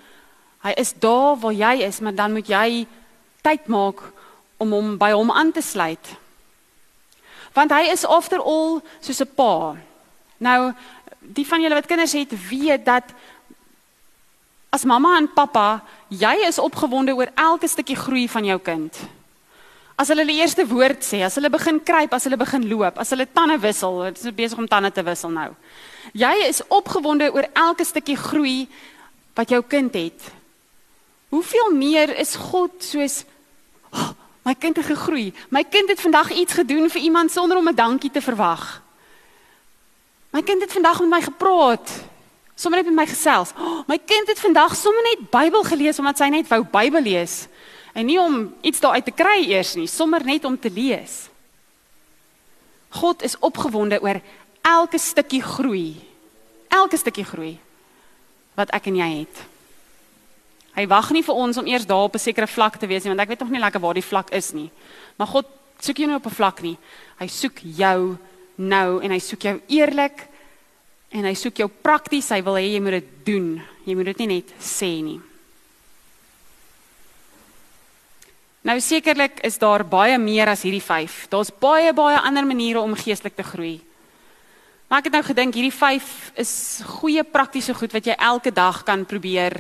Hy 0.61 0.73
is 0.77 0.93
daar 0.93 1.37
waar 1.41 1.53
jy 1.53 1.81
is, 1.89 2.01
maar 2.01 2.15
dan 2.15 2.33
moet 2.33 2.47
jy 2.47 2.87
tyd 3.43 3.67
maak 3.67 4.03
om 4.59 4.73
hom 4.73 4.99
by 4.99 5.11
hom 5.13 5.31
aan 5.31 5.53
te 5.53 5.63
sluit. 5.63 6.07
Want 7.55 7.71
hy 7.71 7.89
is 7.91 8.05
after 8.05 8.39
all 8.39 8.83
soos 9.01 9.21
'n 9.21 9.35
pa. 9.35 9.77
Nou, 10.39 10.73
die 11.21 11.47
van 11.47 11.61
julle 11.61 11.75
wat 11.75 11.87
kinders 11.87 12.13
het, 12.13 12.49
weet 12.49 12.85
dat 12.85 13.05
as 14.71 14.85
mamma 14.85 15.17
en 15.17 15.33
pappa, 15.33 15.83
jy 16.09 16.47
is 16.47 16.59
opgewonde 16.59 17.15
oor 17.15 17.29
elke 17.35 17.69
stukkie 17.69 17.97
groei 17.97 18.29
van 18.29 18.45
jou 18.45 18.59
kind. 18.59 18.97
As 19.97 20.09
hulle 20.09 20.25
hulle 20.25 20.41
eerste 20.41 20.67
woord 20.67 21.03
sê, 21.05 21.23
as 21.25 21.35
hulle 21.35 21.51
begin 21.51 21.83
kruip, 21.83 22.13
as 22.13 22.25
hulle 22.25 22.37
begin 22.37 22.69
loop, 22.69 22.99
as 22.99 23.11
hulle 23.11 23.27
tande 23.33 23.59
wissel, 23.61 24.03
dit 24.03 24.25
is 24.25 24.35
besig 24.35 24.59
om 24.59 24.69
tande 24.69 24.93
te 24.93 25.03
wissel 25.03 25.31
nou. 25.31 25.55
Jy 26.13 26.33
is 26.49 26.61
opgewonde 26.69 27.31
oor 27.33 27.47
elke 27.53 27.85
stukkie 27.85 28.17
groei 28.17 28.69
wat 29.35 29.49
jou 29.49 29.63
kind 29.63 29.95
het. 29.95 30.31
Hoeveel 31.29 31.71
meer 31.73 32.17
is 32.19 32.35
God 32.37 32.83
soos 32.85 33.23
oh, 33.93 34.11
my 34.45 34.55
kind 34.55 34.77
het 34.77 34.87
gegroei. 34.87 35.33
My 35.49 35.63
kind 35.65 35.89
het 35.89 36.01
vandag 36.01 36.33
iets 36.35 36.59
gedoen 36.59 36.91
vir 36.91 37.01
iemand 37.01 37.33
sonder 37.33 37.57
om 37.57 37.69
'n 37.69 37.75
dankie 37.75 38.11
te 38.11 38.21
verwag. 38.21 38.83
My 40.31 40.43
kind 40.43 40.61
het 40.61 40.73
vandag 40.73 41.01
met 41.01 41.09
my 41.09 41.23
gepraat. 41.23 41.91
Sommer 42.55 42.83
net 42.83 42.95
met 42.95 43.05
my 43.05 43.07
gesels. 43.07 43.53
Oh, 43.57 43.83
my 43.87 43.99
kind 43.99 44.29
het 44.29 44.41
vandag 44.41 44.77
sommer 44.77 45.03
net 45.03 45.31
Bybel 45.31 45.63
gelees 45.63 45.99
omdat 45.99 46.19
sy 46.19 46.29
net 46.29 46.49
wou 46.49 46.65
Bybel 46.65 47.03
lees. 47.03 47.47
En 47.93 48.07
nie 48.07 48.21
om 48.21 48.55
iets 48.61 48.81
daaruit 48.81 49.05
te 49.05 49.11
kry 49.11 49.45
eers 49.49 49.75
nie, 49.75 49.87
sommer 49.87 50.25
net 50.25 50.45
om 50.45 50.59
te 50.59 50.71
lees. 50.71 51.29
God 52.89 53.23
is 53.23 53.39
opgewonde 53.39 54.01
oor 54.03 54.21
elke 54.63 54.99
stukkie 54.99 55.43
groei. 55.43 55.97
Elke 56.69 56.97
stukkie 56.97 57.25
groei 57.25 57.59
wat 58.59 58.73
ek 58.77 58.91
en 58.91 58.99
jy 59.01 59.09
het. 59.23 59.39
Hy 60.77 60.85
wag 60.89 61.11
nie 61.13 61.25
vir 61.25 61.37
ons 61.37 61.59
om 61.61 61.69
eers 61.69 61.87
daar 61.89 62.09
op 62.09 62.15
'n 62.15 62.19
sekere 62.19 62.47
vlak 62.47 62.77
te 62.77 62.87
wees 62.87 63.05
nie, 63.05 63.13
want 63.13 63.21
ek 63.21 63.29
weet 63.29 63.41
nog 63.41 63.51
nie 63.51 63.61
lekker 63.61 63.81
waar 63.81 63.95
die 63.95 64.05
vlak 64.05 64.31
is 64.31 64.53
nie. 64.53 64.71
Maar 65.17 65.27
God 65.27 65.47
soek 65.81 65.97
jou 65.97 66.07
nie 66.07 66.17
op 66.17 66.27
'n 66.27 66.31
vlak 66.31 66.63
nie. 66.63 66.79
Hy 67.19 67.27
soek 67.27 67.59
jou 67.63 68.19
nou 68.57 69.03
en 69.03 69.11
hy 69.11 69.19
soek 69.19 69.41
jou 69.41 69.61
eerlik 69.69 70.29
en 71.11 71.25
hy 71.25 71.35
soek 71.35 71.57
jou 71.57 71.69
prakties. 71.69 72.29
Hy 72.29 72.43
wil 72.43 72.55
hê 72.55 72.73
jy 72.73 72.81
moet 72.81 72.91
dit 72.91 73.25
doen. 73.25 73.63
Jy 73.85 73.95
moet 73.95 74.05
dit 74.05 74.19
nie 74.19 74.27
net 74.27 74.53
sê 74.61 75.03
nie. 75.03 75.21
Nou 78.63 78.81
sekerlik 78.81 79.41
is 79.43 79.59
daar 79.59 79.85
baie 79.85 80.19
meer 80.19 80.49
as 80.49 80.63
hierdie 80.63 80.83
5. 80.83 81.27
Daar's 81.29 81.51
baie 81.51 81.93
baie 81.93 82.21
ander 82.21 82.47
maniere 82.47 82.81
om 82.81 82.95
geestelik 82.95 83.37
te 83.37 83.43
groei. 83.43 83.81
Maar 84.93 85.01
ek 85.01 85.07
het 85.09 85.15
nou 85.17 85.25
gedink 85.25 85.55
hierdie 85.57 85.73
5 85.73 86.09
is 86.37 86.51
goeie 86.85 87.23
praktiese 87.25 87.73
goed 87.73 87.95
wat 87.97 88.05
jy 88.05 88.13
elke 88.13 88.51
dag 88.53 88.83
kan 88.85 89.07
probeer 89.09 89.55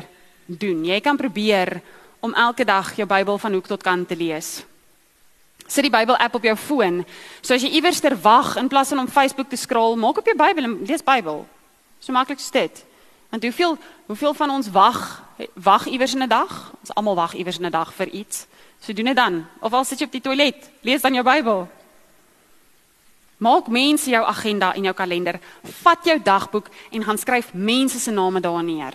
doen. 0.44 0.82
Jy 0.84 0.98
kan 1.00 1.16
probeer 1.16 1.78
om 2.20 2.34
elke 2.36 2.66
dag 2.68 2.90
jou 2.98 3.06
Bybel 3.08 3.40
van 3.40 3.56
hoek 3.56 3.70
tot 3.70 3.80
kant 3.80 4.04
te 4.10 4.18
lees. 4.20 4.50
Sit 5.64 5.88
die 5.88 5.94
Bybel 5.94 6.20
app 6.20 6.36
op 6.36 6.44
jou 6.44 6.52
foon. 6.60 7.00
So 7.40 7.56
as 7.56 7.64
jy 7.64 7.72
iewers 7.80 8.04
ter 8.04 8.12
wag 8.12 8.58
in 8.60 8.68
plaas 8.68 8.92
van 8.92 9.06
om 9.06 9.08
Facebook 9.08 9.48
te 9.48 9.56
scroll, 9.56 9.96
maak 9.96 10.20
op 10.20 10.28
jou 10.28 10.36
Bybel 10.36 10.68
en 10.68 10.78
lees 10.84 11.00
Bybel. 11.00 11.46
So 11.96 12.12
maklik 12.12 12.44
is 12.44 12.52
dit. 12.52 12.84
Want 13.32 13.48
hoeveel 13.48 13.78
hoeveel 14.12 14.36
van 14.36 14.52
ons 14.60 14.68
wag 14.68 15.22
wag 15.56 15.88
iewers 15.88 16.12
in 16.12 16.28
'n 16.28 16.28
dag? 16.28 16.72
Ons 16.84 16.92
almal 16.92 17.16
wag 17.16 17.32
iewers 17.32 17.56
in 17.56 17.64
'n 17.64 17.72
dag 17.72 17.94
vir 17.94 18.08
iets. 18.08 18.46
So 18.84 18.92
doen 18.92 19.08
dit 19.08 19.16
dan. 19.16 19.46
Of 19.60 19.72
al 19.72 19.84
sit 19.84 19.98
jy 19.98 20.04
op 20.04 20.12
die 20.12 20.20
toilet, 20.20 20.70
lees 20.82 21.00
dan 21.00 21.14
jou 21.14 21.24
Bybel. 21.24 21.68
Maak 23.42 23.66
mense 23.72 24.10
jou 24.10 24.22
agenda 24.22 24.70
en 24.76 24.86
jou 24.86 24.94
kalender. 24.94 25.40
Vat 25.82 26.04
jou 26.06 26.18
dagboek 26.22 26.68
en 26.94 27.04
gaan 27.04 27.18
skryf 27.18 27.50
mense 27.54 27.98
se 27.98 28.12
name 28.14 28.40
daar 28.40 28.62
neer. 28.62 28.94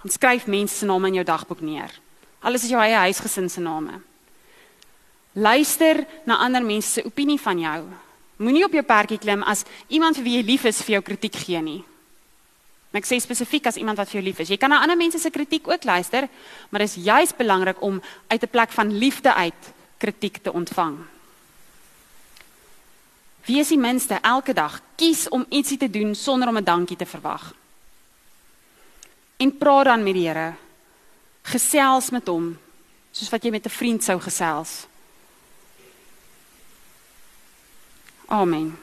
Gaan 0.00 0.12
skryf 0.12 0.46
mense 0.46 0.78
se 0.78 0.86
name 0.88 1.10
in 1.10 1.18
jou 1.20 1.24
dagboek 1.24 1.60
neer. 1.60 1.92
Alles 2.40 2.64
is 2.64 2.72
jou 2.72 2.80
eie 2.80 2.96
huisgesin 2.96 3.50
se 3.52 3.60
name. 3.60 4.00
Luister 5.36 6.06
na 6.24 6.38
ander 6.40 6.64
mense 6.64 6.88
se 6.88 7.04
opinie 7.04 7.40
van 7.40 7.60
jou. 7.60 7.80
Moenie 8.40 8.64
op 8.64 8.72
jou 8.72 8.84
perdjie 8.84 9.18
klim 9.20 9.44
as 9.44 9.64
iemand 9.92 10.16
vir 10.16 10.24
wie 10.24 10.36
jy 10.38 10.46
lief 10.46 10.64
is 10.68 10.80
vir 10.84 10.96
jou 10.96 11.02
kritiek 11.04 11.36
gee 11.36 11.60
nie. 11.60 11.82
En 12.92 13.00
ek 13.00 13.08
sê 13.08 13.18
spesifiek 13.20 13.68
as 13.68 13.76
iemand 13.76 14.00
wat 14.00 14.08
vir 14.08 14.20
jou 14.20 14.24
lief 14.30 14.40
is. 14.40 14.54
Jy 14.54 14.60
kan 14.60 14.72
na 14.72 14.80
ander 14.84 14.96
mense 14.96 15.20
se 15.20 15.32
kritiek 15.32 15.68
ook 15.68 15.84
luister, 15.84 16.28
maar 16.70 16.84
dit 16.84 16.88
is 16.88 17.04
juis 17.04 17.36
belangrik 17.36 17.82
om 17.84 18.00
uit 18.28 18.42
'n 18.42 18.48
plek 18.48 18.72
van 18.72 18.98
liefde 18.98 19.34
uit 19.34 19.72
kritiek 19.98 20.40
te 20.40 20.52
ontvang. 20.52 21.15
Wees 23.46 23.68
die 23.70 23.78
minste 23.78 24.18
elke 24.26 24.52
dag 24.52 24.80
kies 24.98 25.28
om 25.30 25.46
ietsie 25.54 25.78
te 25.78 25.90
doen 25.90 26.14
sonder 26.14 26.48
om 26.48 26.58
'n 26.58 26.64
dankie 26.64 26.96
te 26.96 27.06
verwag. 27.06 27.54
En 29.36 29.56
praat 29.58 29.84
dan 29.84 30.02
met 30.02 30.14
die 30.14 30.28
Here. 30.28 30.54
Gesels 31.42 32.10
met 32.10 32.26
hom 32.26 32.58
soos 33.12 33.30
wat 33.30 33.44
jy 33.44 33.50
met 33.50 33.66
'n 33.66 33.70
vriend 33.70 34.04
sou 34.04 34.20
gesels. 34.20 34.86
Amen. 38.26 38.78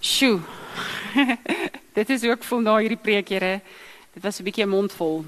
Sjoe. 0.00 0.40
dit 1.98 2.10
is 2.10 2.24
ook 2.24 2.44
vol 2.44 2.60
na 2.60 2.76
hierdie 2.76 2.96
preek, 2.96 3.28
Here. 3.28 3.60
Dit 4.12 4.22
was 4.22 4.40
'n 4.40 4.44
bietjie 4.44 4.64
'n 4.64 4.68
mond 4.68 4.92
vol. 4.92 5.24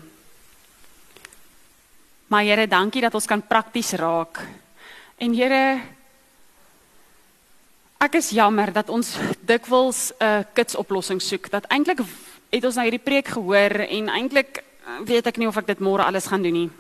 Maar 2.27 2.43
Here, 2.43 2.67
dankie 2.67 3.01
dat 3.01 3.15
ons 3.15 3.27
kan 3.27 3.47
prakties 3.47 3.93
raak. 3.93 4.41
En 5.17 5.35
Here, 5.35 5.81
ek 7.99 8.15
is 8.15 8.31
jammer 8.31 8.73
dat 8.73 8.89
ons 8.89 9.17
dikwels 9.41 10.13
'n 10.19 10.25
uh, 10.25 10.45
kitsoplossing 10.53 11.23
soek. 11.23 11.51
Dat 11.51 11.65
eintlik 11.65 12.01
het 12.51 12.65
ons 12.65 12.75
nou 12.75 12.85
hierdie 12.85 13.05
preek 13.05 13.29
gehoor 13.29 13.71
en 13.71 14.09
eintlik 14.09 14.65
weet 15.05 15.27
ek 15.27 15.37
nie 15.37 15.47
of 15.47 15.57
ek 15.57 15.67
dit 15.67 15.79
môre 15.79 16.05
alles 16.05 16.27
gaan 16.27 16.43
doen 16.43 16.53
nie. 16.53 16.71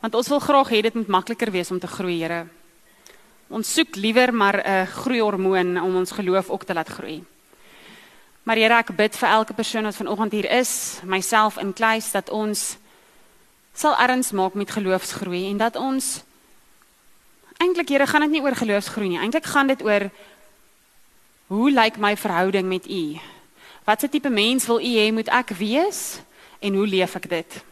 Want 0.00 0.14
ons 0.14 0.28
wil 0.28 0.40
graag 0.40 0.68
hê 0.68 0.82
dit 0.82 0.94
moet 0.94 1.08
makliker 1.08 1.50
wees 1.50 1.70
om 1.70 1.78
te 1.78 1.86
groei, 1.86 2.20
Here. 2.20 2.46
Ons 3.48 3.72
soek 3.72 3.96
liewer 3.96 4.34
maar 4.34 4.62
'n 4.64 4.86
groeihormoon 4.86 5.80
om 5.80 5.96
ons 5.96 6.10
geloof 6.12 6.50
ook 6.50 6.64
te 6.64 6.74
laat 6.74 6.88
groei. 6.88 7.24
Maar 8.42 8.56
Here, 8.56 8.74
ek 8.74 8.90
bid 8.98 9.14
vir 9.14 9.28
elke 9.28 9.54
persoon 9.54 9.86
wat 9.86 9.94
vanoggend 9.94 10.32
hier 10.34 10.48
is, 10.50 10.98
myself 11.06 11.60
inkluis 11.62 12.10
dat 12.10 12.30
ons 12.30 12.76
sal 13.74 13.94
erns 14.02 14.32
maak 14.34 14.56
met 14.58 14.70
geloofsgroei 14.70 15.46
en 15.50 15.60
dat 15.62 15.78
ons 15.78 16.24
eintlik 17.62 17.88
Here 17.94 18.06
gaan 18.06 18.26
dit 18.26 18.34
nie 18.34 18.42
oor 18.42 18.58
geloofsgroei 18.58 19.12
nie. 19.14 19.20
Eintlik 19.22 19.46
gaan 19.46 19.70
dit 19.70 19.82
oor 19.86 20.08
hoe 21.46 21.70
lyk 21.70 22.00
my 22.02 22.16
verhouding 22.16 22.66
met 22.66 22.90
U? 22.90 23.20
Watse 23.86 24.08
tipe 24.10 24.28
mens 24.28 24.66
wil 24.66 24.82
U 24.82 24.90
hê 24.98 25.12
moet 25.14 25.30
ek 25.30 25.54
wees 25.62 26.18
en 26.58 26.74
hoe 26.74 26.86
leef 26.86 27.14
ek 27.22 27.30
dit? 27.30 27.62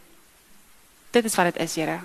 Dit 1.11 1.25
is 1.27 1.35
wat 1.35 1.51
dit 1.51 1.63
is, 1.67 1.75
Here. 1.75 1.99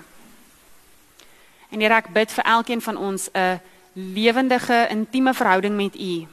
En 1.71 1.79
Here, 1.79 2.03
ek 2.03 2.11
bid 2.11 2.35
vir 2.35 2.43
elkeen 2.43 2.83
van 2.83 2.97
ons 2.99 3.29
'n 3.31 3.61
lewendige, 3.95 4.87
intieme 4.91 5.33
verhouding 5.33 5.75
met 5.75 5.95
U. 5.95 6.27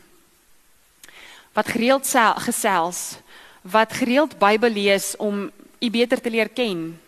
Wat 1.55 1.71
gereeld 1.71 2.09
gesels, 2.43 3.19
wat 3.63 3.93
gereeld 3.93 4.39
Bybel 4.39 4.71
lees 4.71 5.15
om 5.17 5.51
U 5.79 5.91
beter 5.91 6.21
te 6.21 6.31
leer 6.31 6.49
ken. 6.49 7.01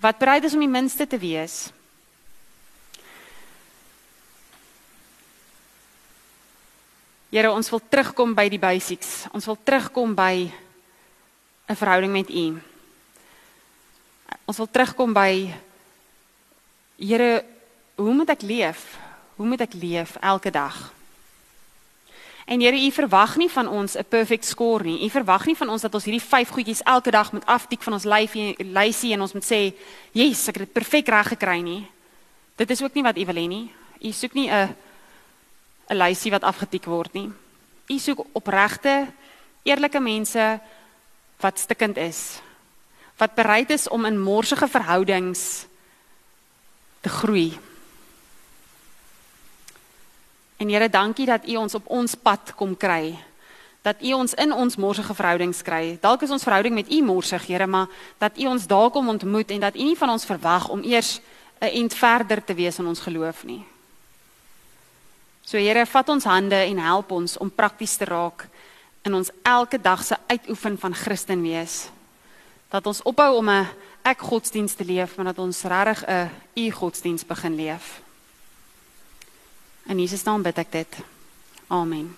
Wat 0.00 0.18
bereid 0.18 0.44
is 0.44 0.54
om 0.54 0.60
die 0.60 0.68
minste 0.68 1.06
te 1.06 1.18
wees. 1.18 1.70
Here, 7.28 7.50
ons 7.52 7.68
wil 7.70 7.80
terugkom 7.88 8.32
by 8.34 8.48
die 8.48 8.60
basics. 8.60 9.26
Ons 9.32 9.44
wil 9.48 9.58
terugkom 9.62 10.14
by 10.14 10.50
'n 11.68 11.76
verhouding 11.76 12.12
met 12.12 12.30
U. 12.30 12.60
Ons 14.44 14.56
wil 14.56 14.70
terugkom 14.70 15.12
by 15.12 15.54
Here, 16.98 17.44
hoe 17.94 18.14
moet 18.14 18.28
ek 18.28 18.42
leef? 18.42 18.98
Hoe 19.36 19.46
moet 19.46 19.60
ek 19.60 19.74
leef 19.78 20.16
elke 20.18 20.50
dag? 20.50 20.97
En 22.48 22.60
Here, 22.60 22.76
U 22.80 22.90
verwag 22.90 23.36
nie 23.36 23.50
van 23.52 23.68
ons 23.68 23.96
'n 23.96 24.04
perfect 24.08 24.44
score 24.44 24.84
nie. 24.84 25.04
U 25.04 25.10
verwag 25.10 25.46
nie 25.46 25.56
van 25.56 25.68
ons 25.68 25.82
dat 25.82 25.94
ons 25.94 26.04
hierdie 26.04 26.28
vyf 26.28 26.48
goedjies 26.48 26.82
elke 26.82 27.10
dag 27.10 27.32
moet 27.32 27.46
aftik 27.46 27.82
van 27.82 27.92
ons 27.92 28.04
lyfie 28.04 28.54
lysie 28.58 29.12
en 29.12 29.20
ons 29.20 29.32
moet 29.32 29.44
sê, 29.44 29.74
"Yes, 30.12 30.48
ek 30.48 30.56
het 30.56 30.64
dit 30.64 30.72
perfek 30.72 31.08
reg 31.08 31.28
gekry 31.28 31.60
nie." 31.60 31.86
Dit 32.56 32.70
is 32.70 32.82
ook 32.82 32.94
nie 32.94 33.02
wat 33.02 33.18
U 33.18 33.24
wil 33.24 33.34
hê 33.34 33.48
nie. 33.48 33.70
U 34.00 34.12
soek 34.12 34.34
nie 34.34 34.50
'n 34.50 34.74
'n 35.90 35.96
lysie 35.96 36.30
wat 36.30 36.42
afgetik 36.42 36.84
word 36.84 37.12
nie. 37.12 37.30
U 37.88 37.98
soek 37.98 38.26
opregte, 38.32 39.08
eerlike 39.64 40.00
mense 40.00 40.60
wat 41.40 41.58
stikkend 41.58 41.96
is. 41.96 42.40
Wat 43.18 43.34
bereid 43.34 43.70
is 43.70 43.88
om 43.88 44.04
in 44.04 44.20
morsige 44.20 44.68
verhoudings 44.68 45.66
te 47.00 47.08
groei. 47.08 47.58
En 50.58 50.68
Here, 50.68 50.88
dankie 50.90 51.26
dat 51.26 51.46
U 51.46 51.56
ons 51.56 51.74
op 51.74 51.86
ons 51.86 52.14
pad 52.14 52.54
kom 52.58 52.76
kry. 52.76 53.14
Dat 53.86 54.02
U 54.02 54.12
ons 54.12 54.34
in 54.34 54.52
ons 54.52 54.76
morsige 54.76 55.14
verhoudings 55.14 55.62
kry. 55.62 55.98
Dalk 56.02 56.24
is 56.26 56.34
ons 56.34 56.42
verhouding 56.42 56.74
met 56.74 56.90
U 56.90 57.02
morsig, 57.06 57.46
Here, 57.46 57.66
maar 57.66 57.86
dat 58.18 58.38
U 58.38 58.46
ons 58.50 58.66
daar 58.66 58.90
kom 58.90 59.08
ontmoet 59.08 59.54
en 59.54 59.60
dat 59.60 59.78
U 59.78 59.86
nie 59.86 59.98
van 59.98 60.10
ons 60.10 60.26
verwag 60.26 60.68
om 60.68 60.82
eers 60.82 61.20
'n 61.60 61.70
ent 61.70 61.94
verder 61.94 62.44
te 62.44 62.54
wees 62.54 62.78
in 62.78 62.86
ons 62.86 63.00
geloof 63.00 63.44
nie. 63.44 63.64
So 65.42 65.58
Here, 65.58 65.86
vat 65.86 66.08
ons 66.08 66.24
hande 66.24 66.54
en 66.54 66.78
help 66.78 67.10
ons 67.10 67.36
om 67.38 67.50
prakties 67.50 67.96
te 67.96 68.04
raak 68.04 68.48
in 69.02 69.14
ons 69.14 69.30
elke 69.42 69.80
dag 69.80 70.02
se 70.04 70.16
uitoefen 70.26 70.78
van 70.78 70.94
Christen 70.94 71.42
wees. 71.42 71.88
Dat 72.68 72.86
ons 72.86 73.02
ophou 73.02 73.36
om 73.36 73.48
'n 73.48 73.66
ek 74.02 74.18
godsdienst 74.18 74.76
te 74.76 74.84
leef, 74.84 75.16
maar 75.16 75.24
dat 75.24 75.38
ons 75.38 75.62
regtig 75.62 76.04
'n 76.06 76.30
u 76.54 76.70
godsdienst 76.70 77.26
begin 77.26 77.54
leef. 77.54 78.07
In 79.88 79.98
Jesus 79.98 80.22
naam 80.28 80.42
bid 80.44 80.58
ek 80.60 80.72
dit. 80.72 80.96
Amen. 81.72 82.12